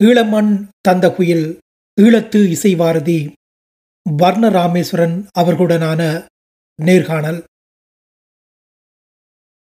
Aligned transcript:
ஈழமண் 0.00 0.52
தந்த 0.80 1.10
குயில் 1.10 1.58
ஈழத்து 2.00 2.40
இசைவாரதி 2.54 3.18
வர்ண 4.16 4.48
ராமேஸ்வரன் 4.50 5.14
அவர்களுடனான 5.38 6.00
நேர்காணல். 6.78 7.38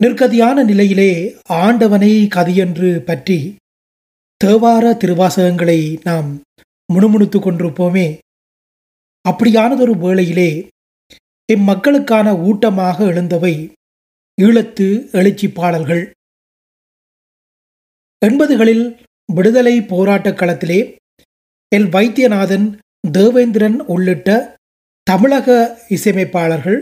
நிற்கதியான 0.00 0.64
நிலையிலே 0.64 1.10
ஆண்டவனை 1.48 2.12
கதியென்று 2.36 2.90
பற்றி 2.98 3.56
தேவார 4.44 4.84
திருவாசகங்களை 5.02 5.80
நாம் 6.02 6.30
முணுமுணுத்துக் 6.92 7.46
கொண்டிருப்போமே. 7.46 8.06
அப்படியானதொரு 9.24 9.94
வேளையிலே 10.04 10.50
இம்மக்களுக்கான 11.52 12.28
ஊட்டமாக 12.48 12.98
எழுந்தவை 13.12 13.54
ஈழத்து 14.42 14.88
எழுச்சி 15.12 15.48
பாடல்கள் 15.48 16.04
எண்பதுகளில் 18.26 18.84
விடுதலை 19.32 19.80
போராட்டக் 19.82 20.38
களத்திலே 20.38 20.80
எல். 21.72 21.88
வைத்தியநாதன் 21.88 22.66
தேவேந்திரன் 23.12 23.78
உள்ளிட்ட 23.86 24.28
தமிழக 25.06 25.46
இசையமைப்பாளர்கள் 25.88 26.80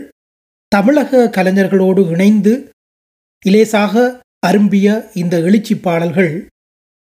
தமிழக 0.71 1.29
கலைஞர்களோடு 1.35 2.11
இணைந்து 2.11 2.53
இலேசாக 3.45 3.93
அரும்பிய 4.47 4.87
இந்த 5.13 5.37
எழுச்சி 5.39 5.75
பாடல்கள் 5.79 6.33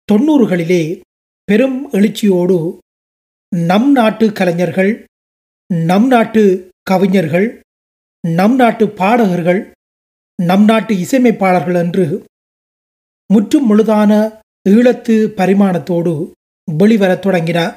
தொண்ணூறுகளிலே 0.09 0.83
பெரும் 1.49 1.93
எழுச்சியோடு 1.93 2.57
நம் 3.53 3.93
நாட்டு 3.93 4.33
கலைஞர்கள் 4.33 4.93
நம் 5.71 6.07
நாட்டு 6.07 6.43
கவிஞர்கள் 6.83 7.49
நம் 8.25 8.57
நாட்டு 8.57 8.85
பாடகர்கள் 8.93 9.61
நம் 10.39 10.65
நாட்டு 10.65 10.95
இசையமைப்பாளர்கள் 10.99 11.75
என்று 11.75 12.05
முற்றும் 13.31 13.67
முழுதான 13.67 14.13
ஈழத்து 14.69 15.15
பரிமாணத்தோடு 15.39 16.13
வெளிவரத் 16.69 17.19
தொடங்கினார். 17.19 17.75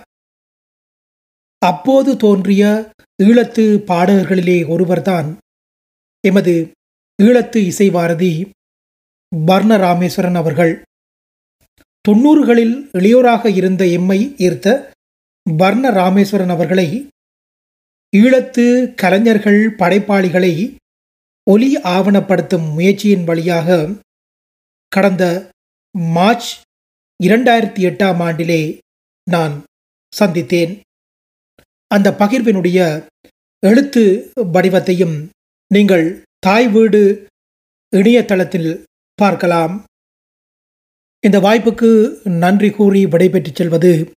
அப்போது 1.62 2.18
தோன்றிய 2.18 2.92
ஈழத்து 3.24 3.64
பாடகர்களிலே 3.90 4.68
ஒருவர்தான் 4.68 5.38
எமது 6.28 6.54
ஈழத்து 7.24 7.60
இசைவாரதி 7.72 8.32
வர்ண 9.46 9.78
ராமேஸ்வரன் 9.78 10.36
அவர்கள். 10.36 10.74
தொண்ணூறுகளில் 12.06 12.76
இளையோராக 12.98 13.46
இருந்த 13.56 13.86
எம்மை 13.88 14.20
ஈர்த்த 14.38 14.68
வர்ண 15.46 15.90
ராமேஸ்வரன் 15.92 16.50
அவர்களை 16.50 17.10
ஈழத்து 18.18 18.94
கலைஞர்கள் 18.96 19.62
படைப்பாளிகளை 19.76 20.54
ஒலி 21.44 21.70
ஆவணப்படுத்தும் 21.96 22.68
முயற்சியின் 22.74 23.24
வழியாக 23.24 23.90
கடந்த 24.92 25.24
மார்ச் 26.16 26.50
இரண்டாயிரத்தி 27.24 27.82
எட்டாம் 27.90 28.20
ஆண்டிலே 28.26 28.62
நான் 29.32 29.54
சந்தித்தேன். 30.14 30.74
அந்த 31.88 32.16
பகிர்வினுடைய 32.20 32.80
எழுத்து 33.60 34.32
வடிவத்தையும் 34.54 35.16
நீங்கள் 35.74 36.22
தாய் 36.40 36.68
வீடு 36.68 37.02
இணையதளத்தில் 37.98 38.84
பார்க்கலாம். 39.22 39.84
இந்த 41.20 41.40
வாய்ப்புக்கு 41.40 41.90
நன்றி 42.44 42.70
கூறி 42.72 43.06
விடைபெற்றுச் 43.06 43.56
செல்வது 43.56 44.12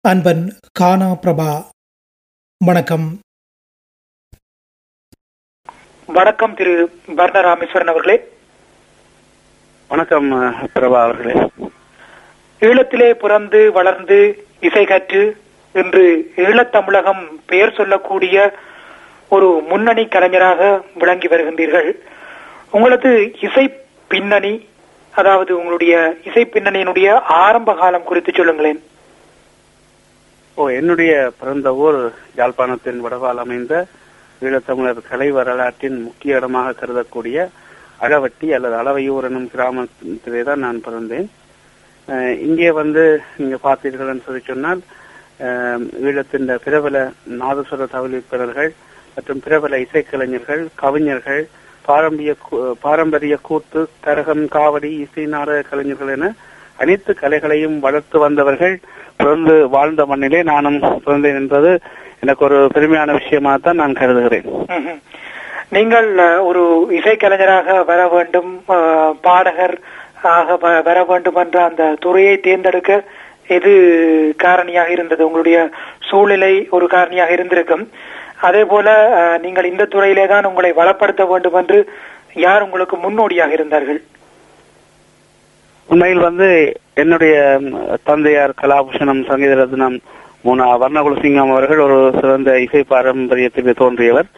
அன்பன் 0.00 0.42
கானா 0.72 1.10
பிரபா. 1.12 1.50
வணக்கம். 2.64 3.06
வணக்கம் 6.06 6.54
திரு 6.54 6.74
வர்ண 7.06 7.40
ராமேஸ்வரன் 7.40 7.92
அவர்களே. 7.94 8.18
வணக்கம் 9.88 10.30
பிரபா 10.74 11.00
அவர்களே. 11.02 11.36
ஈழத்திலே 12.66 13.08
பிறந்து 13.22 13.60
வளர்ந்து 13.76 14.18
இசை 14.66 14.82
கற்று 14.90 15.22
இன்று 15.80 16.04
ஈழத்தமிழகம் 16.46 17.22
பெயர் 17.50 17.76
சொல்லக்கூடிய 17.78 18.36
ஒரு 19.34 19.48
முன்னணி 19.70 20.04
கலைஞராக 20.14 20.60
விளங்கி 21.00 21.28
வருகின்றீர்கள். 21.32 21.88
உங்களது 22.76 23.10
இசை 23.46 23.64
பின்னணி 24.12 24.54
அதாவது 25.14 25.52
உங்களுடைய 25.58 25.94
இசை 26.28 26.44
பின்னணியினுடைய 26.54 27.08
ஆரம்ப 27.44 27.74
காலம் 27.80 28.08
குறித்து 28.10 28.32
சொல்லுங்களேன். 28.32 28.80
ஓ 30.58 30.68
என்னுடைய 30.78 31.12
பிறந்த 31.40 31.68
ஊர் 31.84 32.00
யாழ்ப்பாணத்தின் 32.40 33.04
வடவால் 33.04 33.42
அமைந்த 33.44 33.74
ஈழத்தமிழர் 34.46 35.06
கலை 35.10 35.30
வரலாற்றின் 35.38 35.98
முக்கிய 36.06 36.38
இடமாக 36.40 36.78
கருதக்கூடிய 36.80 37.48
அழவட்டி 38.04 38.46
அல்லது 38.56 38.74
அளவையூர் 38.82 39.28
எனும் 39.28 39.52
கிராமத்திலே 39.54 40.42
தான் 40.48 40.64
நான் 40.66 40.84
பிறந்தேன். 40.86 41.28
இங்கே 42.40 42.70
வந்து 42.70 43.02
நீங்க 43.36 43.56
பார்த்தீர்கள் 43.62 44.08
என்று 44.08 44.26
சொல்லி 44.26 44.42
சொன்னால் 44.46 44.80
ஈழத்தின் 46.02 46.50
பிரபல 46.64 46.96
நாதஸ்வர 47.38 47.86
தவிலிப்பவர்கள் 47.86 48.70
மற்றும் 49.16 49.40
பிரபல 49.40 49.78
இசைக்கலைஞர்கள் 49.78 50.62
கவிஞர்கள் 50.74 51.42
பாரம்பரிய 51.84 52.32
பாரம்பரிய 52.82 53.36
கூத்து 53.42 53.80
கரகம் 54.04 54.44
காவடி 54.48 54.90
இசை 54.98 55.26
நாடக 55.26 55.62
கலைஞர்கள் 55.62 56.08
என 56.08 56.28
அனைத்து 56.76 57.12
கலைகளையும் 57.14 57.78
வளர்த்து 57.78 58.18
வந்தவர்கள் 58.18 58.76
பிறந்து 59.16 59.68
வாழ்ந்த 59.68 60.04
மண்ணிலே 60.06 60.42
நானும் 60.42 60.78
பிறந்தேன் 61.04 61.40
என்பது 61.40 61.72
எனக்கு 62.20 62.44
ஒரு 62.44 62.58
பெருமையான 62.74 63.12
விஷயமாக 63.12 63.58
தான் 63.58 63.76
நான் 63.76 63.92
கருதுகிறேன். 63.92 64.46
நீங்கள் 65.70 66.08
ஒரு 66.40 66.62
இசைக்கலைஞராக 66.92 67.84
வர 67.84 68.00
வேண்டும் 68.08 68.52
பாடகர் 69.20 69.76
ஆக 70.30 70.56
வர 70.82 71.02
வேண்டும் 71.02 71.36
என்ற 71.36 71.64
அந்த 71.64 71.96
துறையை 72.00 72.40
தேர்ந்தெடுக்க 72.40 72.92
எது 73.48 73.72
காரணியாக 74.44 74.90
இருந்தது? 74.90 75.26
உங்களுடைய 75.26 75.58
சூழ்நிலை 76.00 76.66
ஒரு 76.70 76.86
காரணியாக 76.86 77.30
இருந்திருக்கும். 77.30 77.84
அதே 78.40 78.64
போல 78.64 78.86
அஹ், 79.18 79.38
நீங்கள் 79.40 79.64
இந்த 79.64 79.84
துறையிலே 79.84 80.26
தான் 80.26 80.44
உங்களை 80.44 80.72
வளப்படுத்த 80.72 81.24
வேண்டும் 81.24 81.54
என்று 81.54 81.78
யார் 82.36 82.62
உங்களுக்கு 82.62 82.96
முன்னோடியாக 82.96 83.52
இருந்தார்கள்? 83.52 84.00
உண்மையில் 85.88 86.18
வந்து 86.20 86.48
என்னுடைய 86.94 87.34
தந்தையார் 88.04 88.54
கலாபூஷணம் 88.62 89.24
சங்கீத 89.24 89.54
ரத்னம் 89.54 89.96
முனா 90.44 90.66
வர்ணகுலசிங்கம் 90.76 91.50
அவர்கள் 91.50 91.78
ஒரு 91.78 92.10
சிறந்த 92.14 92.58
இசை 92.58 92.84
பாரம்பரியத்தில் 92.88 93.74
தோன்றியவர். 93.74 94.28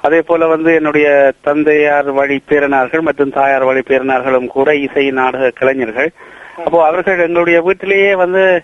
அதே 0.00 0.20
போல 0.20 0.46
வந்து 0.46 0.74
என்னுடைய 0.74 1.32
தந்தையார் 1.42 2.10
வழி 2.12 2.42
பேரனார்கள் 2.48 3.00
மற்றும் 3.00 3.30
தாயார் 3.30 3.64
வழி 3.64 3.80
பேரனார்களும் 3.80 4.46
கூட 4.46 4.74
இசை 4.74 5.10
நாடக 5.10 5.50
கலைஞர்கள். 5.50 6.10
அப்போ 6.64 6.86
அவர்கள் 6.86 7.18
எங்களுடைய 7.18 7.60
வீட்டிலேயே 7.60 8.14
வந்து 8.14 8.62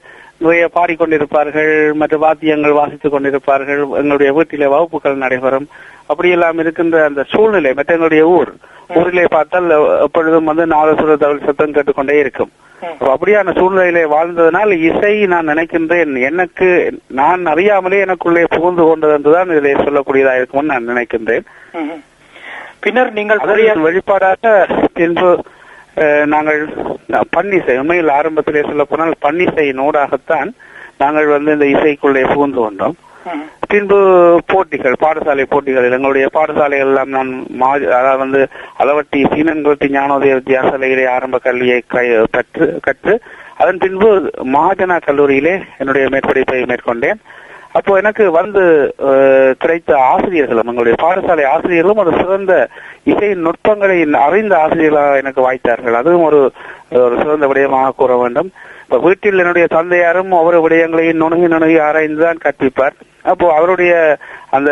பாடிக்கொண்டிருப்பார்கள் 0.76 1.94
மற்ற 2.00 2.16
வாத்தியங்கள் 2.24 2.78
வாசித்துக் 2.78 3.14
கொண்டிருப்பார்கள் 3.14 3.82
எங்களுடைய 4.00 4.30
வீட்டிலே 4.32 4.66
வகுப்புகள் 4.66 5.22
நடைபெறும். 5.24 5.68
அப்படியெல்லாம் 6.06 6.58
இருக்கின்ற 6.58 7.04
அந்த 7.04 7.24
சூழ்நிலை 7.32 7.72
மற்ற 7.74 7.94
எங்களுடைய 7.94 8.24
ஊர் 8.26 8.52
ஊரிலே 9.00 9.24
பார்த்தால் 9.30 9.70
எப்பொழுதும் 10.06 10.50
வந்து 10.50 10.64
நாதசுர 10.74 11.16
தமிழ் 11.16 11.46
சத்தம் 11.46 11.74
கேட்டுக்கொண்டே 11.76 12.18
இருக்கும். 12.18 12.52
அப்ப 12.82 13.10
அப்படியான 13.14 13.52
சூழ்நிலையிலே 13.58 14.02
வாழ்ந்ததனால் 14.14 14.72
இசை 14.88 15.12
நான் 15.32 15.50
நினைக்கின்றேன் 15.52 16.12
எனக்கு 16.30 16.68
நான் 17.20 17.46
அறியாமலே 17.52 18.04
எனக்குள்ளே 18.04 18.42
புகுந்து 18.56 18.84
கொண்டது 18.88 19.14
என்றுதான் 19.16 19.52
இதிலே 19.54 19.72
சொல்லக்கூடியதாக 19.86 20.40
இருக்கும்னு 20.40 20.72
நான் 20.72 20.90
நினைக்கின்றேன். 20.92 21.46
பின்னர் 22.84 23.12
நீங்கள் 23.12 23.40
வெளிப்பாடாக 23.86 24.50
பின்பு 24.92 25.30
நாங்கள் 26.26 26.60
பன்னிசை 27.34 27.74
உண்மையில் 27.78 28.10
ஆரம்பத்திலே 28.10 28.62
சொல்ல 28.62 28.84
போனால் 28.84 29.20
பன்னிசை 29.22 29.66
நூடாகத்தான் 29.78 30.50
நாங்கள் 30.98 31.28
வந்து 31.28 31.52
இந்த 31.52 31.66
இசைக்குள்ளே 31.70 32.22
புகுந்து 32.28 32.60
கொண்டோம். 32.60 32.96
பின்பு 33.68 33.98
போட்டிகள் 34.46 34.96
பாடசாலை 35.00 35.44
போட்டிகள் 35.44 35.86
எங்களுடைய 35.88 36.26
பாடசாலைகள் 36.34 36.86
எல்லாம் 36.86 37.08
நான் 37.08 37.30
மா- 37.60 37.70
அதாவது 37.90 38.18
வந்து 38.18 38.40
அளவட்டி 38.78 39.20
சீனன்குளத்தி 39.32 39.88
ஞானோதய 39.94 40.34
வித்தியாசாலையிலே 40.34 41.06
ஆரம்ப 41.10 41.38
கல்வியை 41.38 41.78
கற்று 42.32 42.66
கற்று 42.80 43.14
அதன் 43.56 43.78
பின்பு 43.78 44.10
மகாஜனா 44.52 44.98
கல்லூரியிலே 45.02 45.54
என்னுடைய 45.78 46.06
மேற்படிப்பை 46.08 46.60
மேற்கொண்டேன் 46.66 47.20
அப்போ 47.78 47.92
எனக்கு 48.00 48.24
வந்து 48.40 48.62
கிடைத்த 49.62 49.90
ஆசிரியர்களும் 50.10 50.68
எங்களுடைய 50.70 50.96
பாடசாலை 51.04 51.44
ஆசிரியர்களும் 51.52 52.02
ஒரு 52.02 52.12
சிறந்த 52.20 52.52
இசை 53.12 53.30
நுட்பங்களை 53.46 53.96
அறிந்த 54.26 54.54
ஆசிரியர்களாக 54.64 55.22
எனக்கு 55.22 55.40
வாய்த்தார்கள். 55.46 55.98
அதுவும் 56.00 56.26
ஒரு 56.28 56.40
ஒரு 57.06 57.16
சிறந்த 57.22 57.46
விடயமாக 57.50 57.96
கூற 58.00 58.12
வேண்டும். 58.22 58.50
இப்ப 58.84 58.98
வீட்டில் 59.06 59.42
என்னுடைய 59.42 59.66
தந்தையாரும் 59.74 60.32
ஒவ்வொரு 60.40 60.58
விடயங்களையும் 60.64 61.20
நுணுகி 61.22 61.46
நுணுகி 61.54 61.76
ஆராய்ந்துதான் 61.88 62.42
கற்பிப்பார். 62.44 62.96
அப்போ 63.32 63.46
அவருடைய 63.58 63.92
அந்த 64.56 64.70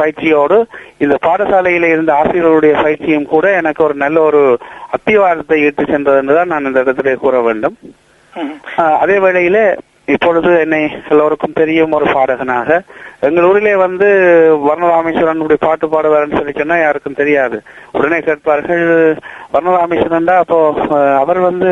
பயிற்சியோடு 0.00 0.56
இந்த 1.04 1.14
பாடசாலையில 1.26 1.90
இருந்த 1.94 2.12
ஆசிரியர்களுடைய 2.20 2.74
பயிற்சியும் 2.84 3.30
கூட 3.34 3.46
எனக்கு 3.60 3.80
ஒரு 3.86 3.94
நல்ல 4.04 4.18
ஒரு 4.28 4.42
அத்திவாரத்தை 4.96 5.58
இட்டு 5.68 5.84
சென்றது 5.92 6.20
என்றுதான் 6.22 6.52
நான் 6.52 6.68
இந்த 6.70 6.82
இடத்திலே 6.84 7.14
கூற 7.24 7.36
வேண்டும். 7.48 7.76
அதே 9.02 9.16
வேளையிலே 9.24 9.62
இப்பொழுது 10.14 10.50
என்னை 10.64 10.80
எல்லோருக்கும் 11.12 11.56
தெரியும் 11.58 11.94
ஒரு 11.96 12.06
பாடகனாக. 12.16 12.68
எங்கள் 13.26 13.46
ஊரிலே 13.48 13.74
வந்து 13.84 14.06
வர்ணராமேஸ்வரனுடைய 14.66 15.58
பாட்டு 15.64 15.86
பாடுவார்னு 15.94 16.38
சொல்லி 16.38 16.52
சொன்னா 16.58 16.76
யாருக்கும் 16.80 17.18
தெரியாது. 17.20 17.58
உடனே 17.96 18.18
கேட்பார்கள் 18.28 18.84
வர்ணராமேஸ்வரன் 19.54 20.30
தான் 20.30 20.42
அப்போ 20.44 20.58
அவர் 21.22 21.40
வந்து 21.48 21.70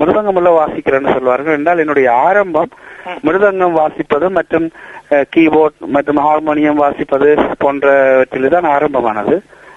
மிருதங்கம் 0.00 0.38
உள்ள 0.40 0.52
வாசிக்கிறேன்னு 0.60 1.14
சொல்வார்கள். 1.16 1.56
என்றால் 1.58 1.82
என்னுடைய 1.84 2.08
ஆரம்பம் 2.28 2.72
மிருதங்கம் 3.26 3.78
வாசிப்பது 3.80 4.28
மற்றும் 4.38 4.66
கீபோர்ட் 5.34 5.78
மற்றும் 5.96 6.22
ஹார்மோனியம் 6.26 6.82
வாசிப்பது 6.84 7.28
போன்றவற்றில் 7.64 8.54
தான் 8.56 8.72
ஆரம்பமானது. 8.76 9.36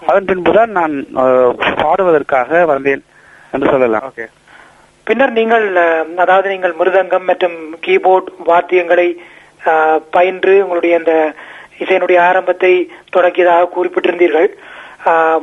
அதன் 0.09 0.29
பின்புதான் 0.31 0.71
நான் 0.79 0.93
பாடுவதற்காக 1.83 2.65
வந்தேன் 2.73 3.03
என்று 3.55 3.67
சொல்லலாம். 3.73 4.05
ஓகே. 4.11 4.27
பின்னர் 5.07 5.37
நீங்கள் 5.39 5.65
அதாவது 6.23 6.47
நீங்கள் 6.53 6.77
மிருதங்கம் 6.79 7.27
மற்றும் 7.29 7.57
கீபோர்ட் 7.85 8.29
வாத்தியங்களை 8.49 9.07
பயின்று 10.15 10.55
உங்களுடைய 10.63 10.95
அந்த 10.99 11.13
இசையினுடைய 11.83 12.19
ஆரம்பத்தை 12.29 12.71
தொடங்கியதாக 13.15 13.69
குறிப்பிட்டிருந்தீர்கள். 13.75 14.49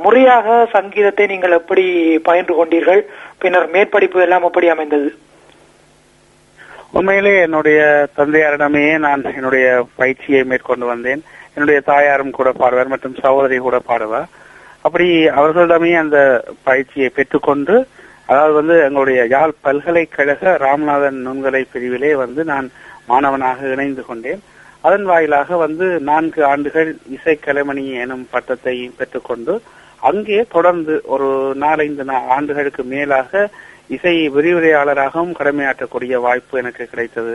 முறையாக 0.04 0.56
சங்கீதத்தை 0.74 1.24
நீங்கள் 1.32 1.56
எப்படி 1.58 1.84
பயின்று 2.28 2.54
கொண்டீர்கள்? 2.58 3.02
பின்னர் 3.42 3.68
மேற்படிப்பு 3.74 4.24
எல்லாம் 4.26 4.46
எப்படி 4.48 4.68
அமைந்தது? 4.74 5.08
உண்மையிலே 6.98 7.34
என்னுடைய 7.46 7.80
தந்தையாரிடமே 8.18 8.86
நான் 9.06 9.22
என்னுடைய 9.38 9.66
பயிற்சியை 10.00 10.42
மேற்கொண்டு 10.50 10.86
வந்தேன். 10.92 11.22
என்னுடைய 11.54 11.78
தாயாரும் 11.90 12.36
கூட 12.38 12.50
பாடுவார் 12.60 12.92
மற்றும் 12.94 13.18
சகோதரி 13.24 13.56
கூட 13.66 13.78
பாடுவார். 13.90 14.30
அப்படி 14.86 15.08
அவர்களிடமே 15.38 15.92
அந்த 16.04 16.18
பயிற்சியை 16.68 17.10
பெற்றுக்கொண்டு 17.18 17.76
அதாவது 18.26 18.54
வந்து 18.60 18.74
எங்களுடைய 18.86 19.20
யாழ் 19.34 19.52
பல்கலைக்கழக 19.66 20.52
ராமநாதன் 20.64 21.18
நுண்கலை 21.26 21.62
பிரிவிலே 21.72 22.12
வந்து 22.24 22.44
நான் 22.52 22.66
மாணவனாக 23.10 23.70
இணைந்து 23.74 24.02
கொண்டேன். 24.04 24.42
அதன் 24.86 25.04
வாயிலாக 25.10 25.56
வந்து 25.56 25.86
நான்கு 26.10 26.40
ஆண்டுகள் 26.52 26.90
இசைக்கலைமணி 27.16 27.84
எனும் 28.04 28.26
பட்டத்தை 28.30 28.76
பெற்றுக்கொண்டு 28.98 29.54
அங்கே 30.08 30.40
தொடர்ந்து 30.54 30.94
ஒரு 31.14 31.28
நாலைந்து 31.64 32.04
ஆண்டுகளுக்கு 32.36 32.82
மேலாக 32.94 33.48
இசை 33.96 34.14
விரிவுரையாளராகவும் 34.36 35.36
கடமையாற்றக்கூடிய 35.38 36.14
வாய்ப்பு 36.26 36.58
எனக்கு 36.62 36.84
கிடைத்தது. 36.92 37.34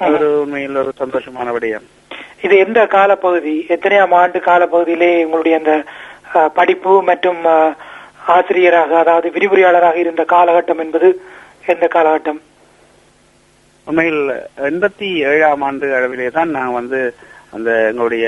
அது 0.00 0.14
ஒரு 0.18 0.28
உண்மையில் 0.40 0.80
ஒரு 0.82 0.92
சந்தோஷமான 1.02 1.48
விடயம். 1.56 1.86
இது 2.46 2.54
எந்த 2.64 2.80
காலப்பகுதி? 2.96 3.54
எத்தனையாம் 3.74 4.14
ஆண்டு 4.20 4.38
காலப்பகுதியிலே 4.38 5.12
உங்களுடைய 5.24 5.54
அந்த 5.60 5.74
படிப்பு 6.58 6.92
மற்றும் 7.10 7.42
ஆசிரியராக 8.36 8.92
அதாவது 9.02 9.28
விரிவுரையாளராக 9.34 9.98
இருந்த 10.02 10.22
காலகட்டம் 10.34 10.80
என்பது 10.84 11.08
எந்த 11.72 11.84
காலகட்டம்? 11.94 12.40
உண்மையில் 13.86 14.22
எண்பத்தி 14.68 15.08
ஏழாம் 15.30 15.62
ஆண்டு 15.68 15.86
அளவிலே 15.98 16.28
தான் 16.36 16.50
நான் 16.56 16.76
வந்து 16.78 17.00
அந்த 17.56 17.70
எங்களுடைய 17.90 18.24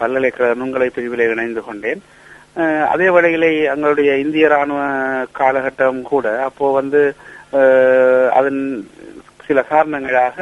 பல்கலைக்கழக 0.00 0.58
நுண்கலை 0.60 0.88
பிரிவிலே 0.96 1.26
இணைந்து 1.34 1.62
கொண்டேன். 1.68 2.02
அதே 2.92 3.06
வேளையிலே 3.14 3.50
எங்களுடைய 3.74 4.10
இந்திய 4.24 4.46
ராணுவ 4.54 4.80
காலகட்டம் 5.38 6.00
கூட 6.12 6.26
அப்போ 6.48 6.66
வந்து 6.80 7.00
அதன் 8.38 8.60
சில 9.46 9.62
காரணங்களாக 9.72 10.36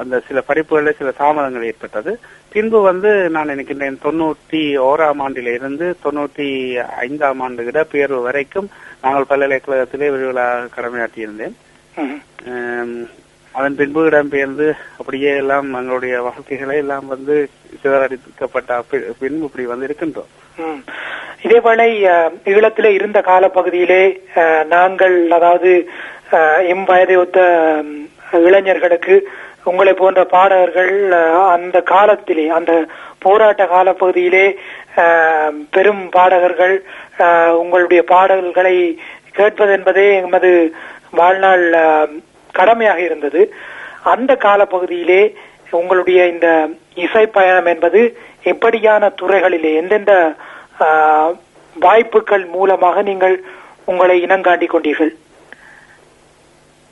அந்த 0.00 0.20
சில 0.26 0.38
படிப்புகளில் 0.48 0.98
சில 0.98 1.10
தாமதங்கள் 1.20 1.68
ஏற்பட்டது. 1.70 2.12
பின்பு 2.52 2.78
வந்து 2.88 3.10
நான் 3.34 3.50
நினைக்கின்றேன் 3.52 3.96
தொண்ணூற்றி 4.04 4.60
ஓராம் 4.88 5.20
ஆண்டில 5.24 5.54
இருந்து 5.58 5.86
தொண்ணூற்றி 6.04 6.48
ஐந்தாம் 7.06 7.40
ஆண்டு 7.46 7.66
இடப்பெயர்வு 7.70 8.20
வரைக்கும் 8.28 8.68
நாங்கள் 9.02 9.28
பல்கலைக்கழகத்திலே 9.30 10.10
விரிவுலா 10.14 10.46
கடமையாற்றியிருந்தேன். 10.76 11.56
அதன் 13.54 13.78
பின்பு 13.78 14.00
இடம்பெயர்ந்து 14.08 14.66
அப்படியே 14.98 15.30
எல்லாம் 15.42 15.68
எங்களுடைய 15.78 16.16
வாழ்க்கைகளை 16.26 16.76
எல்லாம் 16.82 17.06
வந்து 17.14 17.36
சிதறடிக்கப்பட்ட 17.80 18.78
பின்பு 19.20 19.46
இப்படி 19.48 19.64
வந்து 19.72 19.88
இருக்கின்றோம். 19.88 20.30
இதேவேளை 21.44 21.88
ஈழத்திலே 22.52 22.90
இருந்த 22.98 23.18
காலப்பகுதியிலே 23.30 24.02
நாங்கள் 24.74 25.16
அதாவது 25.38 25.72
எம் 26.72 26.86
வயதை 26.90 27.16
ஒத்த 27.22 27.40
இளைஞர்களுக்கு 28.32 29.28
உங்களை 29.64 29.92
போன்ற 29.92 30.24
பாடகர்கள் 30.24 30.92
அந்த 31.54 31.80
காலத்திலே 31.80 32.48
அந்த 32.48 32.84
போராட்ட 33.18 33.64
காலப்பகுதியிலே 33.64 33.92
பகுதியிலே 33.98 35.66
பெரும் 35.70 36.08
பாடகர்கள் 36.08 36.74
உங்களுடைய 37.52 38.02
பாடல்களை 38.02 38.98
கேட்பது 39.32 39.72
என்பதே 39.72 40.16
எமது 40.16 40.72
வாழ்நாள் 41.10 41.64
கடமையாக 42.52 43.00
இருந்தது. 43.00 43.54
அந்த 44.02 44.34
காலப்பகுதியிலே 44.34 45.34
உங்களுடைய 45.70 46.26
இந்த 46.26 46.68
இசை 46.94 47.26
பயணம் 47.26 47.66
என்பது 47.66 48.18
எப்படியான 48.44 49.10
துறைகளிலே 49.22 49.74
எந்தெந்த 49.74 50.32
வாய்ப்புகள் 51.76 52.46
மூலமாக 52.46 53.02
நீங்கள் 53.02 53.44
உங்களை 53.84 54.26
இனங்காட்டிக் 54.26 54.76
கொண்டீர்கள்? 54.76 55.12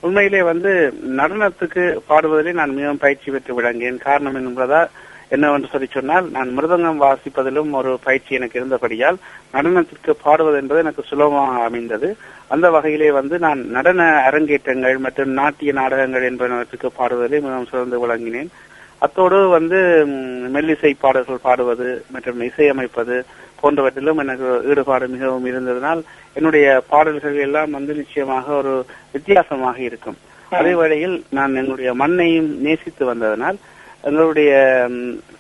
உண்மையிலே 0.01 0.43
வந்து 0.43 0.95
நடனத்துக்கு 1.17 1.85
பாடுவதிலே 2.09 2.53
நான் 2.53 2.75
மிகவும் 2.75 3.03
பயிற்சி 3.05 3.31
பெற்று 3.31 3.55
விளங்கினேன். 3.55 3.99
காரணம் 3.99 4.37
என்பதா 4.41 4.81
என்னவென்று 5.29 5.69
சொல்லி 5.73 5.89
சொன்னால் 5.93 6.27
நான் 6.31 6.59
மிருதங்கம் 6.59 7.01
வாசிப்பதிலும் 7.05 7.71
ஒரு 7.71 7.99
பயிற்சி 8.05 8.35
எனக்கு 8.35 8.59
இருந்தபடியால் 8.59 9.19
நடனத்திற்கு 9.53 10.13
பாடுவது 10.23 10.57
என்பது 10.57 10.81
எனக்கு 10.81 11.03
சுலபமாக 11.03 11.65
அமைந்தது. 11.65 12.17
அந்த 12.49 12.71
வகையிலே 12.71 13.11
வந்து 13.11 13.39
நான் 13.39 13.67
நடன 13.67 14.07
அரங்கேற்றங்கள் 14.29 14.99
மற்றும் 14.99 15.31
நாட்டிய 15.31 15.73
நாடகங்கள் 15.73 16.31
என்பனவற்றுக்கு 16.31 16.91
பாடுவதிலே 16.99 17.41
மிகவும் 17.41 17.71
சிறந்து 17.71 18.01
விளங்கினேன். 18.01 18.51
அத்தோடு 18.99 19.49
வந்து 19.49 19.79
மெல்லிசை 20.55 20.95
பாடல்கள் 21.01 21.47
பாடுவது 21.49 22.05
மற்றும் 22.11 22.41
இசையமைப்பது 22.41 23.25
போன்றவற்றிலும் 23.61 24.21
எனக்கு 24.25 24.49
ஈடுபாடு 24.71 25.07
மிகவும் 25.15 25.49
இருந்ததனால் 25.51 26.01
என்னுடைய 26.39 26.67
பாடல்கள் 26.93 27.39
எல்லாம் 27.47 27.75
வந்து 27.79 27.95
நிச்சயமாக 28.01 28.47
ஒரு 28.61 28.75
வித்தியாசமாக 29.15 29.79
இருக்கும். 29.89 30.19
அதே 30.59 30.73
வேளையில் 30.81 31.17
நான் 31.39 31.59
எங்களுடைய 31.63 31.91
மண்ணையும் 32.03 32.51
நேசித்து 32.67 33.05
வந்ததனால் 33.11 33.59
எங்களுடைய 34.09 34.51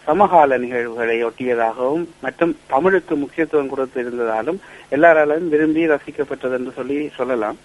சமகால 0.06 0.56
நிகழ்வுகளை 0.62 1.16
ஒட்டியதாகவும் 1.26 2.04
மற்றும் 2.24 2.52
தமிழுக்கு 2.72 3.14
முக்கியத்துவம் 3.22 3.70
கொடுத்து 3.72 3.98
இருந்ததாலும் 4.02 4.58
எல்லாராலும் 4.96 5.48
விரும்பி 5.52 5.82
ரசிக்கப்பட்டது 5.92 6.56
என்று 6.58 6.72
சொல்லி 6.78 6.96
சொல்லலாம். 7.18 7.58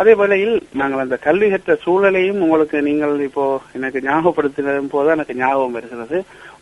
அதே 0.00 0.12
வேளையில் 0.20 0.54
நாங்கள் 0.80 1.02
அந்த 1.04 1.16
கல்வி 1.26 1.48
கற்ற 1.50 1.74
சூழலையும் 1.84 2.42
உங்களுக்கு 2.44 2.78
நீங்கள் 2.88 3.14
இப்போ 3.28 3.44
எனக்கு 3.78 4.00
ஞாபகப்படுத்தினதும் 4.08 4.92
போது 4.94 5.10
எனக்கு 5.16 5.34
ஞாபகம் 5.42 5.76
வருகிறது. 5.78 6.18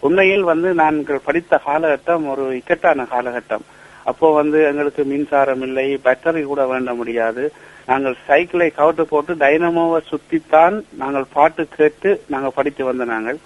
உண்மையில் 0.06 0.44
வந்து 0.52 0.68
நாங்கள் 0.82 1.24
படித்த 1.28 1.60
காலகட்டம் 1.66 2.26
ஒரு 2.32 2.44
இக்கட்டான 2.58 3.06
காலகட்டம். 3.14 3.64
அப்போ 4.10 4.26
வந்து 4.40 4.58
எங்களுக்கு 4.70 5.02
மின்சாரம் 5.12 5.64
இல்லை 5.68 5.86
பேட்டரி 6.04 6.42
கூட 6.42 6.62
வேண்ட 6.66 6.92
முடியாது. 7.00 7.42
நாங்கள் 7.90 8.16
சைக்கிளை 8.28 8.68
கவுட்டு 8.78 9.04
போட்டு 9.10 9.32
டைனமோவை 9.42 9.98
சுத்தித்தான் 10.10 10.76
நாங்கள் 11.02 11.26
பாட்டு 11.36 11.62
கேட்டு 11.76 12.10
நாங்கள் 12.34 12.56
படித்து 12.58 12.82
வந்த 12.88 13.04
நாங்கள். 13.14 13.38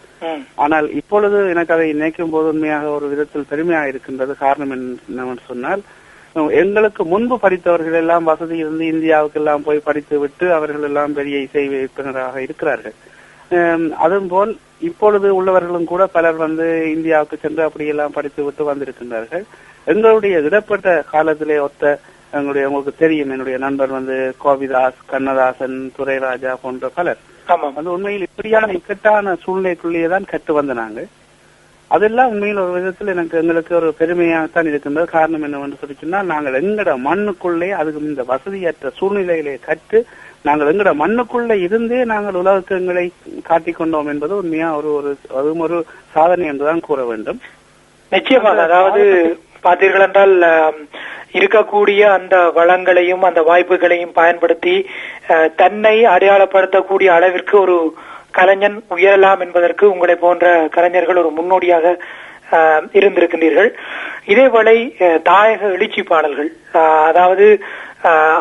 ஆனால் 0.64 0.87
இப்பொழுது 1.00 1.38
எனக்கு 1.52 1.75
அதை 1.76 1.87
நினைக்கும் 1.92 2.33
போது 2.35 2.49
உண்மையாக 2.54 2.88
ஒரு 2.97 3.07
விதத்தில் 3.12 3.50
பெருமையாக 3.52 3.90
இருக்கின்றது 3.92 4.35
காரணம் 4.45 4.75
என்னவென்று 4.76 5.50
சொன்னால் 5.50 5.83
எங்களுக்கு 6.62 7.02
முன்பு 7.04 7.36
படித்தவர்கள் 7.38 7.96
எல்லாம் 8.00 8.24
வசதி 8.24 8.56
இருந்து 8.58 8.84
இந்தியாவுக்கு 8.86 9.40
எல்லாம் 9.40 9.62
போய் 9.62 9.86
படித்து 9.88 10.18
விட்டு 10.18 10.46
அவர்கள் 10.52 10.82
எல்லாம் 10.82 11.12
பெரிய 11.12 11.38
இசை 11.38 11.64
வைப்பினராக 11.68 12.36
இருக்கிறார்கள். 12.42 12.94
ஹம், 13.50 13.90
அதுவும் 13.96 14.28
போல் 14.28 14.52
இப்பொழுது 14.80 15.28
உள்ளவர்களும் 15.38 15.84
கூட 15.84 16.06
பலர் 16.06 16.36
வந்து 16.36 16.66
இந்தியாவுக்கு 16.94 17.36
சென்று 17.38 17.62
அப்படியெல்லாம் 17.66 18.16
படித்து 18.16 18.42
விட்டு 18.44 18.64
வந்திருக்கின்றார்கள். 18.64 19.44
எங்களுடைய 19.86 20.34
இடப்பட்ட 20.40 20.88
காலத்திலே 21.12 21.58
ஒத்த 21.58 21.84
எங்களுடைய 22.32 22.68
உங்களுக்கு 22.68 22.92
தெரியும் 22.96 23.32
என்னுடைய 23.34 23.56
நண்பர் 23.58 23.90
வந்து 23.90 24.14
கோவிதாஸ் 24.44 25.00
கண்ணதாசன் 25.06 25.78
துரைராஜா 25.96 26.52
போன்ற 26.62 26.88
பலர். 26.96 27.20
அது 27.76 27.90
உண்மையில் 27.94 28.26
இப்படியான 28.28 28.72
இக்கட்டான 28.72 29.34
சூழ்நிலைக்குள்ளேயே 29.44 30.08
தான் 30.08 30.30
கட்டு 30.32 30.52
வந்த 30.54 30.72
நாங்கள் 30.74 31.08
அதெல்லாம் 31.92 32.30
உண்மையில் 32.32 32.61
ஒரு 32.61 32.72
விதத்தில் 32.75 33.12
எனக்கு 33.12 33.38
எங்களுக்கு 33.38 33.72
ஒரு 33.78 33.88
பெருமையாகத்தான் 33.99 34.68
இருக்கின்றது. 34.70 35.06
காரணம் 35.12 35.44
என்னவென்று 35.46 35.80
சொல்லி 35.80 35.96
சொன்னால் 35.96 36.30
நாங்கள் 36.30 36.58
எங்கட 36.61 36.90
மண்ணுக்குள்ளே 37.04 37.68
அதுக்கு 37.78 38.04
இந்த 38.06 38.25
வசதியற்ற 38.28 38.92
சூழ்நிலைகளை 38.99 39.54
கற்று 39.62 40.00
நாங்கள் 40.44 40.70
எங்கட 40.70 40.90
மண்ணுக்குள்ளே 40.99 41.56
இருந்தே 41.64 41.99
நாங்கள் 42.11 42.38
உலகக்கு 42.38 42.78
எங்களை 42.78 43.04
காட்டிக் 43.44 43.78
கொண்டோம் 43.78 44.11
என்பது 44.12 44.34
உண்மையா 44.38 44.68
ஒரு 44.78 44.90
ஒரு 44.99 45.11
அதுவும் 45.37 45.64
ஒரு 45.66 45.78
சாதனை 46.14 46.46
என்றுதான் 46.49 46.87
கூற 46.87 47.00
வேண்டும். 47.04 47.40
நிச்சயமாக. 48.12 48.62
அதாவது 48.62 49.02
பார்த்தீர்கள் 49.64 50.06
என்றால் 50.06 50.34
இருக்கக்கூடிய 51.34 52.00
அந்த 52.14 52.37
வளங்களையும் 52.56 53.22
அந்த 53.28 53.40
வாய்ப்புகளையும் 53.42 54.16
பயன்படுத்தி 54.16 54.75
அஹ், 55.28 55.50
தன்னை 55.56 55.94
அடையாளப்படுத்தக்கூடிய 56.14 57.08
அளவிற்கு 57.12 57.54
ஒரு 57.61 57.76
கலைஞன் 58.34 58.76
உயரலாம் 58.90 59.40
என்பதற்கு 59.40 59.84
உங்களை 59.90 60.16
போன்ற 60.16 60.46
கலைஞர்கள் 60.70 61.22
ஒரு 61.22 61.30
முன்னோடியாக 61.30 61.86
அஹ், 62.52 62.84
இருந்திருக்கின்றீர்கள். 62.92 63.68
இதேவேளை 64.26 64.74
அஹ், 65.00 65.20
தாயக 65.24 65.62
எழுச்சி 65.72 66.02
பாடல்கள் 66.02 66.50
அதாவது 67.04 67.46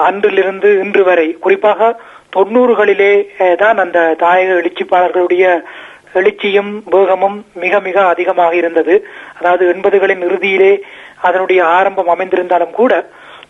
அன்றிலிருந்து 0.07 0.69
இன்று 0.79 1.03
வரை 1.03 1.27
குறிப்பாக 1.39 1.89
தொண்ணூறுகளிலே 2.33 3.13
தான் 3.57 3.77
அந்த 3.77 3.99
தாயக 4.19 4.49
எழுச்சிப்பாளர்களுடைய 4.59 5.45
எழுச்சியும் 6.13 6.71
வேகமும் 6.89 7.37
மிக 7.55 7.79
மிக 7.79 7.97
அதிகமாக 8.07 8.53
இருந்தது. 8.55 8.95
அதாவது 9.37 9.63
எண்பதுகளின் 9.73 10.23
இறுதியிலே 10.27 10.73
அதனுடைய 11.21 11.61
ஆரம்பம் 11.71 12.09
அமைந்திருந்தாலும் 12.09 12.73
கூட 12.73 12.93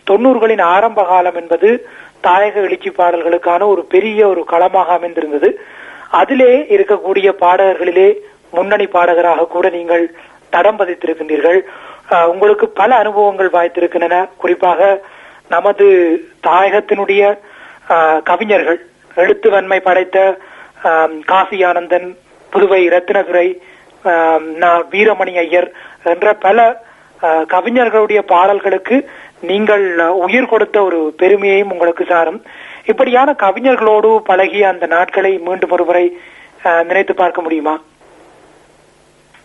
தொண்ணூறுகளின் 0.06 0.64
ஆரம்ப 0.70 1.00
காலம் 1.04 1.34
என்பது 1.34 1.68
தாயக 2.22 2.56
எழுச்சி 2.60 2.90
பாடல்களுக்கான 2.92 3.66
ஒரு 3.66 3.82
பெரிய 3.86 4.20
ஒரு 4.28 4.42
களமாக 4.46 4.90
அமைந்திருந்தது. 4.92 5.48
அதிலே 6.20 6.52
இருக்கக்கூடிய 6.76 7.28
பாடகர்களிலே 7.42 8.08
முன்னணி 8.56 8.86
பாடகராக 8.94 9.46
கூட 9.54 9.66
நீங்கள் 9.76 10.04
தடம் 10.54 10.78
பதித்திருக்கின்றீர்கள். 10.80 11.60
உங்களுக்கு 12.32 12.66
பல 12.80 12.90
அனுபவங்கள் 13.02 13.50
வாய்த்திருக்கின்றன. 13.56 14.16
குறிப்பாக 14.42 14.80
நமது 15.54 15.86
தாயகத்தினுடைய 16.46 17.22
கவிஞர்கள் 18.30 18.80
எழுத்து 19.22 19.48
வன்மை 19.54 19.78
படைத்த 19.86 20.18
காசி 21.30 21.58
ஆனந்தன் 21.70 22.08
புதுவை 22.52 22.82
ரத்தினதுரை 22.94 23.46
வீரமணி 24.92 25.34
ஐயர் 25.44 25.68
என்ற 26.12 26.28
பல 26.46 26.58
கவிஞர்களுடைய 27.54 28.20
பாடல்களுக்கு 28.32 28.96
நீங்கள் 29.50 29.84
உயிர் 30.24 30.50
கொடுத்த 30.52 30.76
ஒரு 30.88 31.00
பெருமையையும் 31.20 31.72
உங்களுக்கு 31.74 32.04
சாரும். 32.12 32.40
இப்படியான 32.86 33.30
கவிஞர்களோடு 33.38 34.10
பழகிய 34.24 34.68
அந்த 34.68 34.86
நாட்களை 34.88 35.32
மீண்டும் 35.38 35.70
ஒருமுறை 35.70 36.04
அஹ், 36.64 36.84
நினைத்து 36.84 37.14
பார்க்க 37.14 37.42
முடியுமா? 37.42 37.74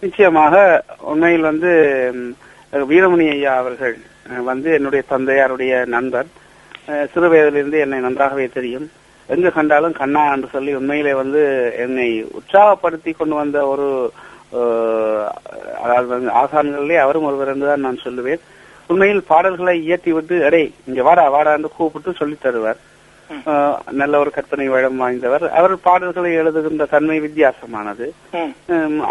நிச்சயமாக 0.04 0.56
உண்மையில் 1.12 1.50
வந்து 1.50 1.70
வீரமணி 2.88 3.26
ஐயா 3.30 3.54
அவர்கள் 3.56 3.96
வந்து 4.44 4.70
என்னுடைய 4.74 5.04
தந்தையாருடைய 5.10 5.74
நண்பர். 5.88 6.28
சிறு 7.14 7.28
வயதிலிருந்து 7.30 7.78
என்னை 7.80 8.00
நன்றாகவே 8.00 8.46
தெரியும். 8.50 8.86
எங்கு 9.30 9.50
கண்டாலும் 9.52 9.94
கண்ணா 9.94 10.24
என்று 10.34 10.48
சொல்லி 10.48 10.72
உண்மையிலே 10.76 11.14
வந்து 11.14 11.42
என்னை 11.78 12.08
உற்சாகப்படுத்தி 12.38 13.12
கொண்டு 13.14 13.36
வந்த 13.36 13.58
ஒரு 13.68 13.88
அதாவது 15.84 16.12
ஆசான்களிலே 16.42 16.98
அவரும் 16.98 17.28
ஒருவர் 17.30 17.52
என்றுதான் 17.54 17.86
நான் 17.86 18.04
சொல்லுவேன். 18.04 18.44
உண்மையில் 18.90 19.28
பாடல்களை 19.28 19.76
இயற்றி 19.84 20.12
விட்டு 20.14 20.36
அடே 20.46 20.62
இங்க 20.88 21.02
வாடா 21.04 21.26
வாடா 21.30 21.54
என்று 21.54 21.72
கூப்பிட்டு 21.74 22.12
சொல்லித் 22.14 22.44
தருவார். 22.46 22.80
நல்ல 24.00 24.14
ஒரு 24.24 24.32
கற்பனை 24.36 24.66
வளம் 24.74 25.00
வாய்ந்தவர். 25.02 25.46
அவர் 25.60 25.74
பாடல்களை 25.88 26.32
எழுதுகின்ற 26.42 26.86
தன்மை 26.94 27.18
வித்தியாசமானது. 27.26 28.06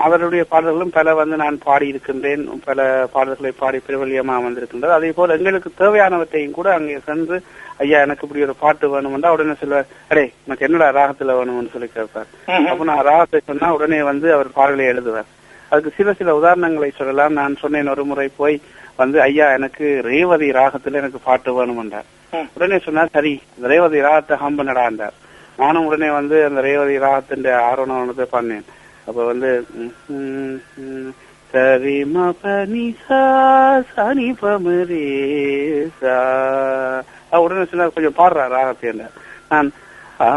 அவருடைய 0.06 0.42
பாடல்களும் 0.52 0.94
பல 0.96 1.14
வந்து 1.20 1.36
நான் 1.42 1.58
பாடி 1.66 1.86
இருக்கின்றேன் 1.92 2.44
பல 2.68 2.88
பாடல்களை 3.14 3.52
பாடி 3.62 3.80
பிரபல்யமா 3.86 4.36
வந்திருக்கின்றது. 4.46 4.96
அதே 4.98 5.10
போல 5.18 5.36
எங்களுக்கு 5.40 5.72
தேவையானவற்றையும் 5.82 6.58
கூட 6.58 6.70
அங்கே 6.78 6.98
சென்று 7.10 7.38
ஐயா 7.84 7.98
எனக்கு 8.04 8.24
இப்படி 8.26 8.44
ஒரு 8.44 8.54
பாட்டு 8.60 8.86
வேணும்னா 8.92 9.32
உடனே 9.34 9.54
சொல்லுவார் 9.62 9.90
அடே 10.10 10.26
எனக்கு 10.46 10.66
என்னடா 10.66 10.86
ராகத்துல 10.98 11.34
வேணும்னு 11.38 11.72
சொல்லி 11.74 11.88
கேட்பார். 11.96 12.28
அப்ப 12.70 12.84
நான் 12.90 13.06
ராகத்தை 13.10 13.40
சொன்னா 13.50 13.68
உடனே 13.76 13.98
வந்து 14.10 14.28
அவர் 14.36 14.56
பாடலை 14.58 14.86
எழுதுவார். 14.92 15.30
அதுக்கு 15.70 15.96
சில 15.98 16.12
சில 16.18 16.32
உதாரணங்களை 16.40 16.90
சொல்லலாம். 16.98 17.36
நான் 17.40 17.60
சொன்னேன் 17.62 17.92
ஒரு 17.94 18.04
முறை 18.10 18.26
போய் 18.40 18.56
வந்து 18.98 19.18
ஐயா 19.22 19.46
எனக்கு 19.52 19.86
ரேவதி 20.06 20.48
ராகத்துல 20.52 21.00
எனக்கு 21.00 21.20
பாட்டு 21.24 21.50
வேணும்ன்றார். 21.56 22.08
உடனே 22.56 22.78
சொன்னார் 22.78 23.12
சரி 23.12 23.32
ரேவதி 23.64 24.00
ராகத்தை 24.00 24.36
ஹம்ப 24.36 24.64
நடாண்டார் 24.68 25.16
நானும் 25.58 25.86
உடனே 25.88 26.08
வந்து 26.10 26.36
அந்த 26.44 26.60
ரேவதி 26.60 26.96
ராகத்தின் 26.98 27.46
ஆர்வணத்தை 27.62 28.26
பண்ணேன் 28.32 28.66
அப்ப 29.06 29.18
வந்து 29.24 29.50
சரி 31.50 31.96
சனி 33.90 34.28
பமரே 34.40 35.04
சா 36.00 36.16
உடனே 37.38 37.64
சொன்னார் 37.64 37.94
கொஞ்சம் 37.94 38.18
பாடுறா 38.18 38.44
ராகத்தை. 38.48 38.90
நான் 39.50 39.70
ஆ 40.20 40.28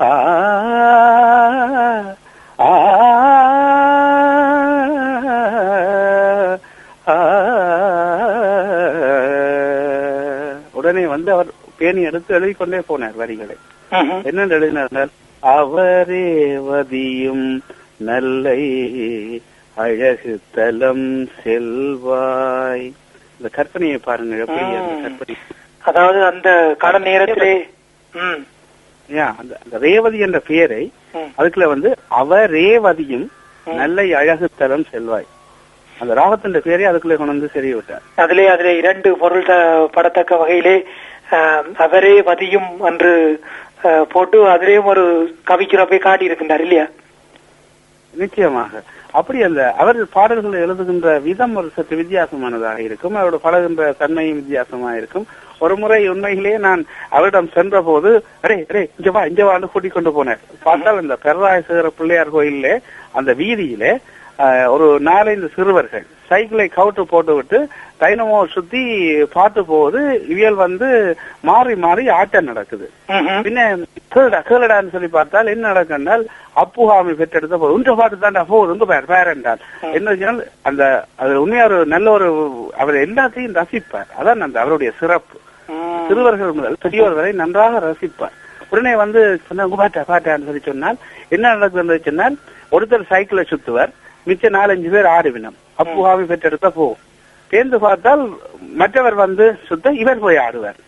ஆ 0.00 0.10
பேணி 11.78 12.02
எடுத்து 12.02 12.34
எழுதி 12.34 12.52
கொண்டே 12.52 12.78
போனார் 12.88 13.14
வரிகளை. 13.14 13.56
என்ன 14.22 14.46
எழுதினார் 14.50 15.10
அவரே 15.42 16.26
வதியும் 16.58 17.46
நல்லை 18.00 18.60
அழகு 19.76 20.38
தலம் 20.50 21.08
செல்வாய். 21.42 22.86
இந்த 23.40 23.48
கற்பனையை 23.56 23.98
பாருங்க 23.98 24.36
எப்படி 24.36 24.60
அந்த. 24.72 25.00
கற்பனை. 25.02 25.36
அதாவது 25.84 26.24
அந்த 26.24 26.48
கடன் 26.78 27.02
நேரத்திலே 27.02 27.54
அந்த 29.36 29.78
ரேவதி 29.78 30.18
என்ற 30.18 30.38
பெயரை 30.40 30.82
அதுக்குள்ள 31.38 31.64
வந்து 31.64 31.90
அவரேவதியும் 32.20 33.26
ம். 33.66 33.74
நல்லை 33.74 34.14
அழகு 34.14 34.48
தலம் 34.56 34.86
செல்வாய். 34.90 35.28
அந்த 35.96 36.14
ராகத்தின் 36.14 36.60
பெயரை 36.60 36.84
அதுக்குள்ளே 36.84 37.16
கொண்டு 37.16 37.32
வந்து 37.32 37.48
சரி 37.48 37.74
விட்டார் 37.74 38.02
அதிலே 38.16 38.46
அதிலே 38.46 38.76
இரண்டு 38.76 39.16
பொருள் 39.18 39.46
படத்தக்க 39.90 40.36
வகையிலே 40.36 40.74
அவரே 41.84 42.14
வதியும் 42.22 42.70
என்று 42.90 43.12
போட்டு 44.12 44.38
அதிலேயும் 44.48 44.90
ஒரு 44.92 45.04
கவிக்குறப்பை 45.50 45.98
காட்டி 45.98 46.28
இருக்கின்றார் 46.28 46.64
இல்லையா? 46.66 46.86
நிச்சயமாக. 48.14 48.82
அப்படி 49.12 49.42
அந்த 49.42 49.62
அவர் 49.72 49.98
பாடல்களை 50.10 50.58
எழுதுகின்ற 50.60 51.08
விதம் 51.20 51.56
ஒரு 51.56 51.68
சற்று 51.74 51.96
வித்தியாசமானதாக 51.96 52.78
இருக்கும். 52.78 53.16
அவரோட 53.16 53.38
பழகுகின்ற 53.44 53.84
தன்மையும் 53.98 54.38
வித்தியாசமா 54.40 54.90
இருக்கும் 54.94 55.26
ஒரு 55.64 55.76
முறை 55.76 56.08
உண்மையிலேயே 56.08 56.58
நான் 56.58 56.82
அவரிடம் 57.10 57.52
சென்ற 57.54 57.82
போது 57.82 58.10
அரே 58.46 58.56
அரே 58.70 58.82
இங்க 58.98 59.10
வா 59.10 59.22
இங்க 59.30 59.44
வான்னு 59.44 59.70
கூட்டிக் 59.72 59.94
கொண்டு 59.94 60.10
போனேன் 60.10 60.42
பார்த்தால் 60.62 61.02
இந்த 61.02 61.16
பெரராயசேகர 61.24 61.90
பிள்ளையார் 61.98 62.34
கோயிலே 62.34 62.74
அந்த 63.12 63.32
வீதியிலே 63.32 63.92
ஒரு 64.74 64.86
நாலஞ்சு 65.08 65.48
சிறுவர்கள். 65.56 66.06
சைக்கிளை 66.28 66.64
கவுட்டு 66.76 67.02
போட்டு 67.10 67.32
விட்டு 67.36 67.58
டைனமோ 68.00 68.38
சுத்தி 68.54 68.80
பார்த்து 69.34 69.60
போகுது. 69.70 70.00
இவியல் 70.32 70.58
வந்து 70.64 70.88
மாறி 71.48 71.74
மாறி 71.84 72.04
ஆட்டம் 72.16 72.48
நடக்குது. 72.50 72.86
பின்ன 73.46 73.60
கேளுடா 74.14 74.40
கேளுடான்னு 74.48 74.94
சொல்லி 74.94 75.10
பார்த்தால் 75.16 75.52
என்ன 75.52 75.64
நடக்கண்டால் 75.72 76.24
அப்புகாமி 76.62 77.12
பெற்றெடுத்த 77.20 77.56
போது 77.62 77.76
உன்ற 77.76 77.94
பாட்டு 78.00 78.16
தாண்டா 78.24 78.42
போகுது 78.52 78.74
உங்க 78.74 78.86
பேர் 78.92 79.10
பேர் 79.12 79.32
என்றால் 79.34 79.62
என்ன 79.98 80.34
அந்த 80.70 80.82
அது 81.22 81.34
உண்மையா 81.42 81.66
ஒரு 81.68 81.78
நல்ல 81.94 82.10
ஒரு 82.16 82.28
அவர் 82.82 83.04
எல்லாத்தையும் 83.06 83.58
ரசிப்பார். 83.60 84.10
அதான் 84.20 84.46
அந்த 84.48 84.58
அவருடைய 84.64 84.92
சிறப்பு. 85.02 85.38
சிறுவர்கள் 86.08 86.56
முதல் 86.58 86.82
பெரியவர் 86.86 87.18
வரை 87.18 87.30
நன்றாக 87.42 87.80
ரசிப்பார். 87.88 88.34
உடனே 88.72 88.92
வந்து 89.04 89.20
சொன்னா 89.46 89.66
உங்க 89.66 89.78
பாட்டா 89.82 90.02
பாட்டான்னு 90.10 90.48
சொல்லி 90.48 90.62
சொன்னால் 90.70 90.98
என்ன 91.36 91.54
நடக்குதுன்னு 91.54 92.06
சொன்னால் 92.08 92.36
ஒருத்தர் 92.76 93.10
சைக்கிளை 93.12 93.44
சுத்துவார். 93.52 93.94
மிச்ச 94.28 94.50
நாலஞ்சு 94.56 94.88
பேர் 94.94 95.08
ஆடுவினம் 95.16 95.56
அப்புகாமி 95.82 96.24
பெற்றெடுத்த 96.30 96.68
போகும் 96.78 97.02
சேர்ந்து 97.50 97.76
பார்த்தால் 97.84 98.22
மற்றவர் 98.80 99.16
வந்து 99.24 99.44
சுத்த 99.66 99.92
இவர் 100.02 100.24
போய் 100.24 100.42
ஆடுவார். 100.46 100.78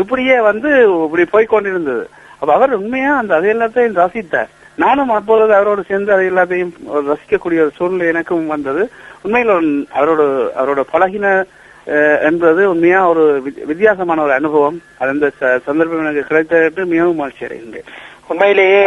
இப்படியே 0.00 0.36
வந்து 0.50 0.70
இப்படி 1.06 1.24
போய் 1.32 1.52
கொண்டிருந்தது. 1.52 2.04
அப்ப 2.40 2.50
அவர் 2.56 2.72
உண்மையா 2.80 3.12
அந்த 3.20 3.32
அதை 3.38 3.50
எல்லாத்தையும் 3.54 3.98
ரசித்தார். 4.02 4.50
நானும் 4.82 5.12
அப்பொழுது 5.18 5.52
அவரோடு 5.58 5.82
சேர்ந்து 5.90 6.14
அதை 6.14 6.24
எல்லாத்தையும் 6.30 6.72
ரசிக்கக்கூடிய 7.10 7.60
ஒரு 7.64 7.72
சூழ்நிலை 7.78 8.08
எனக்கும் 8.12 8.52
வந்தது. 8.54 8.82
உண்மையில் 9.24 9.52
அவரோட 9.98 10.22
அவரோட 10.60 10.82
பழகின 10.94 11.26
என்பது 12.28 12.62
உண்மையா 12.72 13.00
ஒரு 13.12 13.24
வித்தியாசமான 13.70 14.22
ஒரு 14.26 14.34
அனுபவம். 14.38 14.78
அது 15.00 15.14
அந்த 15.14 15.28
சந்தர்ப்பம் 15.68 16.02
எனக்கு 16.04 16.30
கிடைத்தது 16.30 16.90
மிகவும் 16.94 17.20
மகிழ்ச்சி 17.20 17.46
அடைகின்றேன் 17.46 17.90
உண்மையிலேயே. 18.30 18.82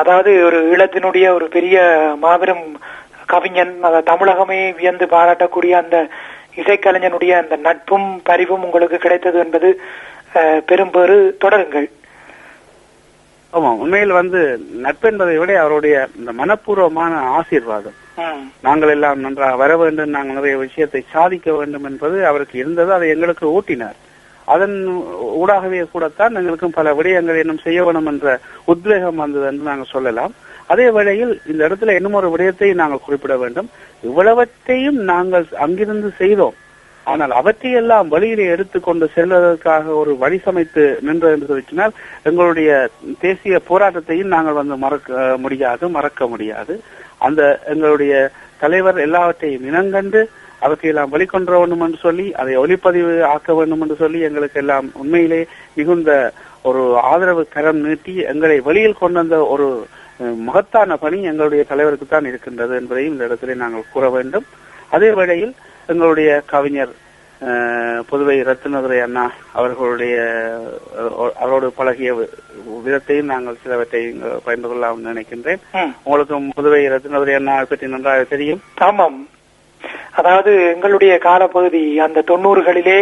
அதாவது 0.00 0.30
ஒரு 0.48 0.58
ஈழத்தினுடைய 0.72 1.26
ஒரு 1.36 1.46
பெரிய 1.56 1.76
மாபெரும் 2.24 2.64
கவிஞன் 3.32 3.74
தமிழகமே 4.10 4.60
வியந்து 4.78 5.06
பாராட்டக்கூடிய 5.14 5.72
அந்த 5.82 5.96
இசைக்கலைஞனுடைய 6.60 7.32
அந்த 7.42 7.56
நட்பும் 7.66 8.08
பரிவும் 8.28 8.64
உங்களுக்கு 8.66 8.98
கிடைத்தது 9.04 9.38
என்பது 9.44 9.68
பெரும்பேறு 10.68 11.16
தொடருங்கள். 11.44 11.88
ஆமா 13.52 13.70
உண்மையில் 13.82 14.18
வந்து 14.18 14.40
நட்பு 14.84 15.06
என்பதை 15.10 15.34
விட 15.38 15.52
அவருடைய 15.62 15.96
இந்த 16.18 16.30
மனப்பூர்வமான 16.40 17.12
ஆசீர்வாதம். 17.38 17.98
நாங்கள் 18.66 18.92
எல்லாம் 18.94 19.22
நன்றாக 19.24 19.58
வர 19.62 19.72
வேண்டும் 19.82 20.14
நாங்கள் 20.16 20.38
நிறைய 20.38 20.56
விஷயத்தை 20.66 21.02
சாதிக்க 21.14 21.48
வேண்டும் 21.58 21.86
என்பது 21.90 22.16
அவருக்கு 22.30 22.56
இருந்தது 22.62 22.90
அதை 22.96 23.08
எங்களுக்கு 23.14 23.46
ஊட்டினார். 23.56 23.98
அதன் 24.54 24.76
ஊடாகவே 25.40 25.82
கூடத்தான் 25.92 26.36
எங்களுக்கும் 26.38 26.78
பல 26.78 26.94
விடயங்கள் 26.98 27.40
இன்னும் 27.42 27.64
செய்ய 27.66 27.80
வேணும் 27.84 28.08
என்ற 28.12 28.38
உத்வேகம் 28.72 29.22
வந்தது 29.24 29.46
என்று 29.50 29.68
நாங்கள் 29.70 29.92
சொல்லலாம். 29.94 30.32
அதே 30.72 30.86
வேளையில் 30.96 31.32
இந்த 31.50 31.60
இடத்துல 31.68 31.94
இன்னும் 31.98 32.18
ஒரு 32.20 32.28
விடயத்தை 32.32 32.68
நாங்கள் 32.80 33.04
குறிப்பிட 33.06 33.36
வேண்டும். 33.42 33.70
இவ்வளவற்றையும் 34.08 34.98
நாங்கள் 35.12 35.46
அங்கிருந்து 35.66 36.10
செய்தோம். 36.22 36.56
ஆனால் 37.06 37.32
அவற்றையெல்லாம் 37.38 38.08
வழியிலே 38.14 38.44
எடுத்துக்கொண்டு 38.54 39.06
செல்வதற்காக 39.14 39.94
ஒரு 40.00 40.12
வழி 40.24 40.38
சமைத்து 40.44 40.84
நின்றது 41.06 41.34
என்று 41.36 41.48
சொல்லினால் 41.50 41.96
எங்களுடைய 42.30 42.70
தேசிய 43.24 43.60
போராட்டத்தையும் 43.70 44.34
நாங்கள் 44.34 44.58
வந்து 44.60 44.76
மறக்க 44.84 45.36
முடியாது 45.44 45.84
மறக்க 45.96 46.26
முடியாது. 46.34 46.74
அந்த 47.26 47.42
எங்களுடைய 47.72 48.14
தலைவர் 48.62 48.98
எல்லாவற்றையும் 49.06 49.66
இனங்கண்டு 49.70 50.20
அவற்றையெல்லாம் 50.66 51.12
வெளிக்கொண்டு 51.14 51.52
வேண்டும் 51.54 51.84
என்று 51.86 51.98
சொல்லி 52.06 52.26
அதை 52.42 52.54
ஒளிப்பதிவு 52.62 53.12
ஆக்க 53.32 53.54
வேண்டும் 53.58 53.82
என்று 53.86 53.96
சொல்லி 54.02 54.20
எங்களுக்கு 54.28 54.60
எல்லாம் 54.62 54.88
உண்மையிலே 55.02 55.40
மிகுந்த 55.78 56.10
ஒரு 56.70 56.82
ஆதரவு 57.10 57.42
கரம் 57.54 57.82
நீட்டி 57.86 58.14
எங்களை 58.32 58.56
வெளியில் 58.68 59.00
கொண்டு 59.00 59.20
வந்த 59.20 59.38
ஒரு 59.54 59.68
மகத்தான 60.48 60.96
பணி 61.04 61.18
எங்களுடைய 61.30 61.62
தலைவருக்கு 61.70 62.06
தான் 62.08 62.28
இருக்கின்றது 62.30 62.74
என்பதையும் 62.80 63.14
இந்த 63.14 63.26
இடத்திலே 63.28 63.54
நாங்கள் 63.62 63.92
கூற 63.94 64.08
வேண்டும். 64.16 64.46
அதே 64.96 65.08
வேளையில் 65.18 65.54
எங்களுடைய 65.92 66.30
கவிஞர் 66.52 66.92
புதுவை 68.08 68.36
ரத்தினதுரை 68.48 68.98
அண்ணா 69.04 69.24
அவர்களுடைய 69.58 70.16
அவரோடு 71.42 71.68
பழகிய 71.78 72.10
விதத்தையும் 72.84 73.30
நாங்கள் 73.32 73.60
சிலவற்றை 73.62 74.02
பகிர்ந்து 74.44 74.68
கொள்ளலாம் 74.68 75.06
நினைக்கின்றேன். 75.08 75.62
உங்களுக்கும் 76.04 76.46
புதுவை 76.58 76.82
ரத்தினதுரை 76.94 77.34
அண்ணா 77.38 77.56
பற்றி 77.70 77.88
நன்றாக 77.94 78.28
தெரியும். 78.34 78.60
ஆமாம். 78.88 79.18
அதாவது 80.12 80.52
எங்களுடைய 80.72 81.12
காலப்பகுதி 81.20 81.84
அந்த 82.00 82.24
தொண்ணூறுகளிலே 82.28 82.98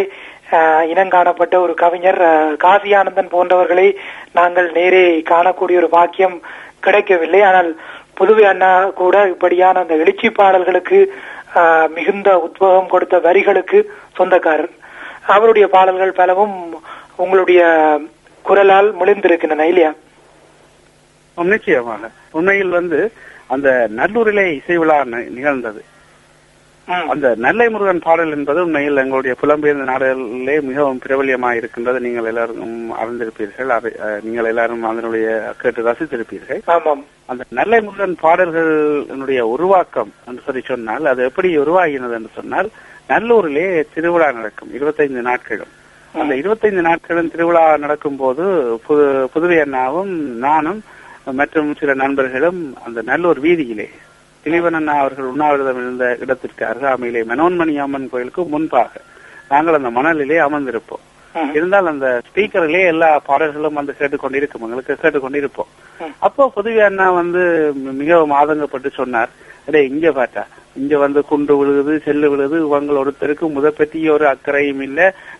ஆஹ், 0.51 0.85
இனங்காணப்பட்ட 0.89 1.55
ஒரு 1.61 1.73
கவிஞர் 1.75 2.19
ஆஹ், 2.27 2.53
காசியானந்தன் 2.57 3.31
போன்றவர்களை 3.31 3.87
நாங்கள் 4.33 4.67
நேரே 4.71 5.03
காணக்கூடிய 5.29 5.77
ஒரு 5.77 5.89
பாக்கியம் 5.89 6.35
கிடைக்கவில்லை. 6.79 7.41
ஆனால் 7.41 7.69
புதுவை 8.15 8.45
அண்ணா 8.45 8.71
கூட 8.93 9.27
இப்படியான 9.29 9.79
அந்த 9.79 9.95
எழுச்சி 9.95 10.29
பாடல்களுக்கு 10.31 10.99
ஆஹ், 11.55 11.87
மிகுந்த 11.89 12.29
உத்வேகம் 12.39 12.89
கொடுத்த 12.89 13.15
வரிகளுக்கு 13.19 13.79
சொந்தக்காரர். 14.17 14.71
அவருடைய 15.27 15.67
பாடல்கள் 15.67 16.13
பலவும் 16.13 16.55
உங்களுடைய 17.17 17.61
குரலால் 18.45 18.89
முழிந்திருக்கின்றன 18.93 19.67
இல்லையா? 19.67 19.91
நிச்சயமாக. 21.37 22.03
உண்மையில் 22.31 22.69
வந்து 22.71 22.99
அந்த 23.47 23.69
நல்லூரிலே 23.95 24.45
இசை 24.53 24.77
விழா 24.77 24.97
நிகழ்ந்தது. 25.31 25.81
அந்த 27.13 27.27
நெல்லை 27.45 27.65
முருகன் 27.69 28.01
பாடல் 28.05 28.33
என்பது 28.35 28.59
உண்மையில் 28.65 29.01
எங்களுடைய 29.03 29.33
புலம்பெயர்ந்த 29.41 29.85
நாடுகளிலே 29.89 30.55
மிகவும் 30.69 31.01
பிரபல்யமாக 31.05 31.59
இருக்கின்றது. 31.59 31.99
நீங்கள் 32.05 32.29
எல்லாரும் 32.31 32.75
அறிந்திருப்பீர்கள். 33.01 33.71
நீங்கள் 34.27 34.49
எல்லாரும் 34.51 34.83
அதனுடைய 34.91 35.27
கேட்டு 35.61 35.87
ரசித்திருப்பீர்கள். 35.89 36.61
அந்த 37.31 37.43
நெல்லை 37.59 37.81
முருகன் 37.81 38.15
பாடல்களுடைய 38.23 39.41
உருவாக்கம் 39.55 40.13
என்று 40.27 40.45
சொல்லி 40.45 40.63
சொன்னால் 40.71 41.11
அது 41.13 41.23
எப்படி 41.29 41.51
உருவாகினது 41.57 42.17
என்று 42.19 42.33
சொன்னால் 42.39 42.69
நல்லூரிலே 43.11 43.67
திருவிழா 43.93 44.29
நடக்கும். 44.39 44.73
இருபத்தைந்து 44.79 45.21
நாட்களும். 45.29 45.71
அந்த 46.13 46.33
இருபத்தைந்து 46.35 46.81
நாட்களும் 46.89 47.31
திருவிழா 47.33 47.65
நடக்கும் 47.83 48.19
போது 48.21 48.45
புது 48.85 49.05
புதுவை 49.33 49.57
அண்ணாவும் 49.65 50.13
நானும் 50.45 50.81
மற்றும் 51.39 51.69
சில 51.79 51.93
நண்பர்களும் 51.93 52.61
அந்த 52.85 52.99
நல்லூர் 53.09 53.39
வீதியிலே 53.39 53.87
திலீபன் 54.43 54.77
அண்ணா 54.79 54.93
அவர்கள் 55.01 55.31
உண்ணாவிரதம் 55.31 55.79
இருந்த 55.81 56.05
இடத்திற்கு 56.23 56.63
அருகாமையிலே 56.69 57.21
மனோன்மணி 57.31 57.73
அம்மன் 57.83 58.11
கோயிலுக்கு 58.11 58.43
முன்பாக 58.53 58.91
நாங்கள் 59.51 59.77
அந்த 59.79 59.89
மணலிலே 59.97 60.37
அமர்ந்திருப்போம். 60.45 61.03
இருந்தால் 61.57 61.91
அந்த 61.91 62.07
ஸ்பீக்கரிலே 62.27 62.81
எல்லா 62.91 63.09
பாடல்களும் 63.27 63.77
வந்து 63.79 63.93
கேட்டுக்கொண்டிருக்கும். 63.99 64.63
எங்களுக்கு 64.65 64.93
கேட்டுக்கொண்டிருப்போம். 65.03 65.69
அப்போ 66.27 66.43
புதுவை 66.55 66.81
அண்ணா 66.87 67.05
வந்து 67.21 67.41
மிகவும் 68.01 68.35
ஆதங்கப்பட்டு 68.39 68.89
சொன்னார் 68.99 69.31
அடே 69.67 69.81
இங்க 69.91 70.07
பாட்டா 70.17 70.43
இங்க 70.81 70.95
வந்து 71.03 71.19
குண்டு 71.29 71.53
விழுகுது 71.59 71.93
செல்லு 72.05 72.27
விழுது 72.33 72.57
உங்கள் 72.67 72.99
ஒருத்தருக்கு 73.01 73.45
முத 73.55 73.67
பற்றி 73.79 73.99
ஒரு 74.13 74.25
அக்கறையும் 74.31 74.81
இல்ல 74.87 74.99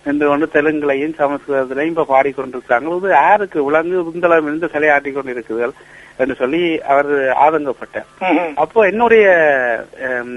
என்று 0.10 0.26
கொண்டு 0.32 0.48
தெலுங்குலையும் 0.56 1.16
சமஸ்கிருதத்திலையும் 1.22 1.94
இப்ப 1.94 2.06
பாடிக்கொண்டிருக்காங்க 2.14 2.98
இது 3.00 3.10
யாருக்கு 3.16 3.66
விலங்கு 3.68 4.04
விந்தளம் 4.10 4.48
இருந்து 4.50 4.72
சிலையாட்டி 4.76 5.12
கொண்டு 5.12 5.36
இருக்குதுகள் 5.36 5.74
என்று 6.22 6.36
சொல்லி 6.36 6.62
அவர் 6.84 7.10
ஆதங்கப்பட்டார். 7.46 8.08
ம். 8.20 8.40
அப்போ 8.56 8.88
என்னுடைய 8.88 9.26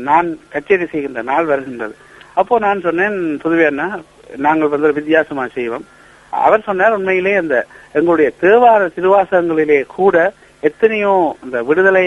நான் 0.05 0.39
கச்சேரி 0.49 0.87
செய்கின்ற 0.87 1.23
நாள் 1.23 1.45
வருகின்றது. 1.45 1.95
அப்போ 2.35 2.59
நான் 2.59 2.81
சொன்னேன் 2.81 3.19
புதுவே 3.39 3.65
அண்ணா 3.65 3.89
நாங்கள் 4.37 4.69
வந்து 4.69 4.93
வித்தியாசமா 4.93 5.47
செய்வோம். 5.49 5.85
அவர் 6.33 6.63
சொன்னார் 6.63 6.93
உண்மையிலே 6.93 7.35
அந்த 7.35 7.57
எங்களுடைய 7.93 8.33
தேவார 8.43 8.91
திருவாசகங்களிலே 8.97 9.85
கூட 9.97 10.17
எத்தனையோ 10.65 11.13
இந்த 11.45 11.59
விடுதலை 11.69 12.05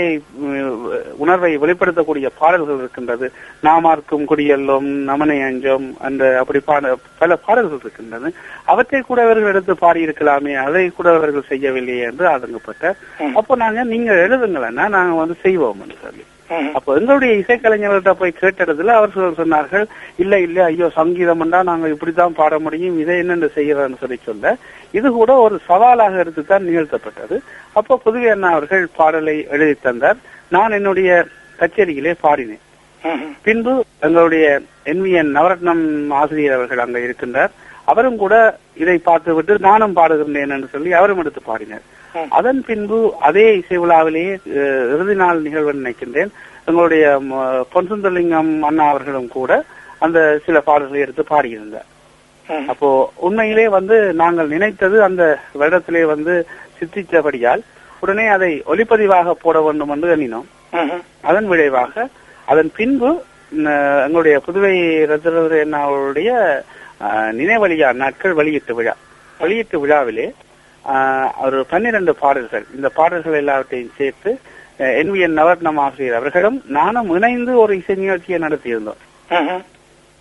உணர்வை 1.20 1.52
வெளிப்படுத்தக்கூடிய 1.62 2.28
பாடல்கள் 2.38 2.80
இருக்கின்றது 2.80 3.28
நாமார்க்கும் 3.64 4.26
குடியல்லோம் 4.30 4.90
நமனை 5.10 5.38
அஞ்சோம் 5.44 5.88
அந்த 6.08 6.24
அப்படி 6.42 6.62
பாட 6.66 6.92
பல 7.20 7.38
பாடல்கள் 7.44 7.82
இருக்கின்றது 7.82 8.30
அவற்றை 8.68 9.02
கூட 9.04 9.20
அவர்கள் 9.26 9.52
எடுத்து 9.52 9.76
பாடியிருக்கலாமே 9.82 10.56
அதை 10.64 10.84
கூட 10.94 11.10
அவர்கள் 11.14 11.50
செய்யவில்லையே 11.52 12.08
என்று 12.10 12.26
ஆதங்கப்பட்டார் 12.32 12.98
ம். 13.22 13.36
அப்போ 13.40 13.56
நாங்க 13.64 13.84
நீங்க 13.92 14.12
எழுதுங்களேன்னா 14.24 14.88
நாங்க 14.96 15.16
வந்து 15.22 15.38
செய்வோம் 15.44 15.82
என்று 15.84 15.98
சொல்லி. 16.04 16.26
அப்போ 16.78 16.90
எங்களுடைய 17.00 17.32
இசைக்கலைஞர்கள்ட்ட 17.42 18.12
போய் 18.20 18.40
கேட்டதுல 18.42 18.94
அவர்கள் 19.00 19.40
சொன்னார்கள் 19.40 19.86
இல்ல 20.24 20.40
இல்ல 20.40 20.58
ஐயோ 20.64 20.88
சங்கீதம் 21.00 21.44
நாங்க 21.70 21.88
இப்படித்தான் 21.94 22.38
பாட 22.40 22.60
முடியும் 22.60 23.00
இதை 23.04 23.18
என்னென்று 23.24 23.50
செய்யறோம்னு 23.58 24.02
சொல்லி 24.04 24.20
சொல்ல. 24.28 24.56
இது 24.98 25.08
கூட 25.12 25.32
ஒரு 25.46 25.56
சவாலாக 25.70 26.22
எடுத்துத்தான் 26.24 26.68
நிகழ்த்தப்பட்டது. 26.68 27.38
அப்போ 27.80 28.00
புதுவை 28.06 28.30
அண்ணா 28.34 28.52
அவர்கள் 28.56 28.86
பாடலை 29.00 29.36
எழுதி 29.56 29.76
தந்தார். 29.82 30.20
நான் 30.56 30.76
என்னுடைய 30.80 31.10
கச்சேரியிலே 31.60 32.14
பாடினேன். 32.26 32.64
பின்பு 33.46 33.74
எங்களுடைய 34.08 34.46
என்விஎன் 34.92 35.36
நவரத்னம் 35.38 35.86
ஆசிரியர் 36.22 36.58
அவர்கள் 36.58 36.84
அங்க 36.86 37.00
இருக்கின்றார். 37.00 37.52
அவரும் 37.92 38.18
கூட 38.24 38.36
இதை 38.84 38.98
பார்த்துவிட்டு 39.10 39.54
நானும் 39.68 39.98
பாடுகின்றேன் 40.00 40.54
என்று 40.56 40.74
சொல்லி 40.74 40.90
அவரும் 41.00 41.22
எடுத்து 41.24 41.42
பாடினார். 41.42 41.86
அதன் 42.38 42.60
பின்பு 42.64 42.98
அதே 43.22 43.46
இசை 43.58 43.78
விழாவிலேயே 43.78 44.34
இறுதி 44.94 45.16
நாள் 45.16 45.42
நிகழ்வு 45.42 45.74
நினைக்கின்றேன். 45.74 46.32
எங்களுடைய 46.68 47.04
ம, 47.28 47.34
பொன்சுந்தரலிங்கம் 47.74 48.52
அண்ணா 48.64 48.86
அவர்களும் 48.90 49.30
கூட 49.30 49.52
அந்த 50.00 50.20
சில 50.46 50.60
பாடல்களை 50.62 51.00
எடுத்து 51.02 51.24
பாடியிருந்தார். 51.24 51.88
அப்போ 52.68 52.90
உண்மையிலே 53.20 53.68
வந்து 53.70 53.96
நாங்கள் 54.16 54.48
நினைத்தது 54.48 54.98
அந்த 55.04 55.24
வருடத்திலே 55.60 56.04
வந்து 56.06 56.34
சித்தித்தபடியால் 56.80 57.64
உடனே 58.04 58.28
அதை 58.28 58.52
ஒலிப்பதிவாக 58.66 59.32
போட 59.38 59.58
வேண்டும் 59.62 59.90
என்று 59.90 60.10
எண்ணினோம். 60.16 60.48
அதன் 61.22 61.48
விளைவாக 61.48 61.94
அதன் 62.48 62.72
பின்பு 62.76 63.10
எங்களுடைய 64.06 64.38
புதுவை 64.46 64.74
ஆஹ், 67.06 67.32
நினைவழியா 67.34 67.90
நாட்கள் 67.96 68.34
வெளியீட்டு 68.34 68.74
விழா. 68.76 68.94
வெளியீட்டு 69.40 69.78
விழாவிலே 69.80 70.28
ஒரு 71.44 71.66
பன்னிரண்டு 71.70 72.16
பாடல்கள். 72.16 72.66
இந்த 72.76 72.90
பாடல்கள் 72.90 73.34
எல்லாவற்றையும் 73.34 73.92
சேர்த்து 73.98 74.40
என்விஎன் 74.78 75.34
நவர்ணம் 75.34 75.78
ஆசிரியர் 75.78 76.16
அவர்களும் 76.16 76.62
நானும் 76.68 77.10
இணைந்து 77.10 77.60
ஒரு 77.60 77.78
இசை 77.78 77.96
நிகழ்ச்சியை 77.96 78.40
நடத்தியிருந்தோம். 78.40 79.02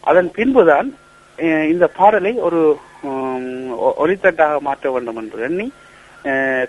அதன் 0.00 0.30
பின்புதான் 0.30 0.96
இந்த 1.42 1.86
பாடலை 1.86 2.32
ஒரு 2.32 2.78
உம், 3.02 3.78
ஒ- 3.78 4.06
ஒலித்தட்டாக 4.06 4.58
மாற்ற 4.58 4.90
வேண்டும் 4.90 5.16
என்று 5.16 5.42
எண்ணி 5.42 5.72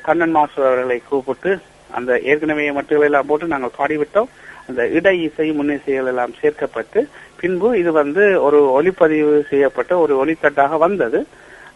கண்ணன் 0.01 0.31
மாஸ்டர் 0.31 0.65
அவர்களை 0.65 1.01
கூப்பிட்டு 1.09 1.59
அந்த 1.91 2.19
ஏற்கனவே 2.19 2.69
மட்டுகள் 2.69 3.03
எல்லாம் 3.03 3.25
போட்டு 3.25 3.47
நாங்கள் 3.47 3.75
பாடிவிட்டோம். 3.77 4.27
அந்த 4.67 4.87
இடை 4.87 5.23
இசை 5.23 5.51
முன்னிசைகள் 5.51 6.05
எல்லாம் 6.05 6.33
சேர்க்கப்பட்டு 6.41 7.07
பின்பு 7.39 7.79
இது 7.79 7.91
வந்து 7.91 8.41
ஒரு 8.41 8.71
ஒலிப்பதிவு 8.71 9.45
செய்யப்பட்ட 9.49 9.97
ஒரு 9.97 10.25
ஒலித்தட்டாக 10.25 10.77
வந்தது. 10.77 11.27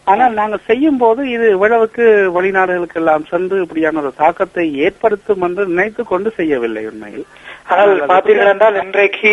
ஆனால் 0.06 0.32
நாங்கள் 0.32 0.64
செய்யும் 0.66 0.98
போது 0.98 1.22
இது 1.30 1.46
இவ்வளவுக்கு 1.50 2.04
வெளிநாடுகளுக்கு 2.36 2.98
எல்லாம் 3.00 3.28
சென்று 3.30 3.56
இப்படியான 3.62 4.00
ஒரு 4.02 4.10
தாக்கத்தை 4.16 4.64
ஏற்படுத்தும் 4.86 5.44
என்று 5.46 5.64
நினைத்து 5.70 6.02
கொண்டு 6.04 6.28
செய்யவில்லை 6.38 6.82
உண்மையில். 6.86 7.26
ஆனால் 7.68 7.92
பார்த்தீர்கள் 8.10 8.50
என்றால் 8.52 8.80
இன்றைக்கு 8.82 9.32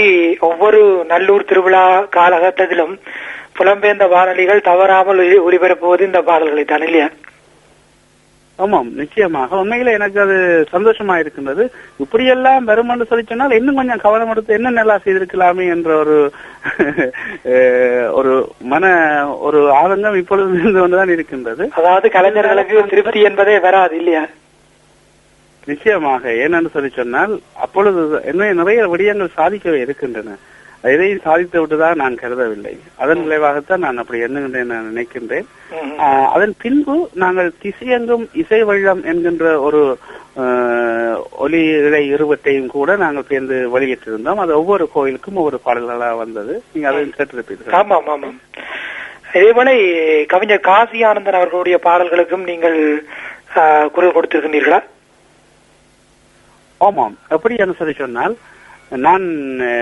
ஒவ்வொரு 0.50 0.82
நல்லூர் 1.12 1.50
திருவிழா 1.52 1.84
காலகட்டத்திலும் 2.18 2.94
புலம்பெயர்ந்த 3.58 4.06
வானொலிகள் 4.08 4.68
தவறாமல் 4.68 5.24
ஒளிபரப்புவது 5.46 6.04
இந்த 6.10 6.22
பாடல்களை 6.30 6.66
தான் 6.66 6.86
இல்லையா? 6.88 7.08
ஆமாம் 8.60 8.90
நிச்சயமாக 8.94 9.56
உண்மையில 9.56 9.92
எனக்கு 9.92 10.20
அது 10.20 10.36
சந்தோஷமா 10.72 11.16
இருக்கின்றது 11.20 11.64
இப்படியெல்லாம் 12.00 12.64
வரும் 12.64 12.90
என்று 12.90 13.06
சொல்லி 13.06 13.26
சொன்னால் 13.26 13.52
இன்னும் 13.52 13.76
கொஞ்சம் 13.76 14.04
கவனம் 14.06 14.32
எடுத்து 14.34 14.58
என்ன 14.58 14.70
நல்லா 14.70 14.96
செய்திருக்கலாமே 15.06 15.66
என்ற 15.76 15.90
ஒரு 15.96 16.18
ஒரு 18.12 18.32
மன 18.64 18.86
ஒரு 19.40 19.60
ஆதங்கம் 19.82 20.18
இப்பொழுது 20.18 20.60
இருந்து 20.60 20.80
கொண்டுதான் 20.80 21.14
இருக்கின்றது. 21.14 21.64
அதாவது 21.72 22.08
கலைஞர்களுக்கு 22.10 22.84
திருப்தி 22.84 23.22
என்பதே 23.22 23.56
வராது 23.60 23.96
இல்லையா? 23.96 24.24
நிச்சயமாக. 25.68 26.24
ஏனென்று 26.44 26.74
சொல்லி 26.74 26.90
சொன்னால் 26.90 27.34
அப்பொழுது 27.56 28.02
என்ன 28.26 28.52
நிறைய 28.54 28.88
விடயங்கள் 28.88 29.38
சாதிக்கவே 29.38 29.80
இருக்கின்றன. 29.82 30.36
எதையும் 30.82 31.24
சாதித்து 31.26 31.58
விட்டுதான் 31.62 32.00
நான் 32.02 32.20
கருதவில்லை. 32.22 32.74
அதன் 33.04 33.24
விளைவாகத்தான் 33.24 33.84
நான் 33.86 34.00
அப்படி 34.02 34.20
எண்ணுகின்றேன் 34.26 34.72
நான் 34.74 34.90
நினைக்கின்றேன். 34.92 35.48
அதன் 36.36 36.54
பின்பு 36.64 36.96
நாங்கள் 37.24 37.50
திசையெங்கும் 37.64 38.26
இசை 38.42 38.60
வெள்ளம் 38.70 39.02
என்கின்ற 39.12 39.46
ஒரு 39.68 39.82
ஒலி 41.46 41.62
இழை 41.88 42.04
இருவட்டையும் 42.14 42.70
கூட 42.76 42.96
நாங்கள் 43.04 43.28
சேர்ந்து 43.32 43.56
வெளியிட்டிருந்தோம். 43.74 44.42
அது 44.44 44.52
ஒவ்வொரு 44.60 44.86
கோயிலுக்கும் 44.94 45.40
ஒவ்வொரு 45.42 45.60
பாடல்களாக 45.66 46.20
வந்தது. 46.24 46.54
நீங்க 46.74 46.88
அதையும் 46.92 47.18
கேட்டிருப்பீர்கள். 47.18 47.76
ஆமாம் 47.80 48.08
ஆமாம் 48.14 48.38
இதேபோல 49.40 49.72
கவிஞர் 50.34 50.68
காசி 50.70 51.04
ஆனந்தன் 51.10 51.40
அவர்களுடைய 51.40 51.80
பாடல்களுக்கும் 51.88 52.48
நீங்கள் 52.52 52.78
குரல் 53.96 54.16
கொடுத்திருக்கின்றீர்களா? 54.16 54.80
ஆமாம். 56.88 57.18
எப்படி 57.36 57.56
என்று 57.64 57.78
சொல்லி 57.82 57.96
சொன்னால் 58.00 58.36
நான் 58.92 59.26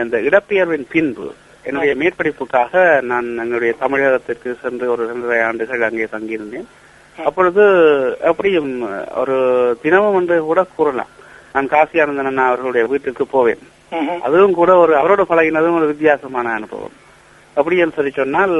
இந்த 0.03 0.17
இடப்பெயர்வின் 0.17 0.87
பின்பு 0.89 1.33
என்னுடைய 1.65 1.95
மேற்படிப்புக்காக 1.95 3.01
நான் 3.01 3.37
என்னுடைய 3.37 3.75
தமிழகத்திற்கு 3.79 4.59
சென்று 4.61 4.91
ஒரு 4.91 5.05
இரண்டரை 5.05 5.41
ஆண்டுகள் 5.41 5.81
அங்கே 5.81 6.07
தங்கியிருந்தேன். 6.11 6.67
அப்பொழுது 7.17 7.63
அப்படியும் 8.23 8.87
ஒரு 9.15 9.35
தினமும் 9.81 10.15
என்று 10.15 10.41
கூட 10.41 10.63
கூறலாம். 10.63 11.07
நான் 11.53 11.67
காசி 11.67 11.99
ஆனந்தன் 11.99 12.37
அவர்களுடைய 12.37 12.87
வீட்டுக்கு 12.87 13.27
போவேன். 13.27 13.59
அதுவும் 14.21 14.53
கூட 14.53 14.75
ஒரு 14.77 14.95
அவரோட 14.95 15.21
பழகினதும் 15.21 15.75
ஒரு 15.75 15.85
வித்தியாசமான 15.85 16.49
அனுபவம். 16.49 16.95
அப்படி 17.57 17.77
என்று 17.77 17.95
சொல்லி 17.95 18.11
சொன்னால் 18.11 18.55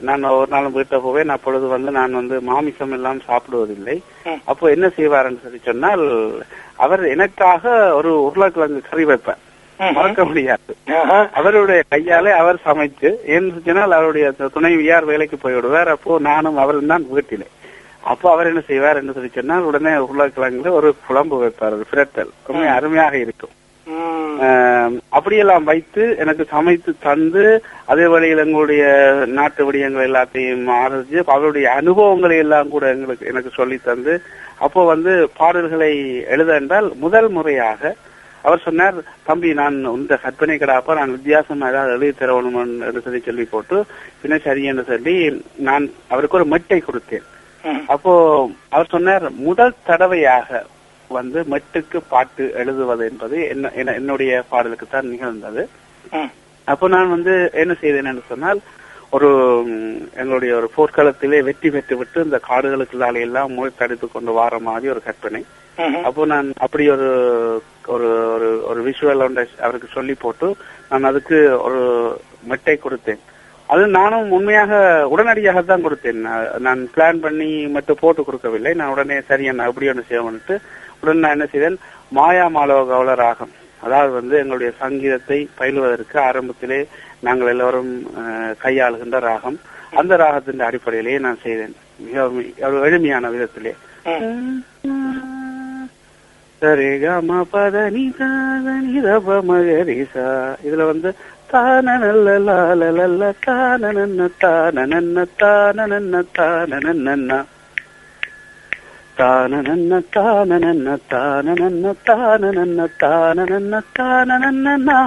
நான் 0.00 0.22
ஒரு 0.24 0.50
நாளும் 0.50 0.72
வீட்டை 0.72 0.98
போவேன். 0.98 1.28
அப்பொழுது 1.28 1.66
வந்து 1.66 1.90
நான் 1.90 2.12
வந்து 2.12 2.40
மாமிசம் 2.40 2.92
எல்லாம் 2.92 3.20
சாப்பிடுவதில்லை. 3.28 4.02
அப்போ 4.44 4.70
என்ன 4.70 4.86
செய்வார்னு 4.86 5.42
சொல்லி 5.42 5.60
சொன்னால் 5.64 6.42
அவர் 6.76 7.06
எனக்காக 7.06 7.94
ஒரு 7.94 8.22
உருளைக்கிழங்கு 8.22 8.80
கறி 8.90 9.04
வைப்பார். 9.04 9.36
ம்ஹும். 9.36 9.43
மறக்க 9.96 10.24
முடியாது. 10.28 10.72
அவருடைய 11.38 11.80
கையாலே 11.94 12.32
அவர் 12.40 12.64
சமைத்து 12.66 13.08
சொன்னால் 13.66 13.96
அவருடைய 13.98 14.26
துணைவியார் 14.56 15.10
வேலைக்கு 15.10 15.36
போய் 15.42 15.56
விடுவார் 15.58 15.90
அப்போ 15.94 16.18
நானும் 16.30 16.60
அவரும் 16.64 16.92
தான் 16.92 17.06
வீட்டிலே. 17.16 17.48
அப்போ 18.12 18.26
அவர் 18.34 18.48
என்ன 18.50 18.62
செய்வார் 18.70 18.98
என்று 19.00 19.16
சொல்லி 19.16 19.30
சொன்னால் 19.36 19.68
உடனே 19.70 19.92
உருளைக்கிழங்குல 20.06 20.72
ஒரு 20.78 20.88
குழம்பு 21.08 21.36
வைப்பார் 21.42 21.76
ஒரு 21.78 21.86
பிரட்டல் 21.92 22.32
ரொம்ப 22.48 22.64
அருமையாக 22.78 23.14
இருக்கும். 23.24 23.54
அப்படியெல்லாம் 25.16 25.64
வைத்து 25.70 26.02
எனக்கு 26.22 26.44
சமைத்து 26.52 26.90
தந்து 27.06 27.42
அதே 27.92 28.06
வழியில் 28.12 28.42
எங்களுடைய 28.44 28.84
நாட்டு 29.38 29.62
விடயங்கள் 29.66 30.06
எல்லாத்தையும் 30.08 30.64
ஆரம்பிச்சு 30.78 31.18
அவருடைய 31.34 31.66
அனுபவங்களை 31.80 32.38
எல்லாம் 32.44 32.72
கூட 32.74 32.84
எங்களுக்கு 32.94 33.28
எனக்கு 33.32 33.50
சொல்லி 33.58 33.78
தந்து 33.88 34.14
அப்போ 34.66 34.80
வந்து 34.92 35.12
பாடல்களை 35.40 35.92
எழுத 36.34 36.50
என்றால் 36.60 36.88
முதல் 37.04 37.30
முறையாக 37.36 37.92
அவர் 38.44 38.64
சொன்னார் 38.64 38.96
தம்பி 39.24 39.50
நான் 39.54 39.76
இந்த 39.92 40.14
கற்பனை 40.16 40.56
கடாப்ப 40.58 40.94
நான் 40.94 41.10
வித்தியாசமா 41.10 41.68
ஏதாவது 41.68 41.92
எழுதி 41.92 42.12
தரணும் 42.18 42.58
என்று 42.86 43.00
சொல்லி 43.00 43.20
சொல்லி 43.20 43.44
போட்டு 43.44 43.76
பின்ன 44.20 44.38
சரி 44.42 44.64
என்று 44.64 44.84
சொல்லி 44.84 45.14
நான் 45.60 45.84
அவருக்கு 46.08 46.36
ஒரு 46.36 46.46
மெட்டை 46.46 46.78
கொடுத்தேன். 46.80 47.26
அப்போ 47.86 48.12
அவர் 48.70 48.86
சொன்னார் 48.86 49.26
முதல் 49.40 49.78
தடவையாக 49.84 50.60
வந்து 51.10 51.38
மெட்டுக்கு 51.52 51.98
பாட்டு 52.08 52.44
எழுதுவது 52.54 53.04
என்பது 53.10 53.36
என்ன 53.48 53.70
என்ன- 53.74 53.94
என்னுடைய 53.94 54.44
பாடலுக்கு 54.48 54.86
தான் 54.88 55.08
நிகழ்ந்தது. 55.08 55.62
அப்போ 56.66 56.88
நான் 56.88 57.10
வந்து 57.10 57.32
என்ன 57.54 57.72
செய்தேன் 57.74 58.10
என்று 58.10 58.24
சொன்னால் 58.28 58.60
ஒரு 59.16 59.28
எங்களுடைய 60.20 60.52
ஒரு 60.60 60.68
போர்க்களத்திலே 60.76 61.38
வெற்றி 61.48 61.68
பெற்று 61.74 61.94
விட்டு 62.00 62.18
இந்த 62.26 62.38
காடுகளுக்குள்ளாலே 62.48 63.20
எல்லாம் 63.26 63.54
மூழ்கடித்து 63.56 64.06
கொண்டு 64.14 64.32
வார 64.38 64.58
மாதிரி 64.68 64.92
ஒரு 64.94 65.00
கற்பனை. 65.06 65.42
அப்போ 66.08 66.22
நான் 66.32 66.48
அப்படி 66.64 66.84
ஒரு 66.94 67.08
ஒரு 67.94 68.08
ஒரு 68.34 68.48
ஒரு 68.70 68.80
விஷுவல் 68.88 69.24
ஒன்றை 69.26 69.44
அவருக்கு 69.64 69.88
சொல்லி 69.96 70.14
போட்டு 70.24 70.48
நான் 70.90 71.08
அதுக்கு 71.10 71.38
ஒரு 71.66 71.80
மெட்டை 72.50 72.76
கொடுத்தேன். 72.84 73.22
அது 73.68 73.84
நானும் 73.98 74.32
உண்மையாக 74.36 74.72
உடனடியாக 75.14 75.60
தான் 75.70 75.84
கொடுத்தேன். 75.86 76.22
நான் 76.66 76.80
பிளான் 76.94 77.20
பண்ணி 77.24 77.50
மட்டும் 77.76 78.00
போட்டு 78.02 78.22
கொடுக்கவில்லை. 78.28 78.72
நான் 78.80 78.92
உடனே 78.94 79.18
சரி 79.30 79.44
நான் 79.50 79.68
அப்படி 79.68 79.90
ஒன்று 79.92 80.10
செய்வேன்ட்டு 80.12 80.56
உடனே 81.02 81.22
நான் 81.24 81.36
என்ன 81.36 81.48
செய்தேன்? 81.52 81.78
மாயா 82.18 82.46
மாலவ 82.56 82.82
கவுள 82.90 83.14
ராகம் 83.24 83.54
அதாவது 83.84 84.12
வந்து 84.12 84.36
எங்களுடைய 84.36 84.72
சங்கீதத்தை 84.78 85.48
பயிலுவதற்கு 85.58 86.18
ஆரம்பத்திலே 86.18 86.86
நாங்கள் 87.20 87.48
எல்லோரும் 87.48 88.02
கையாளுகின்ற 88.62 89.18
ராகம். 89.18 89.60
அந்த 89.92 90.16
ராகத்தின் 90.16 90.60
அடிப்படையிலேயே 90.60 91.18
நான் 91.18 91.38
செய்தேன். 91.42 91.74
மிக 91.96 92.30
எளிமையான 92.80 93.30
விதத்திலே. 93.30 93.72
ம். 94.20 94.64
சரிகம 96.60 97.42
தாதனி 97.52 99.00
ரப 99.02 99.40
மகரிசா 99.40 100.54
இதுல 100.66 100.86
வந்து 100.86 101.14
தானநல்ல 101.52 103.32
தானநன்ன 103.46 104.30
தானநன்ன 104.40 105.26
தானநன்ன 105.38 106.22
தானநன்ன 106.38 107.44
தானநன்ன 109.16 110.00
தானநன்ன 110.16 110.96
தானநன்ன 111.08 111.92
தானநன்ன 112.06 112.86
தானநன்ன 113.02 113.80
தானநன்னா 113.98 114.98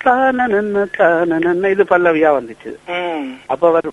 தானநன்ன 0.00 0.84
தானநன்ன 0.98 1.70
இது 1.70 1.84
பல்லவியா 1.84 2.30
வந்துச்சு 2.36 2.72
அப்ப 3.46 3.62
அவர் 3.66 3.88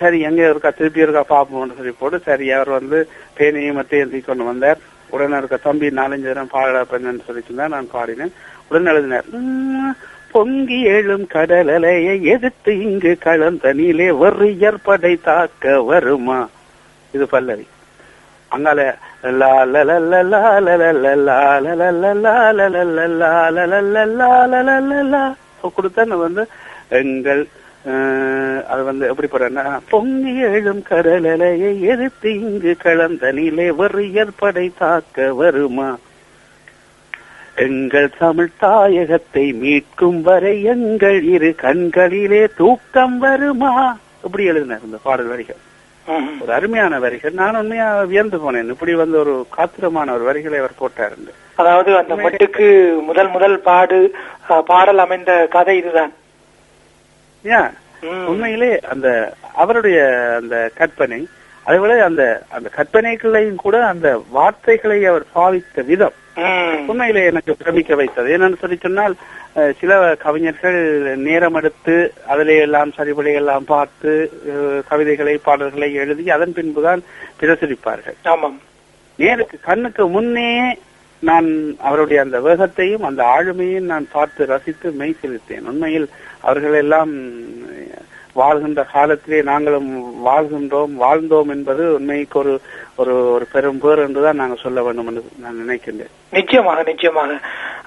சரி 0.00 0.18
எங்க 0.20 0.42
இருக்கா 0.48 0.70
திருப்பி 0.70 1.04
இருக்கா 1.04 1.22
பாப்போம்னு 1.28 1.76
சொல்லி 1.76 1.92
போட்டு 1.92 2.18
சரி 2.20 2.46
அவர் 2.50 2.70
வந்து 2.70 3.00
பேனையும் 3.36 3.82
எழுதி 3.98 4.20
கொண்டு 4.20 4.44
வந்தார் 4.44 4.80
உடனே 5.10 5.36
இருக்க 5.38 5.56
தம்பி 5.58 5.88
நாலஞ்சு 5.90 6.28
நேரம் 6.28 6.50
பாட 6.50 6.80
பண்ணு 6.84 7.26
சொல்லிட்டு 7.26 7.68
நான் 7.68 7.94
பாடினேன் 7.94 8.34
உடனே 8.68 8.92
எழுதினார் 8.92 9.28
பொங்கி 10.32 10.78
எழும் 10.88 11.26
கடலையை 11.26 12.14
எதிர்த்து 12.32 12.72
இங்கு 12.80 13.12
கலந்த 13.18 13.72
நீலே 13.74 14.08
வரியற்படை 14.22 15.12
தாக்க 15.22 15.74
வருமா 15.82 16.40
இது 17.14 17.26
பல்லவி 17.26 17.66
அங்கால 18.50 18.80
கொடுத்தா 25.74 26.02
வந்து 26.16 26.42
எங்கள் 26.90 27.42
அது 28.66 28.82
வந்து 28.84 29.08
எப்படி 29.08 29.28
போறேன்னா 29.28 29.64
பொங்கி 29.90 30.34
எழும் 30.48 30.82
கடலலையை 30.82 31.72
எதிர்த்து 31.82 32.30
இங்கு 32.40 32.76
கலந்த 32.76 33.32
நிலை 33.32 33.66
வறியர் 33.72 34.38
படை 34.38 34.66
தாக்க 34.78 35.34
வருமா 35.34 35.90
எங்கள் 37.56 38.08
தமிழ் 38.18 38.56
தாயகத்தை 38.60 39.44
மீட்கும் 39.54 40.22
வரை 40.22 40.62
எங்கள் 40.62 41.22
இரு 41.24 41.54
கண்களிலே 41.54 42.42
தூக்கம் 42.56 43.18
வருமா 43.18 43.74
இப்படி 44.24 44.44
எழுதினார் 44.44 44.82
இந்த 44.82 44.96
பாடல் 45.02 45.26
வரிகள் 45.26 45.60
ஒரு 46.42 46.52
அருமையான 46.56 46.98
வரிகள். 47.04 47.38
நான் 47.40 47.58
உண்மையா 47.60 47.88
வியந்து 48.10 48.38
போனேன். 48.44 48.72
இப்படி 48.74 48.94
வந்து 49.02 49.16
ஒரு 49.18 49.34
காத்திரமான 49.56 50.14
ஒரு 50.16 50.24
வரிகளை 50.30 50.58
அவர் 50.58 50.80
போட்டார் 50.82 51.16
அதாவது 51.62 51.90
அந்த 52.00 52.14
மட்டுக்கு 52.16 52.66
முதல் 53.10 53.30
முதல் 53.36 53.56
பாடு 53.68 54.00
பாடல் 54.70 55.02
அமைந்த 55.04 55.32
கதை 55.56 55.76
இதுதான். 55.82 56.12
உண்மையிலே 58.30 58.70
அந்த 58.92 59.08
அவருடைய 59.62 59.98
அந்த 60.40 60.56
கற்பனை 60.78 61.20
அதேபோல 61.66 61.94
அந்த 62.04 62.22
அந்த 62.56 62.68
கற்பனைகளையும் 62.76 63.62
கூட 63.64 63.76
அந்த 63.92 64.08
வார்த்தைகளை 64.36 64.98
அவர் 65.10 65.24
பாவித்த 65.36 65.84
விதம். 65.90 66.16
உண்மையிலே 66.90 67.22
எனக்கு 67.30 67.52
பிரமிக்க 67.60 67.94
வைத்தது. 68.00 68.28
என்னன்னு 68.36 68.60
சொல்லி 68.62 68.76
சொன்னால் 68.76 69.14
சில 69.80 69.92
கவிஞர்கள் 70.24 70.78
நேரம் 71.26 71.56
எடுத்து 71.58 71.96
அதிலே 72.32 72.56
எல்லாம் 72.66 72.92
சரிபடி 72.96 73.32
எல்லாம் 73.40 73.64
பார்த்து 73.64 74.12
கவிதைகளை 74.88 75.34
பாடல்களை 75.46 75.88
எழுதி 76.02 76.24
அதன் 76.36 76.56
பின்புதான் 76.56 77.02
பிரசுரிப்பார்கள். 77.40 78.18
ஆமாம். 78.32 78.58
நேருக்கு 79.18 79.58
கண்ணுக்கு 79.68 80.06
முன்னே 80.08 80.50
நான் 81.28 81.48
அவருடைய 81.88 82.18
அந்த 82.22 82.38
வேகத்தையும் 82.46 83.04
அந்த 83.08 83.22
ஆளுமையும் 83.36 83.90
நான் 83.92 84.06
பார்த்து 84.12 84.46
ரசித்து 84.46 84.90
மெய் 85.00 85.20
செலுத்தேன். 85.20 85.66
உண்மையில் 85.72 86.08
அவர்கள் 86.40 86.76
எல்லாம் 86.82 87.12
வாழ்கின்ற 88.36 88.82
காலத்திலே 88.92 89.38
நாங்களும் 89.42 89.90
வாழ்கின்றோம் 90.24 90.92
வாழ்ந்தோம் 91.00 91.50
என்பது 91.50 91.82
உண்மைக்கு 91.94 92.38
ஒரு 92.40 92.52
ஒரு 92.96 93.14
ஒரு 93.30 93.46
பெரும் 93.52 93.78
பேர் 93.78 94.04
என்றுதான் 94.04 94.40
நாங்கள் 94.40 94.62
சொல்ல 94.62 94.82
வேண்டும் 94.82 95.08
என்று 95.10 95.22
நான் 95.38 95.60
நினைக்கின்றேன். 95.62 96.12
நிச்சயமாக 96.32 96.82
நிச்சயமாக. 96.82 97.32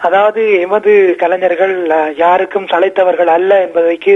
அதாவது 0.02 0.42
எமது 0.62 0.92
கலைஞர்கள் 1.18 1.76
யாருக்கும் 2.18 2.68
சளைத்தவர்கள் 2.68 3.32
அல்ல 3.34 3.62
என்பதைக்கு 3.66 4.16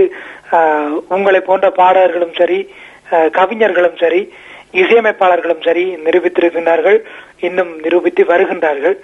உங்களை 1.10 1.42
போன்ற 1.42 1.68
பாடகர்களும் 1.74 2.38
சரி 2.38 2.60
அஹ், 3.12 3.30
கவிஞர்களும் 3.32 3.98
சரி 3.98 4.22
இசையமைப்பாளர்களும் 4.74 5.64
சரி 5.64 5.86
நிரூபித்திருக்கின்றார்கள் 6.06 6.98
இன்னும் 7.40 7.72
நிரூபித்து 7.80 8.24
வருகின்றார்கள். 8.26 8.96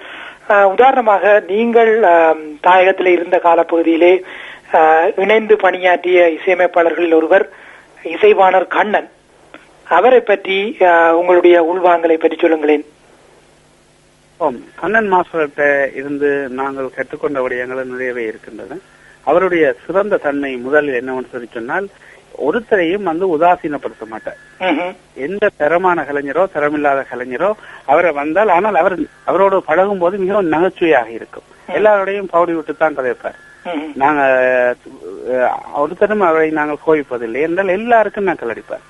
உதாரணமாக 0.71 1.23
நீங்கள் 1.49 1.91
அஹ், 2.11 2.37
தாயகத்திலே 2.63 3.11
இருந்த 3.13 3.37
காலப்பகுதியிலே 3.39 4.13
இணைந்து 5.23 5.56
பணியாற்றிய 5.63 6.19
இசையமைப்பாளர்களில் 6.38 7.17
ஒருவர் 7.19 7.45
இசைவாணர் 8.13 8.67
கண்ணன். 8.75 9.10
அவரை 9.97 10.19
பற்றி 10.30 10.58
உங்களுடைய 11.19 11.58
உள்வாங்கலை 11.71 12.17
பற்றி 12.19 12.38
சொல்லுங்களேன். 12.41 12.86
கண்ணன் 14.82 15.10
மாஸ்டர்கிட்ட 15.13 15.63
இருந்து 15.99 16.30
நாங்கள் 16.60 16.95
கற்றுக்கொண்ட 16.97 17.39
விடயங்கள் 17.45 17.91
நிறையவே 17.93 18.23
இருக்கின்றன. 18.32 18.77
அவருடைய 19.30 19.63
சிறந்த 19.86 20.19
தன்மை 20.25 20.51
முதலில் 20.65 20.99
என்னவென்று 20.99 21.34
சொல்லி 21.34 21.49
சொன்னால் 21.56 21.88
ஒருத்தரையும் 22.47 23.08
வந்து 23.10 23.25
உதாசீனப்படுத்த 23.36 24.06
மாட்டார். 24.12 24.39
எந்த 25.27 25.51
தரமான 25.62 26.03
கலைஞரோ 26.10 26.43
தரமில்லாத 26.56 27.01
கலைஞரோ 27.12 27.49
அவரை 27.91 28.12
வந்தால் 28.21 28.53
ஆனால் 28.56 28.80
அவர் 28.82 28.95
அவரோடு 29.30 29.58
பழகும் 29.69 30.01
போது 30.03 30.15
மிகவும் 30.23 30.53
நகைச்சுவையாக 30.53 31.10
இருக்கும். 31.17 31.47
எல்லாரோடையும் 31.77 32.32
பவுடி 32.36 32.53
விட்டு 32.58 32.73
தான் 32.75 32.97
கதைப்பார். 32.99 33.39
நாங்க 34.01 34.21
ஒருத்தரும் 35.82 36.27
அவரை 36.27 36.49
நாங்கள் 36.60 36.84
கோவிப்பதில்லை 36.86 37.41
என்றால் 37.47 37.75
எல்லாருக்கும் 37.77 38.27
நான் 38.30 38.53
அடிப்பார் 38.53 38.86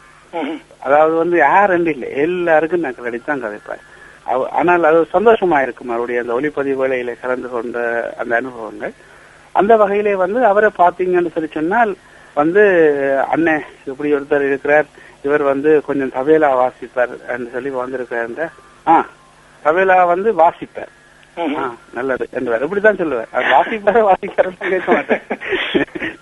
அதாவது 0.86 1.13
வந்து 1.22 1.38
யார் 1.38 1.74
என்று 1.76 1.92
இல்லை 1.96 2.10
எல்லாருக்கும் 2.26 2.84
நான் 2.86 3.08
அடித்தான் 3.12 3.46
கதைப்பார் 3.46 3.84
ஆனால் 4.60 4.88
அது 4.90 5.00
சந்தோஷமா 5.13 5.58
இருக்கும் 5.66 5.92
அவருடைய 5.94 6.22
அந்த 6.22 6.34
ஒளிப்பதிவு 6.38 6.82
வேலையில 6.82 7.12
கலந்து 7.22 7.50
கொண்ட 7.50 7.78
அந்த 8.22 8.34
அனுபவங்கள். 8.40 8.94
அந்த 9.56 9.74
வகையிலே 9.82 10.16
வந்து 10.24 10.40
அவரை 10.46 10.70
பாத்தீங்கன்னு 10.82 11.34
சொல்லி 11.36 11.50
சொன்னால் 11.54 11.92
வந்து 12.36 12.63
அண்ணன் 13.34 13.63
இப்படி 13.92 14.10
ஒருத்தர் 14.16 14.48
இருக்கிறார். 14.50 14.88
இவர் 15.26 15.44
வந்து 15.52 15.70
கொஞ்சம் 15.88 16.13
தவேலா 16.18 16.50
வாசிப்பார் 16.62 17.13
என்று 17.34 17.50
சொல்லி 17.56 17.70
வந்திருக்கிறார் 17.70 18.52
ஆ 18.88 18.98
தவேலா 19.63 19.98
வந்து 20.13 20.30
வாசிப்பார். 20.44 20.92
நல்லது. 21.97 22.26
என்று 22.38 22.65
இப்படிதான் 22.67 23.00
சொல்லுவார் 23.02 23.34
அவர் 23.36 23.52
வாசிப்பார 23.56 24.02
வாசிக்கார 24.10 24.54
கேட்க 24.71 24.89
மாட்டேன். 24.97 25.23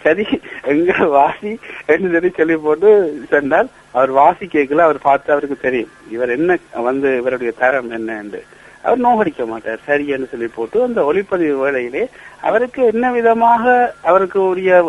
சரி 0.03 0.25
எங்க 0.73 0.91
வாசி 1.15 1.51
என்று 1.93 2.11
சொல்லி 2.15 2.31
சொல்லி 2.39 2.55
போட்டு 2.65 2.89
சென்றால் 3.31 3.69
அவர் 3.97 4.11
வாசி 4.19 4.45
கேட்கல 4.55 4.85
அவர் 4.87 4.99
பார்த்து 5.07 5.33
அவருக்கு 5.35 5.57
தெரியும். 5.67 5.93
இவர் 6.15 6.35
என்ன 6.37 6.57
வந்து 6.89 7.09
இவருடைய 7.21 7.53
தரம் 7.61 7.89
என்ன 7.99 8.17
என்று. 8.23 8.41
அவர் 8.85 9.05
நோகடிக்க 9.05 9.43
மாட்டார். 9.51 9.79
சரி 9.87 10.05
என்று 10.15 10.27
சொல்லி 10.33 10.49
போட்டு 10.57 10.77
அந்த 10.87 11.01
ஒளிப்பதிவு 11.09 11.55
வேளையிலே 11.63 12.03
அவருக்கு 12.47 12.81
என்ன 12.91 13.05
விதமாக 13.17 13.63
அவருக்கு 14.09 14.39
உரிய 14.51 14.83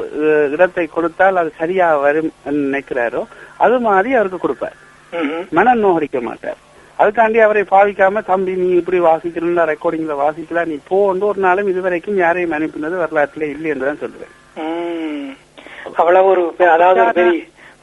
இடத்தை 0.55 0.87
கொடுத்தால் 0.97 1.41
அது 1.43 1.53
சரியா 1.61 1.87
வரும் 2.05 2.31
நினைக்கிறாரோ 2.65 3.23
அது 3.67 3.77
மாதிரி 3.89 4.11
அவருக்கு 4.19 4.41
கொடுப்பார். 4.45 4.77
மனம் 5.59 5.83
நோகடிக்க 5.87 6.21
மாட்டார். 6.29 6.61
அதுக்காண்டி 6.99 7.39
அவரை 7.45 7.63
பாவிக்காம 7.73 8.23
தம்பி 8.31 8.53
நீ 8.61 8.69
இப்படி 8.81 8.99
வாசிக்கணும்னா 9.07 9.65
ரெக்கார்டிங்ல 9.73 10.15
வாசிக்கலாம் 10.23 10.71
நீ 10.73 10.77
போண்டு 10.91 11.27
ஒரு 11.31 11.41
நாளும் 11.47 11.71
இதுவரைக்கும் 11.73 12.21
யாரையும் 12.23 12.57
அனுப்பினது 12.59 13.03
வரலாற்றுல 13.03 13.49
இல்லை 13.55 13.71
என்றுதான் 13.73 14.03
சொல்லுவேன். 14.05 14.33
அவ்வளவு 16.01 16.31
ஒரு 16.33 16.43
அதாவது 16.77 17.25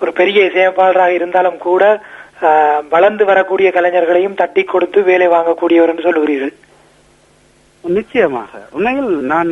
ஒரு 0.02 0.12
பெரிய 0.19 0.39
இசையமைப்பாளராக 0.49 1.17
இருந்தாலும் 1.17 1.60
கூட 1.69 1.84
வளர்ந்து 2.93 3.23
வரக்கூடிய 3.32 3.67
கலைஞர்களையும் 3.76 4.39
தட்டி 4.39 4.63
கொடுத்து 4.63 4.99
வேலை 5.10 5.28
வாங்கக்கூடியவர் 5.34 5.91
என்று 5.91 6.08
சொல்லுகிறீர்கள். 6.08 6.54
நிச்சயமாக. 7.84 8.52
உண்மையில் 8.76 9.12
நான் 9.32 9.49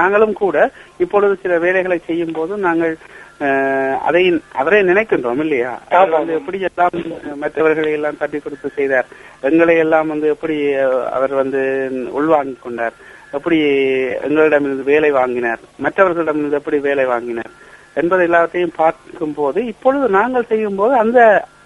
நாங்களும் 0.00 0.36
கூட 0.42 0.56
இப்பொழுது 1.04 1.34
சில 1.42 1.54
வேலைகளை 1.64 1.98
செய்யும் 2.06 2.36
போது 2.38 2.52
நாங்கள் 2.66 2.94
அதை 4.08 4.22
அவரை 4.60 4.78
நினைக்கின்றோம் 4.82 5.40
இல்லையா. 5.44 5.72
வந்து 6.10 6.34
எப்படி 6.38 6.58
எல்லாம் 6.68 6.94
மற்றவர்களை 7.42 7.90
எல்லாம் 7.92 8.20
தட்டி 8.20 8.38
கொடுத்து 8.38 8.68
செய்தார்? 8.68 9.08
எங்களை 9.48 9.76
எல்லாம் 9.84 10.08
வந்து 10.12 10.28
எப்படி 10.34 10.56
அவர் 11.16 11.34
வந்து 11.42 11.62
உள்வாங்கிக் 12.20 12.62
கொண்டார்? 12.62 12.96
எப்படி 13.36 13.58
எங்களிடமிருந்து 14.26 14.90
வேலை 14.92 15.10
வாங்கினார்? 15.10 15.62
மற்றவர்களிடமிருந்து 15.86 16.60
எப்படி 16.60 16.78
வேலை 16.88 17.04
வாங்கினார்? 17.14 17.52
என்பது 18.00 18.22
எல்லாத்தையும் 18.28 18.78
பார்க்கும் 18.80 19.34
போது 19.34 19.58
இப்பொழுது 19.72 20.06
நாங்கள் 20.16 20.48
செய்யும் 20.48 20.78
போது 20.80 20.94
அந்த 21.02 21.20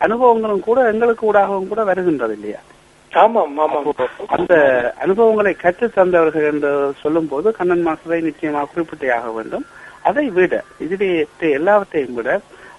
அனுபவங்களும் 0.06 0.66
கூட 0.68 0.80
எங்களுக்கு 0.92 1.24
ஊடாகவும் 1.30 1.70
கூட 1.70 1.84
வருகின்றது 1.88 2.34
இல்லையா? 2.38 2.60
அந்த 4.36 4.54
அனுபவங்களை 5.04 5.52
கற்று 5.62 5.86
தந்தவர்கள் 5.96 6.46
என்று 6.50 6.70
சொல்லும் 7.00 7.28
போது 7.28 7.50
கண்ணன் 7.58 7.86
மாஸ்டரை 7.86 8.20
நிச்சயமாக 8.28 8.70
குறிப்பிட்டே 8.74 9.08
ஆக 9.16 9.30
வேண்டும். 9.30 9.66
அதை 10.08 10.26
விட 10.36 10.54
இதிலே 10.84 11.08
எல்லாவற்றையும் 11.58 12.16
விட 12.18 12.30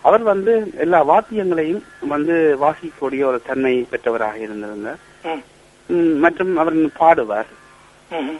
அவர் 0.08 0.24
வந்து 0.32 0.54
எல்லா 0.84 1.00
வாத்தியங்களையும் 1.12 1.84
வந்து 2.14 2.36
வாசிக்கக்கூடிய 2.64 3.22
ஒரு 3.30 3.40
தன்மை 3.48 3.74
பெற்றவராக 3.92 4.38
இருந்திருந்தார் 4.46 5.02
மற்றும் 6.24 6.54
அவர் 6.62 6.78
பாடுவார். 7.02 7.50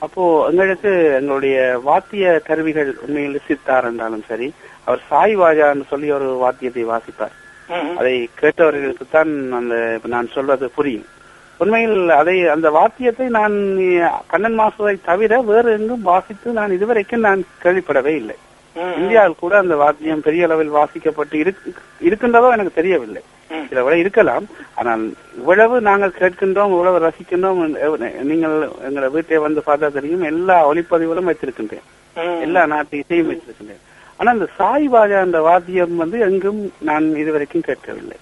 அப்போ 0.06 0.24
எங்களுக்கு 0.50 0.92
எங்களுடைய 1.20 1.58
வாத்திய 1.90 2.26
கருவிகள் 2.48 2.92
உண்மையில் 3.04 3.46
சித்தார் 3.48 3.88
என்றாலும் 3.90 4.26
சரி 4.30 4.48
அவர் 4.86 5.02
சாய் 5.10 5.36
வாஜான்னு 5.42 5.86
சொல்லி 5.92 6.08
ஒரு 6.18 6.28
வாத்தியத்தை 6.44 6.84
வாசிப்பார். 6.92 7.36
அதை 8.00 8.16
கேட்டவர்களுக்கு 8.42 9.06
தான் 9.16 9.32
அந்த 9.60 9.76
நான் 10.14 10.34
சொல்வது 10.36 10.68
புரியும் 10.78 11.08
உண்மையில் 11.60 11.98
அதை 12.20 12.36
அந்த 12.54 12.68
வாத்தியத்தை 12.78 13.28
நான் 13.40 13.56
கண்ணன் 14.32 14.58
மாசுவை 14.62 14.96
தவிர 15.10 15.42
வேறு 15.50 15.72
எங்கும் 15.78 16.08
வாசித்து 16.12 16.58
நான் 16.60 16.76
இதுவரைக்கும் 16.78 17.26
நான் 17.28 17.42
கேள்விப்படவே 17.64 18.14
இல்லை. 18.22 18.38
இந்தியாவில் 18.76 19.36
கூட 19.40 19.58
அந்த 19.58 19.76
வாத்தியம் 19.76 20.22
பெரிய 20.22 20.44
அளவில் 20.44 20.72
வாசிக்கப்பட்டு 20.72 21.34
இருக்கு- 21.34 21.76
இருக்கின்றதோ 22.00 22.50
எனக்கு 22.50 22.72
தெரியவில்லை. 22.74 23.22
சில 23.68 23.84
விட 23.84 23.98
இருக்கலாம். 23.98 24.48
ஆனால் 24.76 25.14
இவ்வளவு 25.38 25.82
நாங்கள் 25.82 26.14
கேட்கின்றோம் 26.20 26.70
இவ்வளவு 26.70 27.08
ரசிக்கின்றோம் 27.08 28.22
நீங்கள் 28.22 28.70
எங்களை 28.82 29.10
வீட்டை 29.10 29.38
வந்து 29.38 29.62
பார்த்தா 29.66 29.92
தெரியும் 29.92 30.22
எல்லா 30.22 30.70
ஒளிப்பதிவுகளும் 30.70 31.24
வைத்திருக்கின்றேன். 31.24 32.40
எல்லா 32.42 32.66
நாட்டு 32.66 32.98
இசையும் 32.98 33.32
வச்சிருக்கின்றேன் 33.32 33.80
ஆனா 34.18 34.32
அந்த 34.32 34.48
சாய் 34.56 34.90
வாஜா 34.90 35.20
அந்த 35.20 35.42
வாத்தியம் 35.42 35.96
வந்து 35.96 36.20
எங்கும் 36.20 36.74
நான் 36.80 37.16
இதுவரைக்கும் 37.16 37.62
கேட்கவில்லை. 37.62 38.18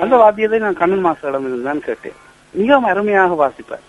அந்த 0.00 0.16
வாத்தியத்தை 0.16 0.58
நான் 0.58 0.76
கண்ணன் 0.76 1.06
மாஸ்டரிடம் 1.06 1.40
இருந்து 1.40 1.62
தான் 1.62 1.80
கேட்டேன். 1.80 2.12
மிகவும் 2.52 2.84
அருமையாக 2.84 3.46
வாசிப்பார். 3.46 3.88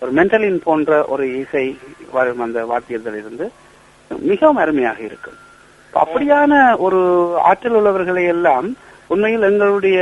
ஒரு 0.00 0.12
மென்டலின் 0.12 0.60
போன்ற 0.64 1.04
ஒரு 1.04 1.38
இசை 1.38 1.78
வரும் 2.12 2.40
அந்த 2.40 2.64
வாத்தியத்தில் 2.64 3.16
இருந்து 3.16 3.50
மிகவும் 4.30 4.60
அருமையாக 4.64 5.00
இருக்கும். 5.08 5.38
அப்படியான 6.02 6.52
ஒரு 6.86 7.00
ஆற்றல் 7.48 7.76
உள்ளவர்களை 7.78 8.24
எல்லாம் 8.34 8.68
உண்மையில் 9.12 9.46
எங்களுடைய 9.48 9.98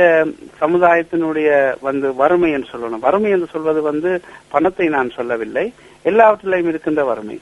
சமுதாயத்தினுடைய 0.61 1.49
வந்து 1.87 2.07
வறுமை 2.21 2.49
என்று 2.55 2.69
சொல்லணும். 2.73 3.03
வறுமை 3.07 3.29
என்று 3.35 3.47
சொல்வது 3.53 3.81
வந்து 3.89 4.09
பணத்தை 4.53 4.87
நான் 4.95 5.15
சொல்லவில்லை. 5.17 5.65
எல்லாவற்றிலையும் 6.05 6.71
இருக்கின்ற 6.71 7.03
வறுமை. 7.11 7.37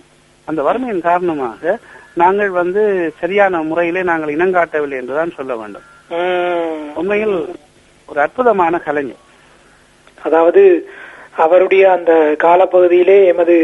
அந்த 0.47 0.61
வறுமையின் 0.67 1.07
காரணமாக 1.09 1.79
நாங்கள் 2.23 2.51
வந்து 2.59 2.81
சரியான 3.21 3.61
முறையிலே 3.69 4.03
நாங்கள் 4.11 4.35
இனங்காட்டவில்லை 4.35 4.99
என்றுதான் 5.01 5.35
சொல்ல 5.37 5.53
வேண்டும். 5.61 5.87
உண்மையில் 7.01 7.35
ஒரு 8.09 8.19
அற்புதமான 8.25 8.77
கலைஞர். 8.87 9.23
அதாவது 10.27 10.63
அவருடைய 11.45 11.83
அந்த 11.91 12.11
காலப்பகுதியிலே 12.43 13.17
எமது 13.31 13.55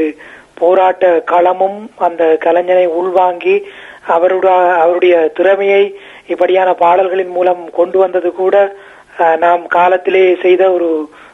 போராட்ட 0.58 1.24
களமும் 1.26 1.90
அந்த 1.98 2.38
கலைஞனை 2.42 2.86
உள்வாங்கி 2.94 3.56
அவருடைய 4.08 4.54
அவருடைய 4.76 5.30
திறமையை 5.34 5.84
இப்படியான 6.28 6.74
பாடல்களின் 6.74 7.30
மூலம் 7.30 7.70
கொண்டு 7.72 7.98
வந்தது 7.98 8.32
கூட 8.32 8.56
நாம் 9.38 9.68
காலத்திலே 9.68 10.36
செய்த 10.42 10.72
ஒரு 10.72 10.90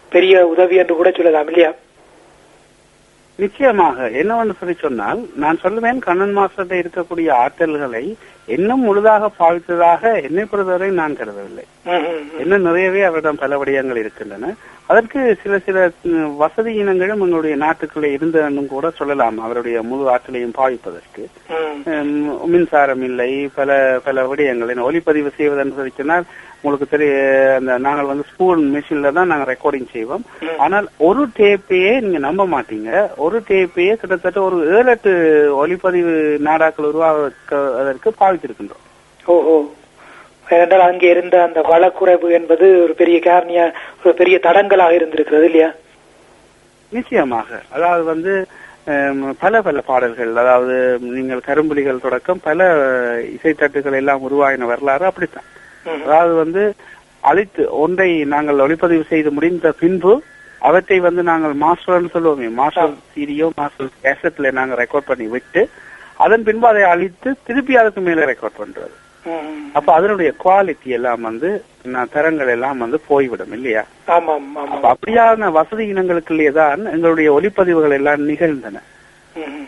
பெரிய 0.09 0.47
உதவி 0.47 0.75
என்று 0.75 0.95
கூட 0.95 1.11
சொல்லலாம் 1.11 1.47
இல்லையா? 1.47 1.71
நிச்சயமாக 3.41 4.07
என்னவென்று 4.19 4.53
சொல்லி 4.59 4.75
சொன்னால் 4.83 5.19
நான் 5.43 5.61
சொல்லுவேன் 5.63 5.99
கண்ணன் 6.05 6.37
மாஸ்டர்கிட்ட 6.37 6.75
இருக்கக்கூடிய 6.83 7.27
ஆற்றல்களை 7.43 8.03
இன்னும் 8.55 8.83
முழுதாக 8.87 9.29
பாவித்ததாக 9.39 10.01
என்னை 10.27 10.43
பொறுத்தவரை 10.51 10.89
நான் 10.99 11.17
கருதவில்லை. 11.19 11.65
இன்னும் 12.41 12.65
நிறையவே 12.67 13.01
அவரிடம் 13.07 13.39
பல 13.41 13.57
விடயங்கள் 13.61 14.01
இருக்கின்றன. 14.01 14.51
அதற்கு 14.91 15.19
சில 15.41 15.53
சில 15.65 15.77
வசதி 16.41 16.71
இனங்களும் 16.81 17.23
எங்களுடைய 17.25 17.55
நாட்டுக்குள்ளே 17.63 18.09
இருந்ததுன்னு 18.17 18.63
கூட 18.73 18.89
சொல்லலாம். 18.99 19.37
அவருடைய 19.45 19.77
முழு 19.89 20.03
ஆற்றலையும் 20.13 20.57
பாவிப்பதற்கு. 20.59 21.23
மின்சாரம் 22.53 23.03
இல்லை 23.09 23.31
பல 23.59 23.79
பல 24.07 24.25
விடயங்கள். 24.31 24.85
ஒலிப்பதிவு 24.89 25.31
செய்வதென்று 25.39 25.79
சொல்லி 25.79 25.93
சொன்னால் 25.97 26.27
உங்களுக்கு 26.61 26.87
தெரிய 26.93 27.13
அந்த 27.57 27.71
நாங்கள் 27.85 28.09
வந்து 28.11 28.25
ஸ்கூல் 28.29 28.61
மிஷின்ல 28.75 29.11
தான் 29.17 29.31
நாங்கள் 29.31 29.49
ரெக்கார்டிங் 29.51 29.89
செய்வோம். 29.95 30.23
ஆனால் 30.65 30.87
ஒரு 31.07 31.23
டேப்பையே 31.39 31.93
நீங்க 32.05 32.19
நம்ப 32.27 32.45
மாட்டீங்க. 32.53 32.91
ஒரு 33.25 33.39
டேப்பையே 33.49 33.93
கிட்டத்தட்ட 34.01 34.41
ஒரு 34.47 34.59
ஏழு 34.77 34.89
எட்டு 34.95 35.13
ஒலிப்பதிவு 35.63 36.13
நாடாக்கள் 36.47 36.89
உருவாக்குவதற்கு 36.91 38.11
பாவித்திருக்கின்றோம். 38.21 38.85
ஓஹோ 39.33 39.57
ஏனென்றால் 40.55 40.87
அங்கே 40.89 41.07
இருந்த 41.13 41.35
அந்த 41.47 41.59
வளக்குறைவு 41.71 42.27
என்பது 42.39 42.67
ஒரு 42.83 42.93
பெரிய 43.01 43.17
காரணியா 43.27 43.65
ஒரு 44.03 44.13
பெரிய 44.21 44.37
தடங்கலாக 44.45 44.97
இருந்திருக்கிறது 44.97 45.47
இல்லையா? 45.49 45.69
நிச்சயமாக. 46.91 47.49
அதாவது 47.75 48.03
வந்து 48.13 48.33
பல 49.41 49.61
பல 49.67 49.79
பாடல்கள் 49.87 50.31
அதாவது 50.43 50.75
நீங்கள் 51.15 51.47
கரும்புலிகள் 51.47 52.05
தொடக்கம் 52.05 52.43
பல 52.45 52.67
இசைத்தட்டுகள் 53.35 53.97
எல்லாம் 54.01 54.23
உருவாகின 54.27 54.69
வரலாறு 54.71 55.05
அப்படித்தான். 55.09 55.47
அதாவது 55.95 56.33
வந்து 56.43 56.63
அழித்து 57.23 57.63
ஒன்றை 57.83 58.09
நாங்கள் 58.33 58.63
ஒளிப்பதிவு 58.65 59.05
செய்து 59.11 59.29
முடிந்த 59.37 59.71
பின்பு 59.81 60.11
அவற்றை 60.61 60.97
வந்து 61.05 61.21
நாங்கள் 61.23 61.55
மாஸ்டர்னு 61.63 62.13
சொல்லுவோமே 62.13 62.47
மாஸ்டர் 62.59 62.93
சீரியோ 63.13 63.47
மாஸ்டர் 63.59 63.91
கேசட்ல 64.03 64.51
நாங்க 64.59 64.75
ரெக்கார்ட் 64.81 65.09
பண்ணி 65.09 65.27
விட்டு 65.33 65.61
அதன் 66.25 66.45
பின்பு 66.47 66.65
அதை 66.69 66.83
அழித்து 66.93 67.29
திருப்பி 67.47 67.73
அதுக்கு 67.81 68.01
மேல 68.07 68.25
ரெக்கார்ட் 68.31 68.61
பண்றது. 68.61 68.95
அப்ப 69.77 69.89
அதனுடைய 69.95 70.29
குவாலிட்டி 70.43 70.89
எல்லாம் 70.97 71.23
வந்து 71.29 71.49
தரங்கள் 72.13 72.51
எல்லாம் 72.53 72.81
வந்து 72.83 72.97
போய்விடும் 73.09 73.53
இல்லையா? 73.57 73.83
அப்படியான 74.91 75.49
வசதி 75.57 75.83
இனங்களுக்குள்ளே 75.93 76.51
தான் 76.59 76.81
எங்களுடைய 76.93 77.29
ஒளிப்பதிவுகள் 77.37 77.95
எல்லாம் 77.99 78.23
நிகழ்ந்தன. 78.31 78.81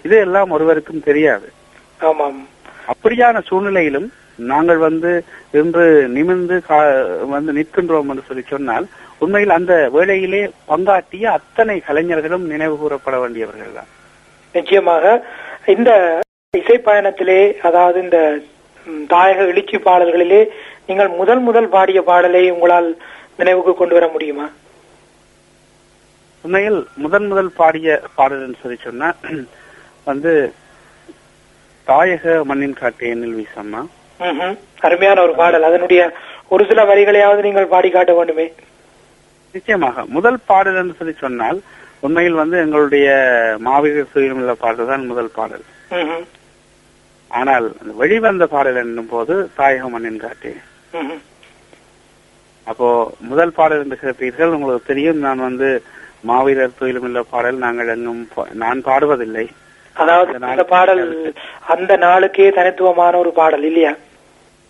இது 0.06 0.16
எல்லாம் 0.26 0.54
ஒருவருக்கும் 0.56 1.06
தெரியாது. 1.10 1.48
அப்படியான 2.94 3.42
சூழ்நிலையிலும் 3.50 4.08
நாங்கள் 4.48 4.78
வந்து 4.78 5.12
இன்று 5.52 5.86
நிமிர்ந்து 6.08 6.58
வந்து 7.30 7.54
நிற்கின்றோம் 7.54 8.10
என்று 8.10 8.28
சொல்லி 8.28 8.44
சொன்னால் 8.48 8.86
உண்மையில் 9.20 9.50
அந்த 9.50 9.90
வேளையிலே 9.90 10.42
பங்காற்றிய 10.68 11.26
அத்தனை 11.30 11.80
கலைஞர்களும் 11.80 12.46
நினைவு 12.46 12.78
கூறப்பட 12.78 13.18
வேண்டியவர்கள் 13.20 13.74
தான் 13.74 13.90
நிச்சயமாக 14.56 15.06
இந்த 15.68 15.92
இசை 16.54 16.78
பயணத்திலே 16.80 17.60
அதாவது 17.62 18.00
இந்த 18.02 18.20
தாயக 19.10 19.40
எழுச்சி 19.48 19.78
பாடல்களிலே 19.78 20.42
நீங்கள் 20.88 21.10
முதல் 21.10 21.40
முதல் 21.40 21.70
பாடிய 21.70 22.02
பாடலை 22.02 22.52
உங்களால் 22.52 22.90
நினைவுக்கு 23.36 23.74
கொண்டு 23.76 23.94
வர 23.94 24.08
முடியுமா 24.08 24.48
உண்மையில் 26.44 26.88
முதன் 26.98 27.28
முதல் 27.28 27.52
பாடிய 27.52 28.02
பாடல் 28.16 28.44
என்று 28.44 28.62
சொல்லி 28.62 28.78
சொன்னா 28.78 29.10
வந்து 30.04 30.54
தாயக 31.88 32.44
மண்ணின் 32.44 32.74
காட்டு 32.74 33.08
எண்ணில் 33.10 33.38
வீசம்மா. 33.38 33.82
அருமையான 34.86 35.18
ஒரு 35.26 35.34
பாடல். 35.42 35.68
அதனுடைய 35.70 36.02
ஒரு 36.54 36.64
சில 36.70 36.84
வரிகளையாவது 36.90 37.42
நீங்கள் 37.48 37.72
பாடி 37.74 37.90
காட்ட 37.96 38.14
வேண்டுமே. 38.20 38.48
நிச்சயமாக. 39.56 40.06
முதல் 40.16 40.40
பாடல் 40.50 40.80
என்று 40.82 40.98
சொல்லி 41.00 41.14
சொன்னால் 41.26 41.60
உண்மையில் 42.06 42.42
வந்து 42.42 42.58
எங்களுடைய 42.64 43.08
மாவீரர் 43.68 44.12
சுயமுள்ள 44.12 44.54
பாடல் 44.64 44.92
தான் 44.92 45.10
முதல் 45.12 45.32
பாடல். 45.38 45.66
ஆனால் 47.40 47.66
அந்த 47.80 47.92
வெளிவந்த 48.02 48.46
பாடல் 48.54 48.82
என்னும் 48.84 49.10
போது 49.14 49.34
தாயக 49.58 49.88
மண்ணின் 49.94 50.22
காட்டு. 50.26 50.52
அப்போ 52.68 52.88
முதல் 53.30 53.56
பாடல் 53.58 53.84
என்று 53.84 53.98
கேட்டீர்கள் 54.04 54.56
உங்களுக்கு 54.58 54.90
தெரியும் 54.92 55.24
நான் 55.26 55.48
வந்து 55.48 55.70
மாவீரர் 56.30 56.78
துயிலுமில்ல 56.80 57.20
பாடல் 57.34 57.64
நாங்கள் 57.66 57.92
எங்கும் 57.96 58.24
நான் 58.64 58.86
பாடுவதில்லை. 58.90 59.46
அதாவது 59.96 60.32
இந்த 60.54 60.66
பாடல் 60.74 61.04
அந்த 61.74 61.94
நாளுக்கே 62.06 62.48
தனித்துவமான 62.58 63.14
ஒரு 63.24 63.32
பாடல் 63.40 63.66
இல்லையா? 63.70 63.94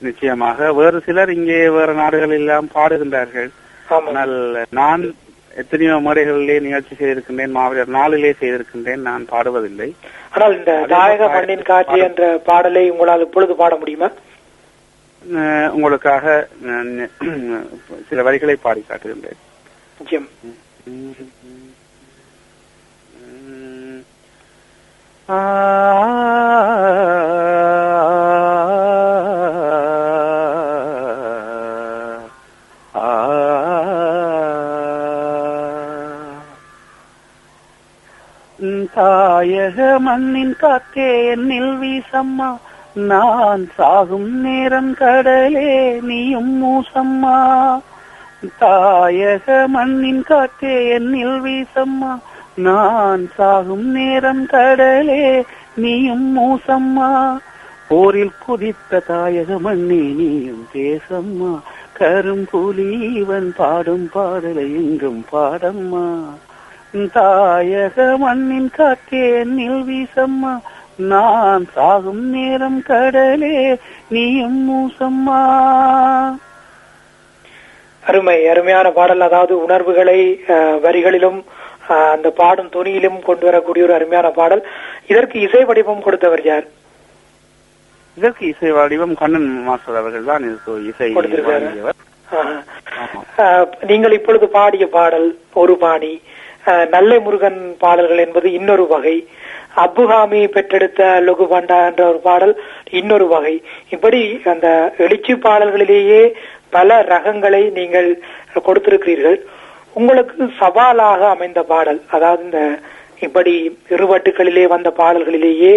நிச்சயமாக 0.01 0.69
வேறு 0.73 0.99
சிலர் 1.05 1.31
இங்கே 1.31 1.57
வேறு 1.69 1.93
நாடுகளில் 1.93 2.39
எல்லாம் 2.39 2.69
பாடுகின்றார்கள் 2.75 3.49
ஆனால் 3.97 4.33
நான் 4.71 5.03
எத்தனையோ 5.51 5.95
முறைகளிலே 5.99 6.55
நிகழ்ச்சி 6.59 6.93
செய்திருக்கின்றேன் 6.95 7.55
மாவீரர் 7.55 7.95
நாளிலே 7.95 8.31
செய்திருக்கின்றேன் 8.39 9.01
நான் 9.01 9.23
பாடுவதில்லை 9.31 9.89
ஆனால் 10.31 10.55
இந்த 10.57 10.73
தாயக 10.89 11.29
மண்ணின் 11.29 11.67
காட்சி 11.69 11.99
என்ற 11.99 12.27
பாடலை 12.45 12.83
உங்களால் 12.89 13.25
இப்பொழுது 13.27 13.55
பாட 13.55 13.75
முடியுமா 13.75 14.09
உங்களுக்காக 15.71 16.25
சில 18.09 18.21
வரிகளை 18.21 18.55
பாடி 18.59 18.83
காட்டுகின்றேன் 18.83 19.41
நிச்சயம் 19.97 20.29
தாயக 38.99 39.99
மண்ணின் 39.99 40.55
காத்தே 40.61 41.35
என்னில் 41.35 41.77
வீசம்மா. 41.79 42.57
நான் 42.93 43.69
சாகும் 43.75 44.41
நேரம் 44.41 44.93
கடலே 44.93 45.99
நீயும் 46.01 46.63
மூசம்மா. 46.63 47.79
தாயக 48.61 49.67
மண்ணின் 49.67 50.23
காத்தே 50.29 50.99
என்னில் 50.99 51.41
வீசம்மா. 51.41 52.19
நான் 52.55 53.29
சாகும் 53.35 53.91
நேரம் 53.91 54.45
கடலே 54.45 55.45
நீயும் 55.75 56.39
மூசம்மா. 56.39 57.37
போரில் 57.87 58.31
குதித்த 58.47 59.01
தாயக 59.07 59.59
மண்ணே 59.59 60.13
நீயும் 60.13 60.67
தேசம்மா. 60.73 61.59
கரும்புலீவன் 61.99 63.49
பாடும் 63.55 64.09
பாடலை 64.13 64.73
எங்கும் 64.73 65.25
பாடம்மா. 65.31 66.19
தாயக 66.93 67.95
மண்ணின் 68.17 68.71
காற்றே 68.71 69.41
என்னில் 69.41 69.83
வீசம்மா. 69.83 70.53
நான் 71.03 71.65
சாகும் 71.73 72.23
நேரம் 72.29 72.83
கடலே 72.83 73.57
நீயும் 74.09 74.69
மூசம்மா. 74.69 75.41
அருமை 78.03 78.47
அருமையான 78.47 78.91
பாடல். 78.91 79.21
அதாவது 79.21 79.63
உணர்வுகளை 79.63 80.19
அஹ், 80.47 80.77
வரிகளிலும் 80.81 81.39
அந்த 82.09 82.29
பாடும் 82.31 82.69
துணியிலும் 82.69 83.19
கொண்டு 83.21 83.45
வரக்கூடிய 83.45 83.85
ஒரு 83.85 83.93
அருமையான 83.93 84.29
பாடல். 84.31 84.63
இதற்கு 85.07 85.39
இசை 85.39 85.63
வடிவம் 85.63 86.01
கொடுத்தவர் 86.01 86.45
யார்? 86.45 86.67
இதற்கு 88.17 88.47
இசை 88.47 88.71
வடிவம் 88.71 89.13
கண்ணன் 89.15 89.49
மாஸ்டர் 89.63 89.95
அவர்கள் 89.95 90.23
தான் 90.23 90.45
இசை 90.89 91.09
நீங்கள் 93.87 94.11
இப்பொழுது 94.11 94.47
பாடிய 94.49 94.87
பாடல் 94.89 95.27
ஒரு 95.53 95.77
பாணி. 95.77 96.11
நல்லை 96.93 97.17
முருகன் 97.25 97.59
பாடல்கள் 97.83 98.23
என்பது 98.25 98.47
இன்னொரு 98.59 98.85
வகை. 98.93 99.15
அப்புகாமி 99.83 100.41
பெற்றெடுத்த 100.55 101.01
லொகு 101.27 101.45
பண்டா 101.53 101.77
என்ற 101.89 102.01
ஒரு 102.11 102.19
பாடல் 102.27 102.53
இன்னொரு 102.99 103.27
வகை. 103.33 103.55
இப்படி 103.95 104.21
அந்த 104.53 104.67
எழுச்சி 105.05 105.33
பாடல்களிலேயே 105.45 106.21
பல 106.75 106.99
ரகங்களை 107.13 107.63
நீங்கள் 107.79 108.09
கொடுத்திருக்கிறீர்கள். 108.67 109.37
உங்களுக்கு 109.99 110.47
சவாலாக 110.61 111.21
அமைந்த 111.35 111.61
பாடல் 111.71 112.01
அதாவது 112.15 112.43
இந்த 112.47 112.61
இப்படி 113.27 113.53
இருவட்டுகளிலே 113.95 114.65
வந்த 114.73 114.89
பாடல்களிலேயே 114.99 115.73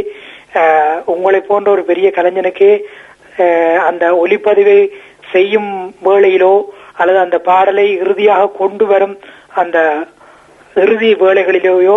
உங்களை 1.13 1.41
போன்ற 1.49 1.69
ஒரு 1.77 1.83
பெரிய 1.91 2.09
கலைஞனுக்கே 2.17 2.73
அந்த 3.89 4.05
ஒளிப்பதிவை 4.23 4.81
செய்யும் 5.33 5.71
வேளையிலோ 6.07 6.55
அல்லது 7.01 7.19
அந்த 7.25 7.39
பாடலை 7.49 7.87
இறுதியாக 8.03 8.53
கொண்டு 8.61 8.85
வரும் 8.91 9.17
அந்த 9.63 9.79
இறுதி 10.77 11.11
வேளைகளிலேயோ 11.23 11.97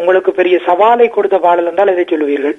உங்களுக்கு 0.00 0.30
பெரிய 0.38 0.56
சவாலை 0.66 1.06
கொடுத்த 1.10 1.36
பாடல் 1.44 1.68
என்றால் 1.70 1.92
எதை 1.92 2.04
சொல்லுவீர்கள்? 2.04 2.56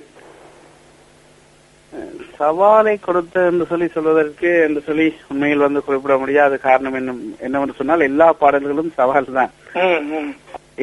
சவாலை 2.40 2.94
கொடுத்த 3.06 3.46
என்று 3.50 3.66
சொல்லி 3.70 3.88
சொல்வதற்கு 3.94 4.50
என்று 4.66 4.82
சொல்லி 4.88 5.08
உண்மையில் 5.32 5.66
வந்து 5.66 5.82
குறிப்பிட 5.88 6.16
முடியாத. 6.22 6.60
காரணம் 6.68 6.98
என்ன 7.00 7.16
என்னவென்று 7.46 7.80
சொன்னால் 7.80 8.08
எல்லா 8.10 8.28
பாடல்களும் 8.42 8.92
சவால் 9.00 9.38
தான். 9.40 9.52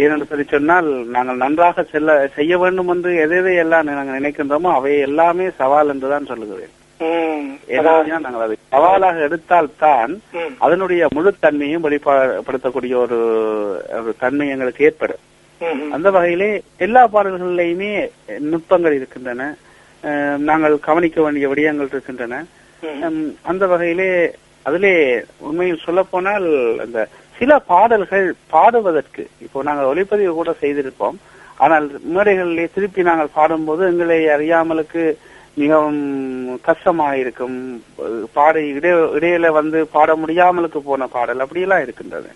ஏனென்று 0.02 0.30
சொல்லி 0.30 0.46
சொன்னால் 0.54 0.88
நாங்கள் 1.14 1.42
நன்றாக 1.44 1.84
செல்ல 1.92 2.16
செய்ய 2.38 2.58
வேண்டும் 2.62 2.90
என்று 2.94 3.12
எதை 3.24 3.38
எதை 3.42 3.54
எல்லாம் 3.64 3.88
நாங்கள் 3.88 4.18
நினைக்கின்றோமோ 4.20 4.72
அவை 4.78 4.92
எல்லாமே 5.08 5.46
சவால் 5.60 5.92
என்றுதான் 5.94 6.30
சொல்லுகிறேன். 6.32 6.74
நாங்கள் 8.24 8.44
அதை 8.44 8.56
சவாலாக 8.72 9.16
எடுத்தால் 9.26 9.68
தான். 9.84 10.12
அதனுடைய 10.64 11.08
முழு 11.16 11.30
தன்மையும் 11.44 11.84
வெளிப்படுத்தக்கூடிய 11.86 12.94
ஒரு 13.04 13.18
ஒரு 13.98 14.12
தன்மை 14.22 14.46
எங்களுக்கு 14.54 14.86
ஏற்படும். 14.88 15.22
அந்த 15.96 16.08
வகையிலே 16.16 16.50
எல்லா 16.86 17.02
பாடல்களிலேயுமே 17.14 17.90
நுட்பங்கள் 18.50 18.96
இருக்கின்றன. 18.98 19.42
நாங்கள் 20.48 20.74
கவனிக்க 20.88 21.18
வேண்டிய 21.26 21.46
விடயங்கள் 21.52 21.92
இருக்கின்றன. 21.94 22.34
அந்த 23.50 23.64
வகையிலே 23.74 24.10
அதிலே 24.68 24.94
உண்மையில் 25.48 25.84
சொல்ல 25.86 26.00
போனால் 26.12 26.48
அந்த 26.84 26.98
சில 27.38 27.58
பாடல்கள் 27.70 28.26
பாடுவதற்கு 28.52 29.22
இப்போ 29.44 29.58
நாங்கள் 29.68 29.90
ஒளிப்பதிவு 29.92 30.32
கூட 30.34 30.52
செய்திருப்போம். 30.62 31.16
ஆனால் 31.64 31.86
மேடைகளிலே 32.14 32.66
திருப்பி 32.74 33.02
நாங்கள் 33.08 33.36
பாடும்போது 33.38 33.82
எங்களை 33.92 34.18
அறியாமலுக்கு 34.36 35.02
மிகவும் 35.60 36.00
கஷ்டமாக 36.66 37.20
இருக்கும் 37.22 37.56
பாட 38.36 38.54
இடைய 38.78 38.94
இடையில 39.16 39.50
வந்து 39.58 39.78
பாட 39.94 40.16
முடியாமலுக்கு 40.22 40.80
போன 40.88 41.06
பாடல் 41.14 41.42
அப்படியெல்லாம் 41.44 41.84
இருக்கின்றது. 41.84 42.28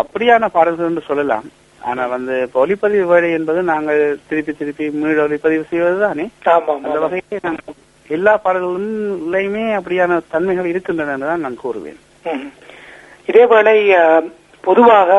அப்படியான 0.00 0.48
பாடல்கள் 0.56 0.90
என்று 0.90 1.04
சொல்லலாம். 1.10 1.46
ஆனா 1.80 2.02
வந்து 2.14 2.34
இப்ப 2.46 2.60
ஒளிப்பதிவு 2.64 3.06
வேலை 3.12 3.30
என்பது 3.38 3.60
நாங்கள் 3.72 4.00
திருப்பி 4.28 4.52
திருப்பி 4.60 4.86
மீள 5.00 5.18
ஒளிப்பதிவு 5.26 5.64
செய்வதுதானே? 5.70 6.26
ஆமா 6.54 6.74
அந்த 6.86 6.98
வகையிலே 7.04 7.40
நாங்கள் 7.46 7.76
எல்லா 8.16 8.34
பாடல்களிலுமே 8.44 9.64
அப்படியான 9.78 10.20
தன்மைகள் 10.34 10.70
இருக்கின்றன 10.72 11.14
என்றுதான் 11.16 11.44
நான் 11.46 11.62
கூறுவேன். 11.64 11.98
இதேவேளை 13.30 13.76
பொதுவாக 14.64 15.10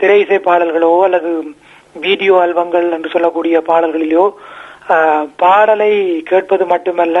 திரை 0.00 0.20
இசை 0.22 0.38
பாடல்களோ 0.46 0.92
அல்லது 1.06 1.30
வீடியோ 2.06 2.34
ஆல்பங்கள் 2.42 2.86
என்று 2.96 3.14
சொல்லக்கூடிய 3.14 3.56
பாடல்களிலோ 3.68 4.24
பாடலை 5.38 5.92
கேட்பது 6.24 6.64
மட்டுமல்ல 6.66 7.18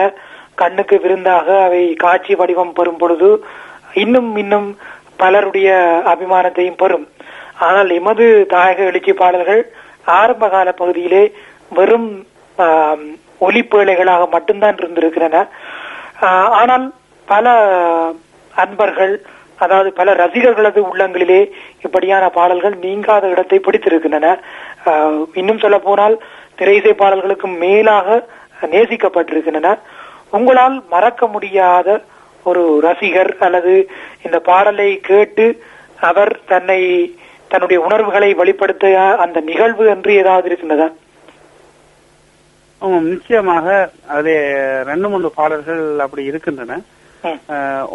கண்ணுக்கு 0.54 0.96
விருந்தாக 0.98 1.48
அவை 1.64 1.82
காட்சி 1.96 2.34
வடிவம் 2.34 2.72
பெறும் 2.72 2.98
பொழுது 2.98 3.28
இன்னும் 3.94 4.36
இன்னும் 4.36 4.68
பலருடைய 5.18 5.70
அபிமானத்தையும் 6.12 6.80
பெறும். 6.82 7.06
ஆனால் 7.60 7.90
எமது 7.96 8.24
தாயக 8.52 8.78
எழுச்சி 8.84 9.12
பாடல்கள் 9.14 9.62
ஆரம்ப 10.14 10.48
கால 10.48 10.68
பகுதியிலே 10.72 11.22
வெறும் 11.72 12.08
ஒலிப்பேழைகளாக 13.40 14.22
மட்டும்தான் 14.32 14.80
இருந்திருக்கின்றன. 14.80 15.36
ஆஹ், 16.26 16.50
ஆனால் 16.60 16.86
பல 17.28 17.46
அன்பர்கள் 18.54 19.14
அதாவது 19.58 19.90
பல 19.92 20.10
ரசிகர்களது 20.14 20.80
உள்ளங்களிலே 20.90 21.40
இப்படியான 21.84 22.24
பாடல்கள் 22.30 22.76
நீங்காத 22.84 23.24
இடத்தை 23.28 23.58
பிடித்திருக்கின்றன. 23.58 24.28
இன்னும் 25.34 25.62
சொல்ல 25.64 25.78
போனால் 25.78 26.14
திரையிசை 26.60 26.92
பாடல்களுக்கு 27.02 27.48
மேலாக 27.64 28.08
நேசிக்கப்பட்டிருக்கின்றன 28.74 29.70
உங்களால் 30.36 30.76
மறக்க 30.94 31.26
முடியாத 31.34 31.88
ஒரு 32.50 32.62
ரசிகர் 32.86 33.32
அல்லது 33.46 33.72
இந்த 34.26 34.38
பாடலை 34.48 34.90
கேட்டு 35.10 35.46
அவர் 36.10 36.32
தன்னை 36.52 36.80
தன்னுடைய 37.52 37.78
உணர்வுகளை 37.86 38.28
வெளிப்படுத்த 38.40 38.86
அந்த 39.24 39.38
நிகழ்வு 39.48 39.84
என்று 39.94 40.10
ஏதாவது 40.22 40.46
இருக்கின்றதா? 40.50 40.88
நிச்சயமாக 43.08 43.66
அதிலே 44.14 44.36
ரெண்டு 44.90 45.06
மூன்று 45.12 45.30
பாடல்கள் 45.38 45.82
அப்படி 46.04 46.22
இருக்கின்றன. 46.30 46.78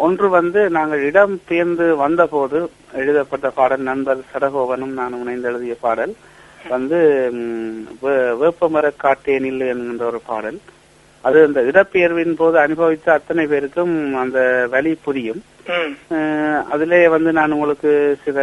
ஒன்று 0.04 0.26
வந்து 0.36 0.60
நாங்கள் 0.76 1.02
இடம் 1.08 1.34
பெயர்ந்து 1.48 1.86
வந்தபோது 2.02 2.58
எழுதப்பட்ட 3.00 3.46
பாடல் 3.58 3.88
நண்பர் 3.90 4.20
சடகோவனும் 4.32 4.94
நானும் 5.00 5.22
இணைந்து 5.24 5.48
எழுதிய 5.52 5.76
பாடல். 5.86 6.12
வந்து 6.68 7.30
வேப்பமர 8.38 8.92
காட்டேனில் 9.02 9.68
என்கின்ற 9.68 10.06
ஒரு 10.06 10.20
பாடல். 10.26 10.58
அது 11.20 11.44
அந்த 11.44 11.60
இடப்பெயர்வின் 11.60 12.34
போது 12.36 12.58
அனுபவித்த 12.58 13.12
அத்தனை 13.12 13.46
பேருக்கும் 13.46 14.14
அந்த 14.14 14.66
வலி 14.70 14.98
புரியும். 15.04 15.42
அதிலே 16.70 17.08
வந்து 17.08 17.32
நான் 17.32 17.50
உங்களுக்கு 17.50 18.18
சில 18.24 18.38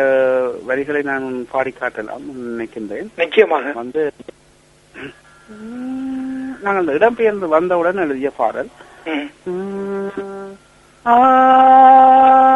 வரிகளை 0.63 1.01
நான் 1.01 1.47
பாடி 1.51 1.73
காட்டலாம் 1.79 2.23
நினைக்கின்றேன். 2.57 3.07
நிச்சயமாக. 3.17 3.71
வந்து 3.71 4.11
நாங்கள் 6.61 6.87
அந்த 6.87 6.91
இடம்பெயர்ந்து 6.93 7.47
வந்தவுடன் 7.47 7.97
எழுதிய 7.97 8.29
பாடல். 8.29 8.67
ஆ, 11.05 12.52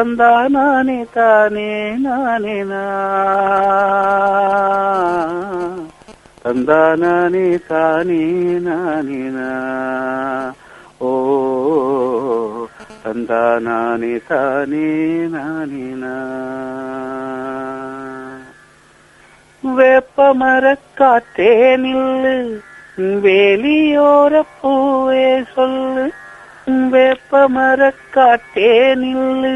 தந்தா 0.00 0.28
நானே 0.46 1.04
தானே 1.14 1.70
நானே 1.96 2.54
தந்தா 6.44 6.78
நானே 6.94 7.44
தானே 7.68 8.20
நானே 8.58 9.20
ஓ 11.00 11.12
தந்தா 13.04 13.42
நானே 13.58 14.14
தானே 14.28 14.86
நானே 15.26 15.84
வேப்பமர 19.64 20.64
காத்தே 20.94 21.50
நில்லு 21.76 22.34
வேலியோர 23.20 24.42
பூவே 24.56 25.24
சொல்லு. 25.54 26.06
வேப்பமரக்காற்றே 26.90 28.70
நில்லு 28.94 29.54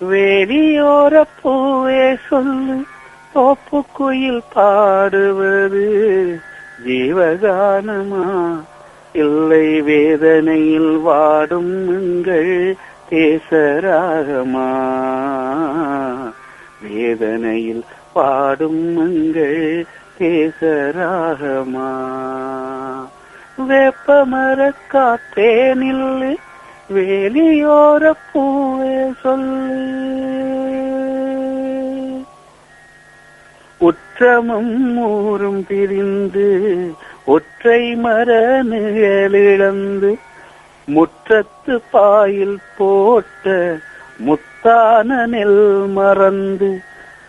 வெளியோர 0.00 1.24
பூவே 1.42 2.16
சொல்லு 2.28 2.84
தோப்பு 3.32 3.84
குயில் 3.92 4.42
பாடுவது 4.52 6.38
ஜீவகானமா? 6.86 8.56
இல்லை 9.12 9.82
வேதனையில் 9.82 10.96
வாடும் 10.96 11.88
எங்கள் 11.88 12.76
தேசராகமா? 13.10 14.68
வேதனையில் 16.82 17.84
பாடும் 18.12 18.96
எங்கள் 18.96 19.86
தேசராகமா? 20.18 21.90
வேப்பமரக் 23.68 24.92
காத்தே 24.92 25.74
நில்லு 25.74 26.36
வேலியோர 26.90 28.12
பூவே 28.32 28.96
சொல்லு 29.22 29.92
உற்றமும் 33.80 34.74
ஊரும் 35.06 35.62
பிரிந்து 35.66 36.48
ஒற்றை 37.24 37.94
மர 37.94 38.28
நிழலிழந்து 38.62 40.10
முற்றத்து 40.88 41.76
பாயில் 41.90 42.58
போட்ட 42.76 43.54
முத்தான 44.26 45.26
நெல் 45.26 45.86
மறந்து 45.88 46.70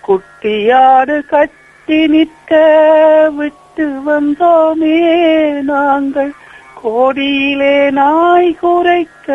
குட்டியாடு 0.07 1.17
கட்டி 1.25 1.99
நிற்க 2.07 2.51
விட்டு 3.37 3.87
வந்தோமே 4.05 4.97
நாங்கள். 5.61 6.33
கோடியிலே 6.85 7.89
நாய் 7.91 8.55
குறைக்க 8.55 9.33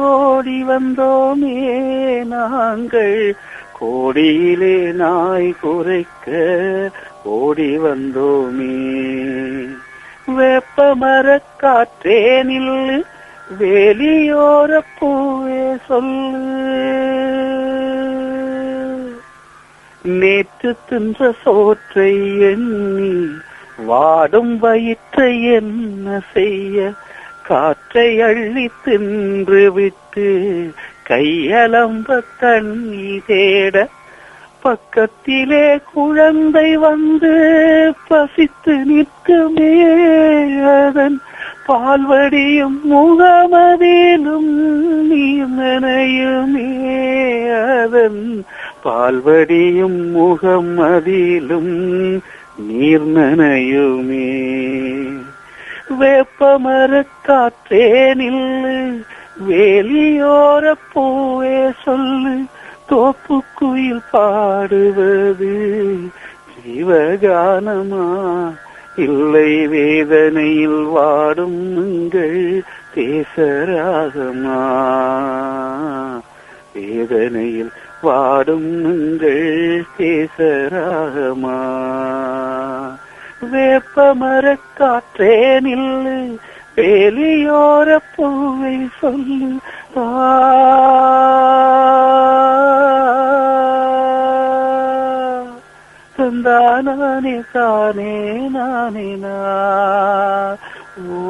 ஓடி 0.00 0.64
வந்தோமே 0.64 1.84
நாங்கள். 2.24 3.34
கோடியிலே 3.72 4.92
நாய் 4.92 5.54
குறைக்க 5.60 6.30
ஓடி 7.24 7.78
வந்தோமே. 7.78 9.06
வேப்பமரக் 10.36 11.60
காற்றே 11.62 12.42
நில்லு 12.42 13.02
வேலியோர 13.60 14.80
பூவே 15.00 15.78
சொல்லு. 15.86 17.20
நேற்று 20.02 20.76
தின்ற 20.88 21.34
சோற்றை 21.42 22.40
எண்ணி 22.40 23.28
வாடும் 23.86 24.58
வயிற்றை 24.58 25.42
என்ன 25.52 26.20
செய்ய? 26.34 26.92
காற்றை 27.48 28.20
அள்ளி 28.20 28.70
தின்று 28.84 29.70
விட்டு 29.70 30.28
கையலம்ப 31.08 32.20
தண்ணி 32.40 33.22
தேட 33.26 33.88
பக்கத்திலே 34.62 35.80
குழந்தை 35.94 36.76
வந்து 36.76 37.32
பசித்து 38.08 38.74
நிற்குமே 38.86 39.72
அதன் 40.62 41.18
பால்வடியும் 41.66 42.78
முகமதிலும் 42.90 44.52
நீர் 45.02 45.54
நனையுமே 45.58 46.68
அதன் 47.82 48.22
பால்வடியும் 48.84 50.00
முகமதிலும் 50.12 51.74
நீர் 52.66 53.06
நனையுமே 53.06 54.28
வேப்பமர 55.98 57.04
காற்றே 57.26 58.14
நில்லு 58.14 59.04
வேலியோர 59.48 60.74
பூவே 60.94 61.72
சொல்லு 61.84 62.44
தோப்பு 62.86 63.42
குயில் 63.54 64.02
பாடுவது 64.10 65.54
ஜீவகானமா? 66.66 68.06
இல்லை 68.96 69.66
வேதனையில் 69.66 70.82
வாடும் 70.82 71.76
உங்கள் 71.76 72.64
தேசராகமா? 72.94 74.60
வேதனையில் 76.74 77.72
பாடும் 78.02 78.70
உங்கள் 78.84 79.44
தேசராகமா 79.98 81.58
வேப்பமர 83.52 84.44
காற்றே 84.74 85.34
நில்லு 85.60 86.18
வேலியோர 86.76 87.98
பூவை 88.14 88.76
சொல்லு 89.00 89.50
ஆ. 89.98 90.08
தந்தா 96.16 96.58
நானே 96.80 97.36
தானே 97.52 98.12
நானே 98.48 99.06
ஓ 101.10 101.20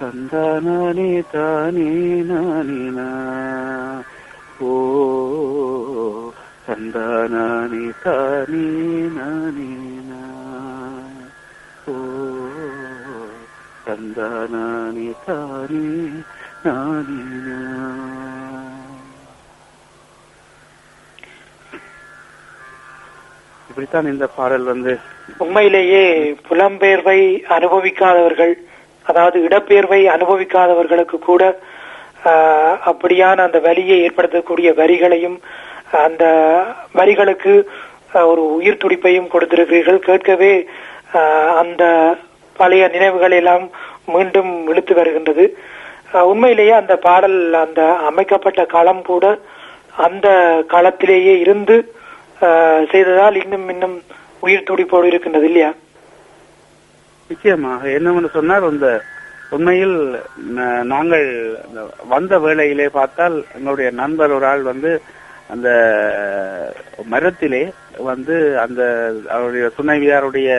தந்தா 0.00 0.46
நானே 0.58 1.10
தானே 1.32 1.88
நானே 2.22 3.08
ஓ 4.60 4.70
தந்தா 6.66 7.04
நானே 7.26 7.84
தானே 8.02 8.62
நானே 9.08 9.68
நா 10.08 10.22
ஓ 11.86 11.94
தந்தா 13.86 14.30
தானே 14.46 15.06
நானே 16.64 17.20
நா 17.46 17.60
இப்படித்தான் 23.68 24.06
இந்த 24.06 24.26
பாடல் 24.36 24.64
வந்து 24.64 24.92
உண்மையிலேயே 25.38 26.04
புலம்பெயர்வை 26.48 27.20
அனுபவிக்காதவர்கள் 27.48 28.54
அதாவது 29.06 29.38
இடப்பெயர்வை 29.40 30.00
அனுபவிக்காதவர்களுக்கு 30.08 31.18
கூட 31.20 31.42
அப்படியான 32.86 33.42
அந்த 33.42 33.58
வலியை 33.60 33.96
ஏற்படுத்தக்கூடிய 34.00 34.68
வரிகளையும் 34.74 35.36
அந்த 36.04 36.24
வரிகளுக்கு 36.94 37.52
ஒரு 38.24 38.42
உயிர் 38.56 38.82
துடிப்பையும் 38.82 39.32
கொடுத்திருக்கிறீர்கள். 39.32 39.98
கேட்கவே 40.00 40.52
ஆஹ், 41.12 41.52
அந்த 41.56 41.82
பழைய 42.56 42.88
நினைவுகள் 42.88 43.32
எல்லாம் 43.32 43.64
மீண்டும் 44.06 44.68
இழுத்து 44.68 44.94
வருகின்றது. 44.94 45.44
ஆஹ், 46.12 46.22
உண்மையிலேயே 46.22 46.72
அந்த 46.72 46.96
பாடல் 46.98 47.38
அந்த 47.56 47.80
அமைக்கப்பட்ட 48.06 48.64
களம் 48.66 49.02
கூட 49.02 49.24
அந்த 49.98 50.28
களத்திலேயே 50.70 51.34
இருந்து 51.40 51.76
ஆஹ், 52.40 52.82
செய்ததால் 52.90 53.36
இன்னும் 53.36 53.68
இன்னும் 53.68 53.96
உயிர் 54.42 54.68
துடிப்போடு 54.68 55.06
இருக்கின்றது 55.06 55.46
இல்லையா? 55.46 55.70
நிச்சயமாக. 57.30 57.82
என்னவென்று 57.90 58.30
சொன்னால் 58.30 58.64
அந்த 58.64 58.88
உண்மையில் 59.50 59.96
நாங்கள் 60.84 61.28
வந்த 62.08 62.38
வேளையிலே 62.38 62.88
பார்த்தால் 62.88 63.44
எங்களுடைய 63.56 63.90
நண்பர் 63.90 64.32
ஒரு 64.32 64.46
ஆள் 64.46 64.62
வந்து 64.62 64.90
அந்த 65.48 65.68
மரத்திலே 67.08 67.62
வந்து 68.02 68.34
அந்த 68.58 68.80
அவருடைய 69.28 69.70
துணைவியாருடைய 69.76 70.50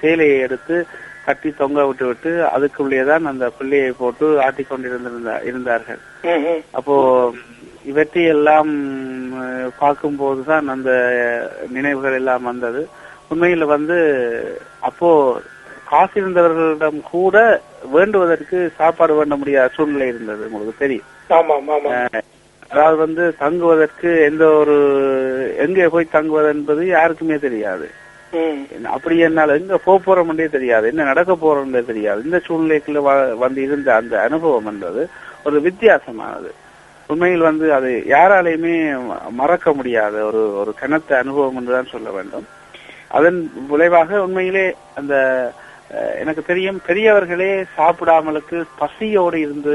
சேலையை 0.00 0.38
எடுத்து 0.38 0.76
கட்டி 1.24 1.50
தொங்க 1.52 1.86
விட்டு 1.86 2.06
விட்டு 2.06 2.30
அதுக்குள்ளேதான் 2.54 3.24
அந்த 3.24 3.50
பிள்ளையை 3.50 3.90
போட்டு 3.98 4.40
ஆட்டிக் 4.40 4.68
கொண்டிருந்திருந்த 4.68 5.40
இருந்தார்கள். 5.44 6.00
அப்போ 6.72 6.94
இவற்றையெல்லாம் 7.84 8.72
பார்க்கும்போதுதான் 9.80 10.66
அந்த 10.66 10.90
நினைவுகள் 11.68 12.12
எல்லாம் 12.12 12.42
வந்தது 12.42 12.82
உண்மையில 13.30 13.64
வந்து 13.66 13.96
அப்போ 14.80 15.10
காசு 15.94 16.14
இருந்தவர்களிடம் 16.20 17.00
கூட 17.14 17.36
வேண்டுவதற்கு 17.96 18.58
சாப்பாடு 18.78 19.12
வேண்ட 19.18 19.34
முடியாத 19.40 19.74
சூழ்நிலை 19.74 20.06
இருந்தது 20.12 20.44
உங்களுக்கு 20.50 20.84
தெரியும். 20.84 21.10
அதாவது 22.70 22.96
வந்து 23.02 23.24
தங்குவதற்கு 23.42 24.10
எந்த 24.28 24.44
ஒரு 24.60 24.76
எங்கே 25.64 25.86
போய் 25.94 26.14
தங்குவது 26.14 26.48
என்பது 26.54 26.82
யாருக்குமே 26.96 27.36
தெரியாது. 27.44 27.86
அப்படி 28.94 29.16
என்னால 29.26 29.56
எங்க 29.60 29.76
போக 29.84 29.96
போறோம்ன்றே 30.06 30.46
தெரியாது. 30.54 30.86
என்ன 30.92 31.06
நடக்க 31.10 31.32
போறோம்ன்றே 31.42 31.82
தெரியாது. 31.90 32.20
இந்த 32.26 32.38
சூழ்நிலைக்குள்ள 32.46 33.00
வந்து 33.44 33.60
இருந்த 33.66 33.90
அந்த 34.00 34.14
அனுபவம் 34.28 34.68
என்பது 34.72 35.02
ஒரு 35.48 35.58
வித்தியாசமானது. 35.66 36.50
உண்மையில் 37.12 37.48
வந்து 37.48 37.66
அது 37.78 37.90
யாராலையுமே 38.14 38.74
மறக்க 39.40 39.74
முடியாத 39.78 40.16
ஒரு 40.30 40.42
ஒரு 40.60 40.72
கனத்த 40.80 41.18
அனுபவம் 41.22 41.58
என்றுதான் 41.60 41.92
சொல்ல 41.94 42.08
வேண்டும். 42.16 42.46
அதன் 43.18 43.38
விளைவாக 43.72 44.22
உண்மையிலே 44.26 44.66
அந்த 45.00 45.14
எனக்கு 46.22 46.42
தெரியும் 46.44 46.78
பெரியவர்களே 46.86 47.50
சாப்பிடாமலுக்கு 47.76 48.58
பசியோடு 48.80 49.38
இருந்து 49.40 49.74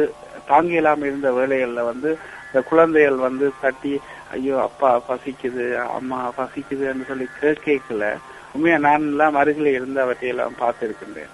தாங்கி 0.50 0.80
இல்லாம 0.80 1.06
இருந்த 1.08 1.30
வேலைகள்ல 1.40 1.82
வந்து 1.92 2.10
இந்த 2.48 2.60
குழந்தைகள் 2.70 3.18
வந்து 3.28 3.48
தட்டி 3.64 3.94
ஐயோ 4.36 4.56
அப்பா 4.68 4.90
பசிக்குது 5.10 5.66
அம்மா 5.98 6.20
பசிக்குதுன்னு 6.38 7.10
சொல்லி 7.10 7.28
கேட்கல. 7.68 8.06
உண்மையா 8.54 8.78
நான் 8.88 9.06
எல்லாம் 9.12 9.38
அருகில 9.42 9.74
இருந்து 9.78 10.00
அவற்றையெல்லாம் 10.04 10.56
பார்த்திருக்கின்றேன். 10.62 11.34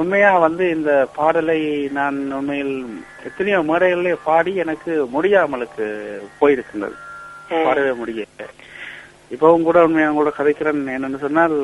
உண்மையா 0.00 0.30
வந்து 0.46 0.64
இந்த 0.76 0.90
பாடலை 1.18 1.60
நான் 1.98 2.18
உண்மையில் 2.38 2.74
எத்தனையோ 3.28 3.60
மேடைகளிலே 3.70 4.12
பாடி 4.28 4.52
எனக்கு 4.64 4.92
முடியாமலுக்கு 5.14 5.86
போயிருக்கின்றது. 6.40 6.96
பாடவே 7.66 7.92
முடியல. 8.00 8.46
இப்பவும் 9.34 9.66
கூட 9.68 9.78
உண்மையா 9.86 10.10
கூட 10.18 10.30
கதைக்கிறேன். 10.38 10.82
என்னன்னு 10.96 11.24
சொன்னால் 11.26 11.56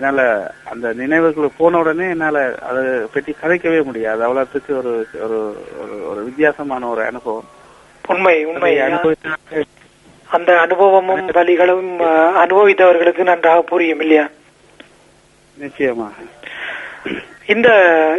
என்னால 0.00 0.50
அந்த 0.70 0.92
நினைவுகள் 0.92 1.48
போன 1.56 1.78
உடனே 1.78 2.08
என்னால 2.08 2.54
அதை 2.58 2.84
பற்றி 3.12 3.34
கதைக்கவே 3.42 3.82
முடியாது. 3.82 4.22
அவ்வளவுக்கு 4.22 4.76
ஒரு 4.76 5.06
ஒரு 5.22 5.56
ஒரு- 6.12 6.24
வித்தியாசமான 6.24 6.88
ஒரு 6.88 7.04
அனுபவம். 7.04 7.44
உண்மை 8.08 8.44
உண்மை. 8.44 8.80
அந்த 10.30 10.58
அனுபவமும் 10.58 11.28
வலிகளும் 11.28 11.98
அஹ், 11.98 12.32
அனுபவித்தவர்களுக்கு 12.44 13.22
நன்றாக 13.22 13.60
புரியும் 13.62 14.00
இல்லையா? 14.00 14.28
நிச்சயமாக 15.56 16.12
இந்த 17.46 17.68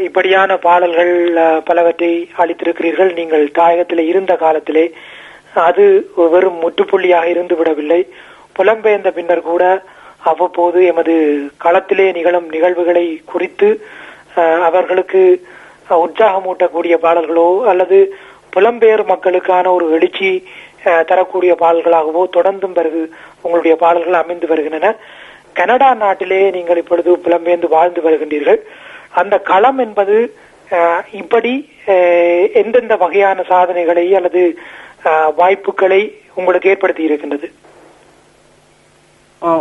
இப்படியான 0.04 0.58
பாடல்கள் 0.58 1.34
பலவற்றை 1.66 2.30
அளித்திருக்கிறீர்கள். 2.38 3.14
நீங்கள் 3.14 3.52
தாயகத்திலே 3.54 4.00
இருந்த 4.00 4.36
காலத்திலே 4.36 4.94
அது 5.54 6.10
வெறும் 6.16 6.62
முற்றுப்புள்ளியாக 6.62 7.24
இருந்து 7.24 7.56
விடவில்லை. 7.56 8.08
புலம்பெயர்ந்த 8.58 9.12
பின்னர் 9.12 9.42
கூட 9.42 9.84
அவ்வப்போது 10.28 10.80
எமது 10.92 11.16
களத்திலே 11.64 12.08
நிகழும் 12.18 12.48
நிகழ்வுகளை 12.56 13.06
குறித்து 13.32 13.70
அவர்களுக்கு 14.68 15.22
உற்சாகமூட்டக்கூடிய 16.04 16.96
பாடல்களோ 17.06 17.50
அல்லது 17.72 17.98
புலம்பெயர் 18.56 19.04
மக்களுக்கான 19.12 19.66
ஒரு 19.78 19.86
எழுச்சி 19.98 20.32
தரக்கூடிய 21.10 21.52
பாடல்களாகவோ 21.62 22.24
தொடர்ந்தும் 22.38 22.76
பிறகு 22.80 23.02
உங்களுடைய 23.44 23.76
பாடல்கள் 23.84 24.22
அமைந்து 24.22 24.48
வருகின்றன. 24.52 24.90
கனடா 25.60 25.90
நாட்டிலே 26.04 26.42
நீங்கள் 26.56 26.82
இப்பொழுது 26.82 27.12
புலம்பெயர்ந்து 27.26 27.68
வாழ்ந்து 27.76 28.02
வருகின்றீர்கள். 28.08 28.60
அந்த 29.22 29.36
களம் 29.52 29.80
என்பது 29.86 30.18
இப்படி 31.22 31.54
எந்தெந்த 32.62 32.94
வகையான 33.04 33.40
சாதனைகளை 33.52 34.06
அல்லது 34.20 34.42
வாய்ப்புகளை 35.40 36.02
உங்களுக்கு 36.40 36.72
ஏற்படுத்தி 36.74 37.04
இருக்கின்றது? 37.10 37.48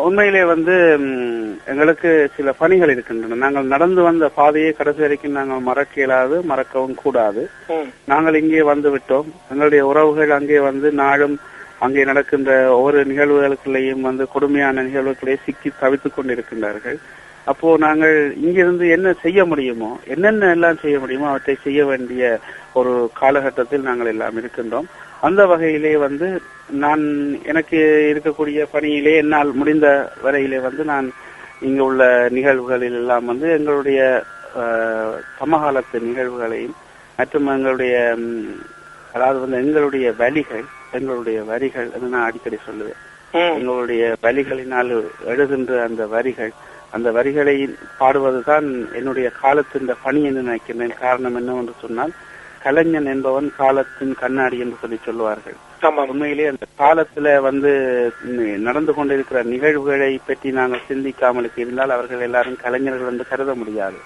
உண்மையிலே 0.06 0.42
வந்து 0.44 0.74
எங்களுக்கு 1.70 2.10
சில 2.36 2.52
பணிகள் 2.60 2.90
இருக்கின்றன. 2.90 3.38
நாங்கள் 3.44 3.72
நடந்து 3.72 4.02
வந்த 4.02 4.28
பாதையை 4.28 4.72
கடைசி 4.72 5.00
வரைக்கும் 5.00 5.36
நாங்கள் 5.38 5.66
மறக்க 5.68 6.00
இயலாது 6.00 6.36
மறக்கவும் 6.42 6.94
கூடாது. 6.94 7.42
நாங்கள் 8.12 8.38
இங்கே 8.42 8.62
வந்து 8.62 8.90
விட்டோம். 8.94 9.28
எங்களுடைய 9.50 9.86
உறவுகள் 9.86 10.30
அங்கே 10.30 10.58
வந்து 10.58 10.90
நாளும் 11.02 11.36
அங்கே 11.78 12.04
நடக்கின்ற 12.04 12.50
ஒவ்வொரு 12.76 12.98
நிகழ்வுகளுக்குள்ளேயும் 13.10 14.06
வந்து 14.08 14.26
கொடுமையான 14.34 14.82
நிகழ்வுகளே 14.82 15.36
சிக்கி 15.44 15.70
தவித்துக் 15.80 16.16
கொண்டிருக்கின்றார்கள். 16.16 16.98
அப்போ 17.50 17.68
நாங்கள் 17.76 18.16
இங்கிருந்து 18.46 18.84
என்ன 18.96 19.08
செய்ய 19.22 19.40
முடியுமோ 19.44 19.90
என்னென்ன 20.14 20.50
எல்லாம் 20.56 20.82
செய்ய 20.82 20.96
முடியுமோ 20.98 21.26
அவற்றை 21.28 21.54
செய்ய 21.64 21.80
வேண்டிய 21.84 22.22
ஒரு 22.78 22.92
காலகட்டத்தில் 23.20 23.88
நாங்கள் 23.88 24.10
எல்லாம் 24.12 24.38
இருக்கின்றோம். 24.40 24.88
அந்த 25.26 25.40
வகையிலே 25.46 25.92
வந்து 26.06 26.28
நான் 26.82 27.02
எனக்கு 27.50 27.78
இருக்கக்கூடிய 28.12 28.62
பணியிலே 28.74 29.14
என்னால் 29.22 29.52
முடிந்த 29.60 29.88
வரையிலே 30.24 30.60
வந்து 30.68 30.84
நான் 30.92 31.06
இங்கு 31.66 31.84
உள்ள 31.84 32.02
நிகழ்வுகளில் 32.36 32.98
எல்லாம் 33.00 33.28
வந்து 33.32 33.46
எங்களுடைய 33.58 34.00
சமகாலத்து 35.38 36.06
நிகழ்வுகளையும் 36.08 36.76
மற்றும் 37.18 37.48
எங்களுடைய 37.56 37.94
அதாவது 39.14 39.38
வந்து 39.42 39.58
எங்களுடைய 39.64 40.06
வழிகள் 40.22 40.64
எங்களுடைய 40.98 41.38
வரிகள் 41.50 41.88
நான் 42.14 42.26
அடிக்கடி 42.26 42.58
சொல்லுவேன். 42.66 43.00
எங்களுடைய 43.58 44.02
வரிகளினால் 44.26 44.92
எழுகின்ற 45.32 45.72
அந்த 45.88 46.02
வரிகள் 46.14 46.52
அந்த 46.96 47.08
வரிகளை 47.16 47.56
பாடுவதுதான் 48.00 48.66
என்னுடைய 48.98 49.28
காலத்தின் 49.42 49.90
பணி 50.04 50.22
என்று 50.28 50.42
நினைக்கின்றேன் 50.48 50.94
காரணம் 51.00 51.36
என்னவென்று 51.40 51.74
சொன்னால் 51.82 52.14
கலைஞன் 52.64 53.08
என்பவன் 53.12 53.48
காலத்தின் 53.62 54.12
கண்ணாடி 54.20 54.56
என்று 54.64 54.76
சொல்லி 54.82 54.98
சொல்லுவார்கள். 55.06 55.56
உண்மையிலே 56.12 56.44
அந்த 56.52 56.66
காலத்துல 56.82 57.32
வந்து 57.46 57.72
நடந்து 58.66 58.92
கொண்டிருக்கிற 58.94 59.38
நிகழ்வுகளை 59.52 60.12
பற்றி 60.26 60.50
நாங்கள் 60.58 60.86
சிந்திக்காமலுக்கு 60.90 61.58
இருந்தால் 61.64 61.94
அவர்கள் 61.96 62.26
எல்லாரும் 62.28 62.60
கலைஞர்கள் 62.62 63.10
என்று 63.12 63.26
கருத 63.30 63.54
முடியாது. 63.62 63.98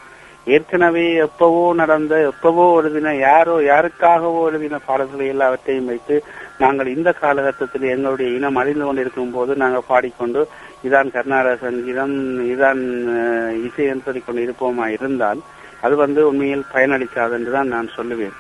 ஏற்கனவே 0.49 1.05
எப்பவோ 1.25 1.63
நடந்த 1.81 2.15
எப்பவோ 2.29 2.65
எழுதின 2.79 3.13
யாரோ 3.21 3.55
யாருக்காகவோ 3.67 4.41
எழுதின 4.49 4.81
பாடல்களை 4.87 5.27
எல்லாவற்றையும் 5.33 5.91
வைத்து 5.91 6.17
நாங்கள் 6.59 6.89
இந்த 6.95 7.11
காலகட்டத்தில் 7.19 7.87
எங்களுடைய 7.93 8.29
இனம் 8.37 8.59
அழிந்து 8.61 8.85
கொண்டிருக்கும் 8.85 9.33
போது 9.33 9.53
நாங்கள் 9.57 9.89
பாடிக்கொண்டு 9.89 10.43
இதான் 10.85 11.13
கர்நாடக 11.15 11.57
சங்கீதம் 11.63 12.15
இதான் 12.53 12.83
அஹ், 13.17 13.55
இசை 13.67 13.87
என்று 13.87 14.07
சொல்லிக்கொண்டு 14.07 14.45
இருப்போமா 14.47 14.87
இருந்தால் 14.97 15.41
அது 15.83 15.95
வந்து 15.99 16.21
உண்மையில் 16.29 16.71
பயனளிக்காது 16.73 17.37
என்றுதான் 17.37 17.73
நான் 17.75 17.89
சொல்லுவேன். 17.97 18.37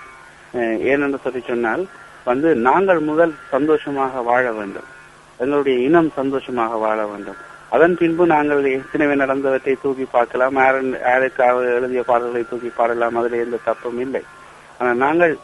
அஹ், 0.54 0.78
ஏனென்று 0.90 1.18
சொல்லி 1.22 1.42
சொன்னால் 1.44 1.82
வந்து 2.26 2.48
நாங்கள் 2.64 3.00
முதல் 3.06 3.34
சந்தோஷமாக 3.50 4.22
வாழ 4.22 4.44
வேண்டும். 4.52 4.88
எங்களுடைய 5.40 5.76
இனம் 5.84 6.10
சந்தோஷமாக 6.16 6.78
வாழ 6.78 6.98
வேண்டும். 7.06 7.38
அதன் 7.70 7.96
பின்பு 7.96 8.26
நாங்கள் 8.26 8.70
ஏற்கனவே 8.70 9.14
நடந்தவற்றை 9.14 9.76
தூக்கி 9.82 10.06
பார்க்கலாம். 10.10 10.56
எழுதிய 10.56 12.02
பாடல்களை 12.02 12.44
தூக்கி 12.50 12.72
பாடலாம். 12.76 13.16
அதில் 13.16 13.44
எந்த 13.44 13.58
தப்பும் 13.64 13.98
இல்லை. 13.98 14.22
ஆனால் 14.78 14.96
நாங்கள் 14.96 15.36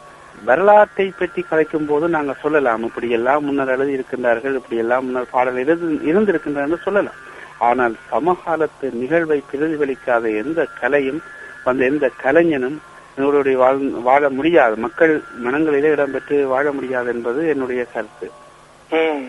வரலாற்றை 0.45 1.13
பற்றி 1.19 1.45
கலைக்கும் 1.51 1.87
போது 1.87 2.09
நாங்கள் 2.09 2.35
சொல்லலாம். 2.41 2.83
இப்படி 2.83 3.09
எல்லாம் 3.09 3.45
முன்னர் 3.45 3.69
எழுதி 3.69 3.93
இருக்கின்றார்கள் 3.93 4.53
இப்படி 4.55 4.77
எல்லாம் 4.77 5.03
முன்னர் 5.03 5.29
பாடல் 5.31 5.65
இருந்து- 5.65 6.07
இருந்திருக்கின்றன 6.07 6.75
சொல்லலாம். 6.75 7.13
ஆனால் 7.57 7.95
சமகாலத்து 8.11 8.93
நிகழ்வை 8.93 9.43
பிரதிபலிக்காத 9.51 10.45
எந்த 10.45 10.67
கலையும் 10.79 11.21
வந்து 11.63 11.85
எந்த 11.85 12.09
கலைஞனும் 12.23 12.81
எங்களுடைய 13.15 13.57
வாழ் 13.57 13.77
வாழ 13.89 14.29
முடியாது. 14.29 14.77
மக்கள் 14.77 15.21
மனங்களிலே 15.45 15.91
இடம்பெற்று 15.91 16.43
வாழ 16.43 16.71
முடியாது 16.71 17.13
என்பது 17.13 17.47
என்னுடைய 17.47 17.85
கருத்து. 17.93 18.31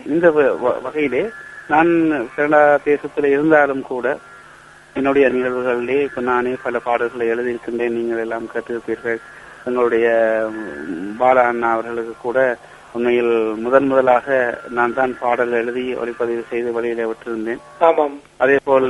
இந்த 0.05 0.31
வகையிலே 0.81 1.29
நான் 1.71 1.89
கனடா 2.35 2.61
தேசத்தில் 2.89 3.33
இருந்தாலும் 3.35 3.81
கூட 3.91 4.05
என்னுடைய 4.95 5.25
நிகழ்வுகளிலே 5.33 5.97
இப்ப 6.05 6.21
நானே 6.29 6.53
பல 6.63 6.79
பாடல்களை 6.85 7.25
எழுதியிருக்கின்றேன். 7.33 7.95
நீங்கள் 7.97 8.21
எல்லாம் 8.23 8.45
கற்றிருப்பீர்கள் 8.53 9.19
எங்களுடைய 9.67 10.07
பாலா 11.19 11.43
அண்ணா 11.51 11.69
அவர்களுக்கு 11.75 12.13
கூட 12.21 12.39
உண்மையில் 12.95 13.33
முதன் 13.63 13.87
முதலாக 13.89 14.27
நான் 14.77 14.95
தான் 14.99 15.13
பாடல் 15.23 15.51
எழுதி 15.59 15.83
ஒளிப்பதிவு 16.01 16.43
செய்து 16.51 16.69
வெளியிலே 16.77 17.07
விட்டிருந்தேன். 17.09 17.61
அதே 18.43 18.57
போல் 18.67 18.87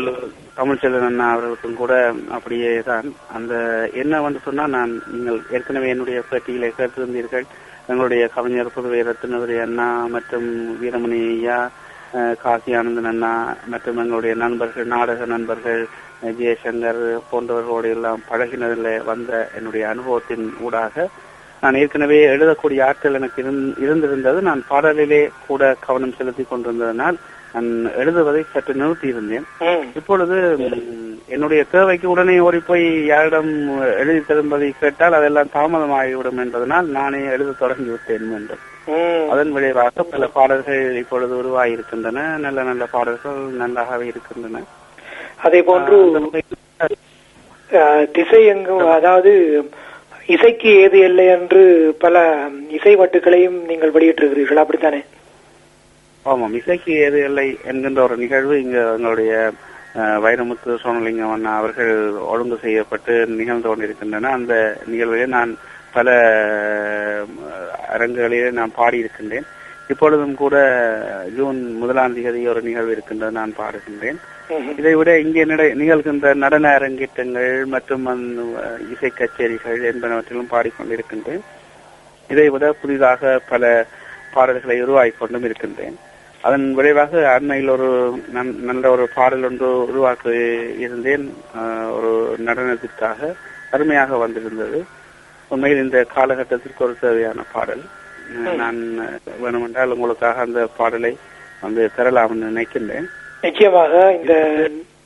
தமிழ்ச்செல்வன் 0.59 1.07
அண்ணா 1.09 1.25
அவர்களுக்கும் 1.33 1.79
கூட 1.81 1.93
அப்படியே 2.37 2.71
தான். 2.91 3.07
அந்த 3.37 3.53
என்ன 4.01 4.21
வந்து 4.27 4.41
சொன்னா 4.45 4.65
நான் 4.75 4.93
நீங்கள் 5.13 5.41
ஏற்கனவே 5.57 5.89
என்னுடைய 5.95 6.21
பேட்டியிலே 6.29 6.69
கேட்டிருந்தீர்கள். 6.79 7.47
எங்களுடைய 7.89 8.23
கவிஞர் 8.37 8.75
புதுவை 8.77 9.01
ரத்னவரி 9.09 9.57
அண்ணா 9.65 9.89
மற்றும் 10.15 10.47
வீரமணி 10.83 11.19
ஐயா 11.33 11.59
காசி 12.41 12.73
ஆனந்தன் 12.73 13.05
அண்ணா 13.05 13.55
மற்றும் 13.65 13.97
எங்களுடைய 13.97 14.35
நண்பர்கள் 14.35 14.85
நாடக 14.85 15.25
நண்பர்கள் 15.25 15.87
ஜெயசங்கர் 16.23 17.01
போன்றவர்களோடு 17.31 17.89
எல்லாம் 17.89 18.23
பழகினதில் 18.29 19.03
வந்த 19.03 19.49
என்னுடைய 19.55 19.89
அனுபவத்தின் 19.89 20.53
ஊடாக 20.59 21.07
நான் 21.61 21.75
ஏற்கனவே 21.75 22.27
எழுதக்கூடிய 22.27 22.83
ஆற்றல் 22.83 23.13
எனக்கு 23.13 23.41
இருந்- 23.43 23.81
இருந்திருந்தது. 23.81 24.41
நான் 24.41 24.63
பாடலிலே 24.69 25.29
கூட 25.47 25.75
கவனம் 25.79 26.13
செலுத்தி 26.17 26.45
கொண்டிருந்ததனால் 26.51 27.17
நான் 27.53 27.69
எழுதுவதை 28.01 28.41
சற்று 28.53 28.73
நிறுத்தி 28.81 29.07
இருந்தேன் 29.13 29.45
இப்பொழுது 29.99 30.37
என்னுடைய 31.35 31.61
தேவைக்கு 31.71 32.07
உடனே 32.13 32.35
ஓடி 32.47 32.59
போய் 32.67 32.85
யாரிடம் 33.11 33.51
எழுதி 34.01 34.21
தரும்பதை 34.27 34.69
கேட்டால் 34.81 35.17
அதெல்லாம் 35.19 35.53
தாமதமாகிவிடும் 35.55 36.41
என்பதனால் 36.43 36.87
நானே 36.97 37.21
எழுத 37.35 37.55
தொடங்கி 37.63 37.89
விட்டேன் 37.93 38.33
என்று. 38.39 38.57
அதன் 39.31 39.51
விளைவாக 39.55 40.03
பல 40.11 40.27
பாடல்கள் 40.35 40.83
இப்பொழுது 41.01 41.33
உருவாகி 41.41 41.75
இருக்கின்றன 41.75 42.27
நல்ல 42.45 42.59
நல்ல 42.69 42.83
பாடல்கள் 42.93 43.41
நல்லாகவே 43.63 44.05
இருக்கின்றன. 44.11 44.63
அதே 45.47 45.59
போன்று 45.69 45.97
திசை 48.15 48.41
எங்கும் 48.53 48.87
அதாவது 48.97 49.33
இசைக்கு 50.35 50.69
ஏது 50.83 50.97
இல்லை 51.09 51.25
என்று 51.35 51.61
பல 52.03 52.15
இசை 52.77 52.93
வட்டுகளையும் 53.01 53.59
நீங்கள் 53.69 53.95
வெளியிட்டிருக்கிறீர்கள். 53.95 54.61
அப்படித்தானே? 54.63 55.01
ஆமாம் 56.27 56.53
இசைக்கு 56.53 56.93
ஏது 56.93 57.23
இல்லை 57.23 57.57
என்கின்ற 57.63 58.03
ஒரு 58.03 58.17
நிகழ்வு 58.17 58.61
இங்க 58.61 58.77
எங்களுடைய 58.77 59.51
வைரமுத்து 59.95 60.77
சோனலிங்கம் 60.83 61.31
அண்ணா 61.31 61.57
அவர்கள் 61.57 62.09
ஒழுங்கு 62.09 62.57
செய்யப்பட்டு 62.61 63.25
நிகழ்ந்து 63.25 63.67
கொண்டிருக்கின்றன. 63.67 64.29
அந்த 64.29 64.77
நிகழ்விலே 64.91 65.25
நான் 65.25 65.57
பல 65.93 66.11
அரங்குகளிலே 67.97 68.51
நான் 68.51 68.71
பாடியிருக்கின்றேன். 68.77 69.43
இப்பொழுதும் 69.87 70.35
கூட 70.35 70.55
ஜூன் 71.35 71.73
முதலாம் 71.73 72.13
தேதி 72.13 72.47
ஒரு 72.47 72.61
நிகழ்வு 72.61 72.91
இருக்கின்றது 72.91 73.31
நான் 73.31 73.53
பாடுகின்றேன். 73.57 74.15
இதை 74.77 74.95
விட 74.95 75.19
இங்கே 75.19 75.45
நட- 75.45 75.75
நிகழ்கின்ற 75.75 76.33
நடன 76.33 76.69
அரங்கேற்றங்கள் 76.69 77.65
மற்றும் 77.65 78.05
இசை 78.91 79.09
கச்சேரிகள் 79.09 79.81
என்பனவற்றிலும் 79.81 80.47
பாடிக்கொண்டிருக்கின்றேன். 80.51 81.39
இதை 82.29 82.49
விட 82.49 82.71
புதிதாக 82.71 83.39
பல 83.49 83.85
பாடல்களை 84.33 84.81
உருவாக்கி 84.81 85.17
கொண்டும் 85.17 85.43
இருக்கின்றேன். 85.43 85.97
அதன் 86.41 86.73
விளைவாக 86.73 87.13
அண்மையில் 87.33 87.69
ஒரு 87.69 87.87
நல்ல 88.67 88.89
ஒரு 88.89 89.09
பாடல் 89.15 89.43
ஒன்று 89.43 89.69
உருவாக்க 89.87 90.33
இருந்தேன். 90.79 91.25
ஒரு 91.95 92.11
நடனத்திற்காக 92.45 93.35
அருமையாக 93.71 94.17
வந்திருந்தது. 94.17 94.85
உண்மையில் 95.49 95.83
இந்த 95.83 96.05
காலகட்டத்திற்கு 96.15 96.85
ஒரு 96.85 96.95
தேவையான 96.99 97.43
பாடல். 97.53 97.83
நான் 98.61 98.79
வேணுமென்றால் 99.43 99.93
உங்களுக்காக 99.95 100.41
அந்த 100.41 100.67
பாடலை 100.77 101.17
வந்து 101.61 101.89
தரலாம்னு 101.97 102.49
நினைக்கின்றேன். 102.49 103.07
நிச்சயமாக 103.41 103.93
இந்த 104.19 104.33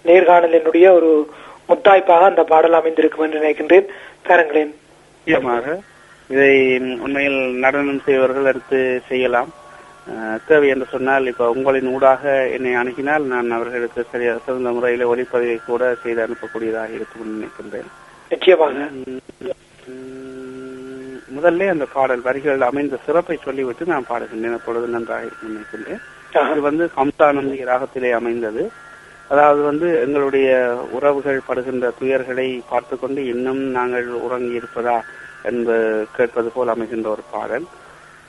நேர்காணலினுடைய 0.05 0.85
ஒரு 0.97 1.31
முத்தாய்ப்பாக 1.69 2.29
அந்த 2.31 2.43
பாடல் 2.43 2.73
அமைந்திருக்கும் 2.73 3.25
என்று 3.25 3.41
நினைக்கின்றேன். 3.43 3.87
தரங்களேன். 4.27 4.73
முக்கியமாக 5.17 5.79
இதை 6.29 6.53
உண்மையில் 7.05 7.39
நடனம் 7.65 8.01
செய்வர்கள் 8.05 8.45
எடுத்து 8.45 9.01
செய்யலாம். 9.07 9.51
தேவை 10.47 10.67
என்று 10.67 10.85
சொன்னால் 10.91 11.25
இப்ப 11.25 11.49
உங்களின் 11.49 11.93
ஊடாக 11.93 12.49
என்னை 12.49 12.75
அணுகினால் 12.75 13.23
நான் 13.23 13.51
அவர்களுக்கு 13.51 14.05
சரியா 14.11 14.33
சிறந்த 14.45 14.71
முறையில் 14.71 15.07
ஒளிப்பதிவை 15.07 15.59
கூட 15.65 15.95
செய்து 16.03 16.27
அனுப்பக்கூடியதாக 16.27 16.93
இருக்கும் 16.93 17.33
நினைக்கின்றேன். 17.35 17.89
நிச்சயமாக. 18.29 18.73
முதல்ல 21.35 21.67
அந்த 21.69 21.85
பாடல் 21.93 22.21
வரிகள் 22.21 22.61
அமைந்த 22.61 22.97
சிறப்பை 23.05 23.39
சொல்லிவிட்டு 23.43 23.85
நான் 23.85 24.09
பாடுகின்றேன். 24.09 24.53
அப்பொழுது 24.53 24.87
நன்றாக 24.87 25.25
இருக்கும் 25.25 25.53
நினைக்கின்றேன். 25.55 26.01
இது 26.51 26.61
வந்து 26.61 26.89
கம்சானந்தி 26.97 27.59
ராகத்திலே 27.71 28.11
அமைந்தது. 28.11 28.71
அதாவது 29.27 29.61
வந்து 29.61 29.99
எங்களுடைய 29.99 30.49
உறவுகள் 30.91 31.39
படுகின்ற 31.47 31.93
துயர்களை 31.99 32.61
பார்த்து 32.69 32.99
கொண்டு 32.99 33.25
இன்னும் 33.25 33.61
நாங்கள் 33.69 34.07
உறங்கி 34.07 34.59
இருப்பதா 34.59 35.01
என்று 35.43 36.07
கேட்பது 36.15 36.49
போல் 36.49 36.67
அமைகின்ற 36.67 37.07
ஒரு 37.07 37.23
பாடல். 37.31 37.65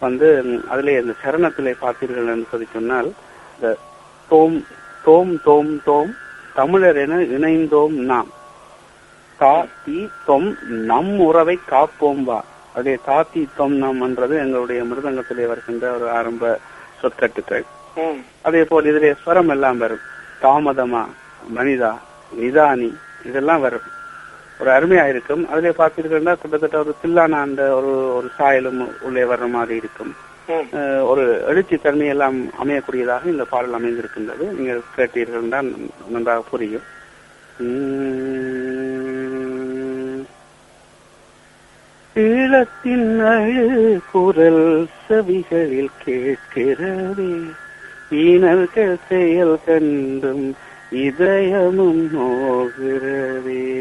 வந்து 0.02 0.28
அதிலே 0.68 0.94
இந்த 1.00 1.14
சரணத்திலே 1.22 1.72
பார்த்தீர்கள் 1.82 2.30
என்று 2.34 2.46
சொல்லி 2.50 2.66
சொன்னால் 2.72 3.10
இந்த 3.54 3.68
தோம் 4.30 4.58
தோம் 5.04 5.32
தோம் 5.44 5.72
தோம் 5.84 6.10
தமிழர் 6.54 6.98
என 7.04 7.16
இணைந்தோம் 7.36 7.96
நாம். 8.10 8.30
தா 9.38 9.66
தி 9.84 9.98
தொம் 10.26 10.48
நம் 10.90 11.12
உறவை 11.28 11.56
காப்போம் 11.70 12.22
வா. 12.24 12.40
அதே 12.74 12.94
தாத்தி 13.04 13.48
தொம் 13.56 13.76
நம் 13.76 14.00
என்றது 14.00 14.34
எங்களுடைய 14.38 14.82
மிருதங்கத்திலே 14.82 15.46
வருகின்ற 15.52 15.92
ஒரு 15.92 16.06
ஆரம்ப 16.10 16.58
சொற்கட்டுக்கள். 17.00 17.64
அதே 18.42 18.62
போல் 18.64 18.90
இதிலே 18.90 19.14
ஸ்வரம் 19.24 19.52
எல்லாம் 19.56 19.78
வரும். 19.78 20.04
தாமதமா 20.42 21.02
மனிதா 21.56 21.92
நிதானி 22.40 22.90
இதெல்லாம் 23.24 23.60
வரும். 23.60 23.88
ஒரு 24.60 24.70
அருமையா 24.76 25.04
இருக்கும் 25.12 25.42
அதிலே 25.52 25.72
பார்த்தீர்கள்னா 25.78 26.34
கிட்டத்தட்ட 26.42 26.76
ஒரு 26.82 26.92
தில்லான 27.02 27.38
அந்த 27.46 27.62
ஒரு 27.78 27.92
ஒரு 28.18 28.28
சாயலும் 28.38 28.82
உள்ளே 29.06 29.24
வர்ற 29.30 29.46
மாதிரி 29.56 29.74
இருக்கும். 29.82 30.12
ஒரு 31.10 31.24
எழுச்சி 31.50 31.76
தன்மை 31.82 32.06
எல்லாம் 32.14 32.38
அமையக்கூடியதாக 32.62 33.24
இந்த 33.32 33.44
பாடல் 33.52 33.76
அமைந்திருக்கின்றது. 33.78 34.44
நீங்கள் 34.58 34.80
கேட்டீர்கள் 34.96 35.52
தான் 35.54 35.68
நன்றாக 36.14 36.42
புரியும். 36.50 36.86
ஈழத்தின் 42.16 43.10
அழு 43.34 43.68
குரல் 44.12 44.64
செவிகளில் 45.06 45.94
கேட்கிறதே. 46.04 47.32
ஈனர்கள் 48.24 48.96
செயல் 49.08 49.56
கண்டும் 49.66 50.46
இதயமும் 50.92 52.16
நோகிறதே. 52.16 53.80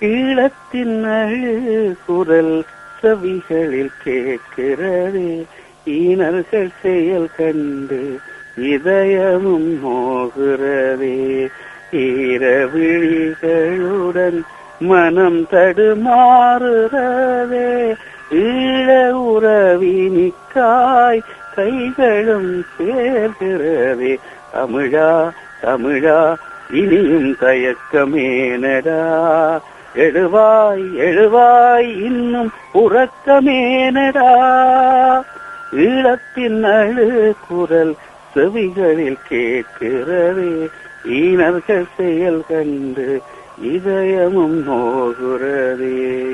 ஈழத்தின் 0.00 1.04
அழு 1.04 1.94
குரல் 2.06 2.64
செவிகளில் 3.02 3.92
கேட்கிறதே. 4.04 5.44
ஈனர்கள் 5.86 6.70
செயல் 6.82 7.28
கண்டு 7.36 8.18
இதயமும் 8.56 9.84
நோகிறதே. 9.84 11.48
ஈரவிழிகளுடன் 11.92 14.40
மனம் 14.80 15.40
தடுமாறுறதே. 15.40 17.96
ஈழ 18.30 19.12
உறவினிக்காய் 19.12 21.22
கைகளும் 21.54 22.64
சேர்கிறதே 22.78 24.18
தமிழா 24.54 25.30
தமிழா 25.62 26.34
இனியும் 26.70 27.36
தயக்கமேனடா. 27.40 29.00
எழுவாய் 29.96 30.84
எழுவாய் 30.98 32.02
இன்னும் 32.02 32.50
உறக்கமேனடா. 32.74 34.30
ஈழத்தின் 35.72 36.62
அழு 36.62 37.34
குரல் 37.48 37.94
செவிகளில் 38.34 39.18
கேட்கிறதே. 39.30 40.68
ஈனர்கள் 41.08 41.84
செயல் 41.96 42.42
கண்டு 42.48 43.22
இதயமும் 43.62 44.62
நோகுறதே 44.68 46.30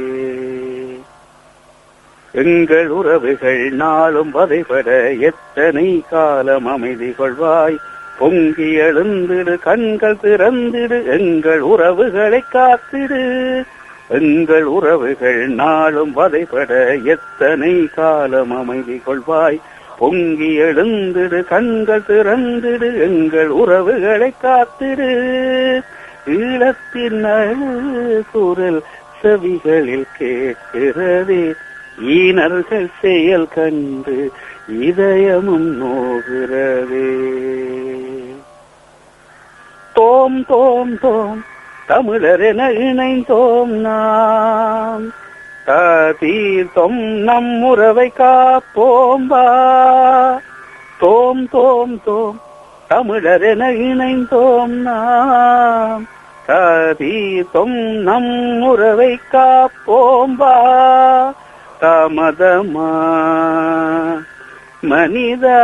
எங்கள் 2.44 2.88
உறவுகள் 2.88 3.70
நாளும் 3.70 4.34
வதைபட 4.34 5.18
எத்தனை 5.18 6.04
காலம் 6.10 6.66
அமைதி 6.66 7.14
கொள்வாய்? 7.18 7.76
பொங்கி 8.18 8.76
எழுந்திடு 8.76 9.58
கண்கள் 9.58 10.16
திறந்திடு 10.22 11.18
எங்கள் 11.18 11.60
உறவுகளை 11.60 12.44
காத்திடு. 12.50 13.64
எங்கள் 14.08 14.62
உறவுகள் 14.62 15.48
நாளும் 15.48 16.16
வதைபட 16.16 17.02
எத்தனை 17.04 17.88
காலம் 17.94 18.50
அமைதி 18.50 19.02
கொள்வாய்? 19.06 19.60
பொங்கி 19.98 20.58
எழுந்திடு 20.58 21.44
கண்கள் 21.44 22.02
திறந்திடு 22.08 23.00
எங்கள் 23.00 23.48
உறவுகளை 23.48 24.32
காத்திடு. 24.40 25.82
ஈழத்தின் 26.26 27.54
குரல் 28.32 28.82
செவிகளில் 29.22 30.06
கேட்கிறதே. 30.18 31.54
ஈனர்கள் 32.02 32.88
செயல் 33.00 33.48
கண்டு 33.48 34.32
இதயமும் 34.68 35.82
நோகிறதே. 35.82 37.16
தோம் 39.94 40.44
தோம் 40.48 40.98
தோம் 40.98 41.44
தமிழரென 41.88 42.70
இணைந்தோம் 42.70 43.64
நாம். 43.64 45.12
தீர்த்தம் 46.20 46.98
நம் 46.98 47.62
உறவை 47.62 48.12
காப்போம் 48.18 49.26
வா. 49.28 50.40
தோம் 50.98 51.48
தோம் 51.52 52.00
தோம் 52.04 52.40
தமிழரென 52.90 53.68
இணைந்தோம் 53.70 54.66
நாம். 54.66 56.06
தீர்த்தம் 56.96 57.76
நம் 57.78 58.60
உறவை 58.62 59.18
காப்போம் 59.32 60.34
வா. 60.36 61.34
தாமதமா 61.80 62.88
மனிதா 64.82 65.58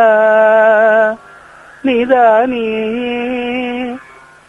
நிதானி 1.85 2.67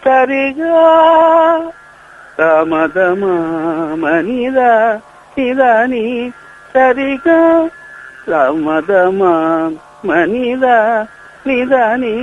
சரிகா 0.03 0.83
தாமதமா 2.37 3.35
மனிதா 3.97 4.71
நிதானி 5.37 6.05
சரிகா 6.73 7.39
தாமதமா 8.27 9.33
மனிதா 10.03 10.77
நிதானி 11.45 12.15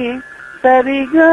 சரிகா 0.63 1.31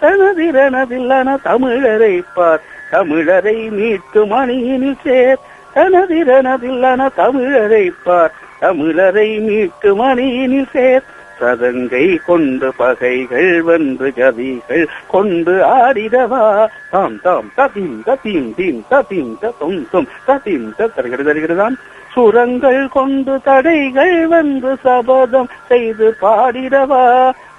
தனதிரணதில்லன 0.00 1.36
தமிழரை 1.44 2.14
பார். 2.34 2.62
தமிழரை 2.90 3.58
மீட்கும் 3.70 4.32
அணியினில் 4.32 5.02
சேர். 5.02 5.40
தனதிரணதில்லன 5.76 7.08
தமிழரை 7.16 7.84
பார். 8.04 8.32
தமிழரை 8.60 9.28
மீட்டு 9.40 9.90
மணியினில் 9.96 10.70
சேர். 10.72 11.06
சதங்கை 11.40 12.18
கொண்டு 12.26 12.68
பகைகள் 12.76 13.62
வென்று 13.62 14.12
கதிகள் 14.16 14.84
கொண்டு 15.06 15.54
ஆடிடவா. 15.64 16.44
தாம் 16.90 17.20
தாம் 17.22 17.52
ததீம் 17.56 17.98
ததீம் 18.06 18.54
தீம் 18.54 18.80
ததீம் 18.90 19.34
தம் 19.40 19.86
தும் 19.92 20.08
ததீம் 20.26 20.90
தருகிறது 20.94 21.26
தருகிறதாம் 21.28 21.76
சுரங்கள் 22.12 22.88
கொண்டு 22.88 23.34
தடைகள் 23.44 24.26
வென்று 24.26 24.76
சபதம் 24.84 25.50
செய்து 25.68 26.16
பாடிடவா. 26.20 27.04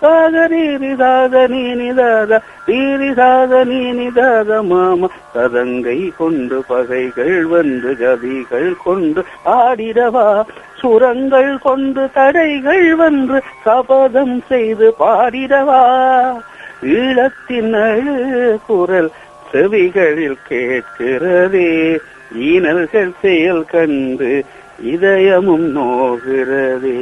சாகரீரிதாத 0.02 1.36
நீனிதாத 1.48 2.32
ரீரிதாத 2.68 3.62
நீனிதாத 3.66 4.60
மாமா 4.64 5.08
கதங்கை 5.34 6.00
கொண்டு 6.18 6.60
பகைகள் 6.68 7.40
வந்து 7.48 7.94
கதிகள் 7.96 8.72
கொண்டு 8.84 9.24
ஆடிடவா 9.56 10.28
சுரங்கள் 10.80 11.54
கொண்டு 11.60 12.04
தடைகள் 12.14 12.88
வந்து 12.96 13.38
சபதம் 13.64 14.38
செய்து 14.50 14.90
பாடிடவா 15.00 15.82
ஈழத்தின் 16.94 17.74
அழு 17.82 18.18
குரல் 18.68 19.12
செவிகளில் 19.52 20.40
கேட்கிறதே 20.50 21.72
ஈனல்கள் 22.46 23.14
செயல் 23.22 23.66
கண்டு 23.66 24.32
இதயமும் 24.88 25.68
நோகிறதே 25.76 26.98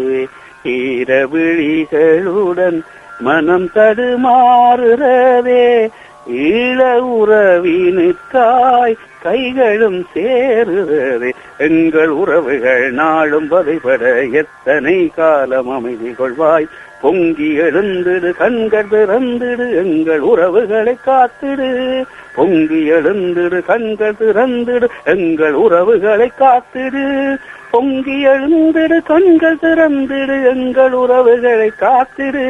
ஈரவிழிகளுடன் 0.66 2.82
மனம் 3.20 3.66
தடுமாறுறதே 3.66 5.90
ஈழ 6.32 7.00
உறவினுக்காய் 7.20 8.96
கைகளும் 9.24 10.08
சேருகிறது 10.16 11.34
எங்கள் 11.58 12.08
உறவுகள் 12.08 12.92
நாளும் 12.92 13.52
வதைபட 13.52 14.32
எத்தனை 14.32 15.12
காலம் 15.16 15.70
அமைதி 15.70 16.10
கொள்வாய். 16.10 16.68
பொங்கி 17.02 17.60
எழுந்திடு 17.60 18.38
கண்கள் 18.38 18.86
திறந்திடு 18.92 19.76
எங்கள் 19.76 20.20
உறவுகளை 20.20 20.98
காத்திடு. 21.06 22.06
பொங்கி 22.36 22.92
எழுந்திடு 22.92 23.66
கண்கள் 23.66 24.14
திறந்திடு 24.14 24.88
எங்கள் 25.04 25.54
உறவுகளை 25.54 26.32
காத்திடு. 26.38 27.38
பொங்கி 27.76 28.28
எழுந்திரு 28.28 29.04
கண்கள் 29.04 29.56
திறந்திடு 29.56 30.50
எங்கள் 30.50 30.92
உறவுகளை 30.92 31.70
காத்திரு. 31.70 32.46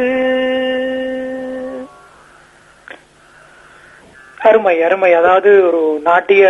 அருமை 4.37 4.83
அருமை. 4.83 5.13
அதாவது 5.13 5.67
ஒரு 5.67 5.99
நாட்டிய 6.03 6.45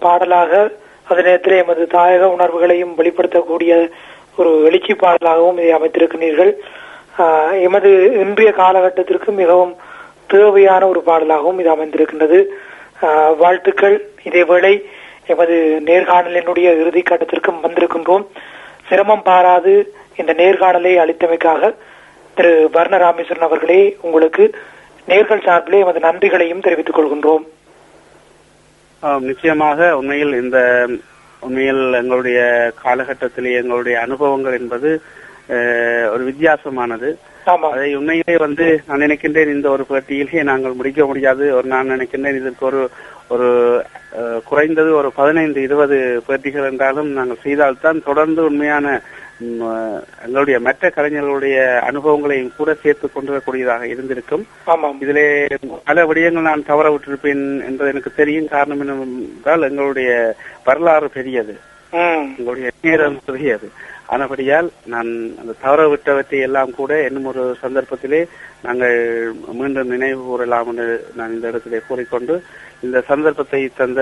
பாடலாக 0.00 0.70
அதே 1.04 1.22
நேரத்தில் 1.22 1.56
எமது 1.56 1.86
தாயக 1.90 2.20
உணர்வுகளையும் 2.20 2.94
வெளிப்படுத்தக்கூடிய 2.98 3.90
ஒரு 4.36 4.62
எழுச்சி 4.64 4.94
பாடலாகவும் 4.94 5.58
இதை 5.58 5.74
அமைத்திருக்கிறீர்கள். 5.74 6.52
ஆஹ், 7.18 7.62
எமது 7.62 8.12
இன்றைய 8.12 8.52
காலகட்டத்திற்கு 8.52 9.32
மிகவும் 9.32 9.76
தேவையான 10.26 10.88
ஒரு 10.88 11.02
பாடலாகவும் 11.06 11.60
இது 11.60 11.70
அமைந்திருக்கின்றது. 11.74 12.44
ஆஹ், 13.02 13.36
வாழ்த்துக்கள். 13.36 14.08
இதேவேளை 14.24 14.84
எமது 15.34 15.56
நேர்காணலினுடைய 15.90 16.68
இறுதி 16.80 17.02
கட்டத்திற்கும் 17.10 17.62
வந்திருக்கின்றோம். 17.64 18.24
சிரமம் 18.88 19.26
பாராது 19.28 19.74
இந்த 20.20 20.32
நேர்காணலை 20.42 20.92
அளித்தமைக்காக 21.02 21.72
திரு 22.36 22.52
வர்ண 22.76 22.96
ராமேஸ்வரன் 23.04 23.48
அவர்களே 23.48 23.80
உங்களுக்கு 24.06 24.44
நேர்கள் 25.10 25.46
சார்பிலே 25.46 25.78
எமது 25.84 26.00
நன்றிகளையும் 26.06 26.64
தெரிவித்துக் 26.66 26.98
கொள்கின்றோம். 26.98 27.44
நிச்சயமாக 29.28 29.78
உண்மையில் 29.98 30.32
இந்த 30.42 30.58
உண்மையில் 31.46 31.82
எங்களுடைய 32.00 32.40
காலகட்டத்திலே 32.84 33.52
எங்களுடைய 33.60 33.96
அனுபவங்கள் 34.06 34.58
என்பது 34.60 34.90
ஒரு 36.12 36.22
வித்தியாசமானது. 36.30 37.08
அதை 37.68 37.88
உண்மையிலே 37.98 38.34
வந்து 38.44 38.66
நான் 38.88 39.02
நினைக்கின்றேன் 39.04 39.54
இந்த 39.54 39.66
ஒரு 39.74 39.84
பேட்டியிலே 39.90 40.42
நாங்கள் 40.50 40.76
முடிக்க 40.80 41.06
முடியாது. 41.10 41.44
ஒரு 41.58 41.66
நான் 41.72 41.92
நினைக்கின்றேன் 41.94 42.38
இதற்கு 42.40 42.64
ஒரு 42.70 42.82
ஒரு 43.34 43.48
குறைந்தது 44.44 44.94
ஒரு 44.94 45.12
பதினைந்து 45.12 45.62
இருபது 45.62 46.22
பேட்டிகள் 46.28 46.70
என்றாலும் 46.70 47.10
நாங்கள் 47.12 47.42
செய்தால்தான் 47.42 48.02
தொடர்ந்து 48.02 48.44
உண்மையான 48.44 49.00
எங்களுடைய 50.24 50.60
மற்ற 50.60 50.88
கலைஞர்களுடைய 50.88 51.78
அனுபவங்களையும் 51.78 52.52
கூட 52.56 52.74
சேர்த்துக் 52.74 53.14
கொண்டு 53.14 53.32
வரக்கூடியதாக 53.32 53.82
இருந்திருக்கும் 53.82 54.46
இதிலே 54.98 55.46
பல 55.84 56.06
விடயங்கள் 56.06 56.48
நான் 56.48 56.66
தவற 56.66 56.88
விட்டிருப்பேன் 56.90 57.44
என்பது 57.66 57.90
எனக்கு 57.90 58.10
தெரியும். 58.16 58.48
காரணம் 58.48 58.80
என்னவென்றால் 58.80 59.62
எங்களுடைய 59.62 60.34
வரலாறு 60.64 61.08
பெரியது. 61.08 61.56
எங்களுடைய 61.92 62.70
நேரம் 62.80 63.20
பெரியது. 63.26 63.70
ஆனபடியால் 64.14 64.68
நான் 64.92 65.10
அந்த 65.40 65.52
தவற 65.62 65.80
விட்டவற்றை 65.92 66.38
எல்லாம் 66.46 66.70
கூட 66.78 66.92
இன்னும் 67.06 67.28
ஒரு 67.30 67.42
சந்தர்ப்பத்திலே 67.62 68.20
நாங்கள் 68.66 68.96
மீண்டும் 69.58 69.92
நினைவு 69.94 70.20
கூறலாம் 70.28 70.70
என்று 70.72 70.86
நான் 71.18 71.34
இந்த 71.34 71.50
இடத்திலே 71.50 71.80
கூறிக்கொண்டு 71.88 72.34
இந்த 72.86 72.98
சந்தர்ப்பத்தை 73.10 73.60
தந்த 73.80 74.00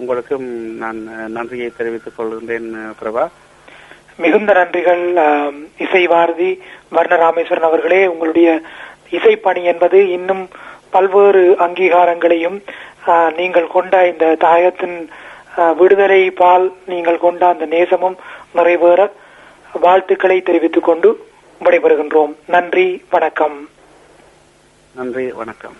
உங்களுக்கும் 0.00 0.46
நான் 0.82 1.00
நன்றியை 1.36 1.70
தெரிவித்துக் 1.78 2.16
கொள்கின்றேன் 2.16 2.68
பிரபா. 3.00 3.24
மிகுந்த 4.22 4.52
நன்றிகள் 4.60 5.04
இசை 5.84 6.02
பாரதி 6.12 6.50
வர்ணராமேஸ்வரன் 6.96 7.68
அவர்களே. 7.70 8.00
உங்களுடைய 8.12 8.48
இசைப்பணி 9.18 9.62
என்பது 9.72 9.98
இன்னும் 10.16 10.44
பல்வேறு 10.94 11.44
அங்கீகாரங்களையும் 11.66 12.58
நீங்கள் 13.38 13.74
கொண்ட 13.76 13.94
இந்த 14.12 14.26
தாயத்தின் 14.44 14.98
விடுதலை 15.78 16.22
பால் 16.40 16.66
நீங்கள் 16.92 17.24
கொண்ட 17.24 17.42
அந்த 17.52 17.64
நேசமும் 17.74 18.16
நிறைவேற 18.58 19.00
வாழ்த்துக்களை 19.72 20.42
தெரிவித்துக் 20.42 20.84
கொண்டு 20.84 21.26
விடைபெறுகின்றோம். 21.64 22.34
நன்றி 22.46 23.04
வணக்கம். 23.10 23.68
நன்றி 24.94 25.32
வணக்கம். 25.32 25.76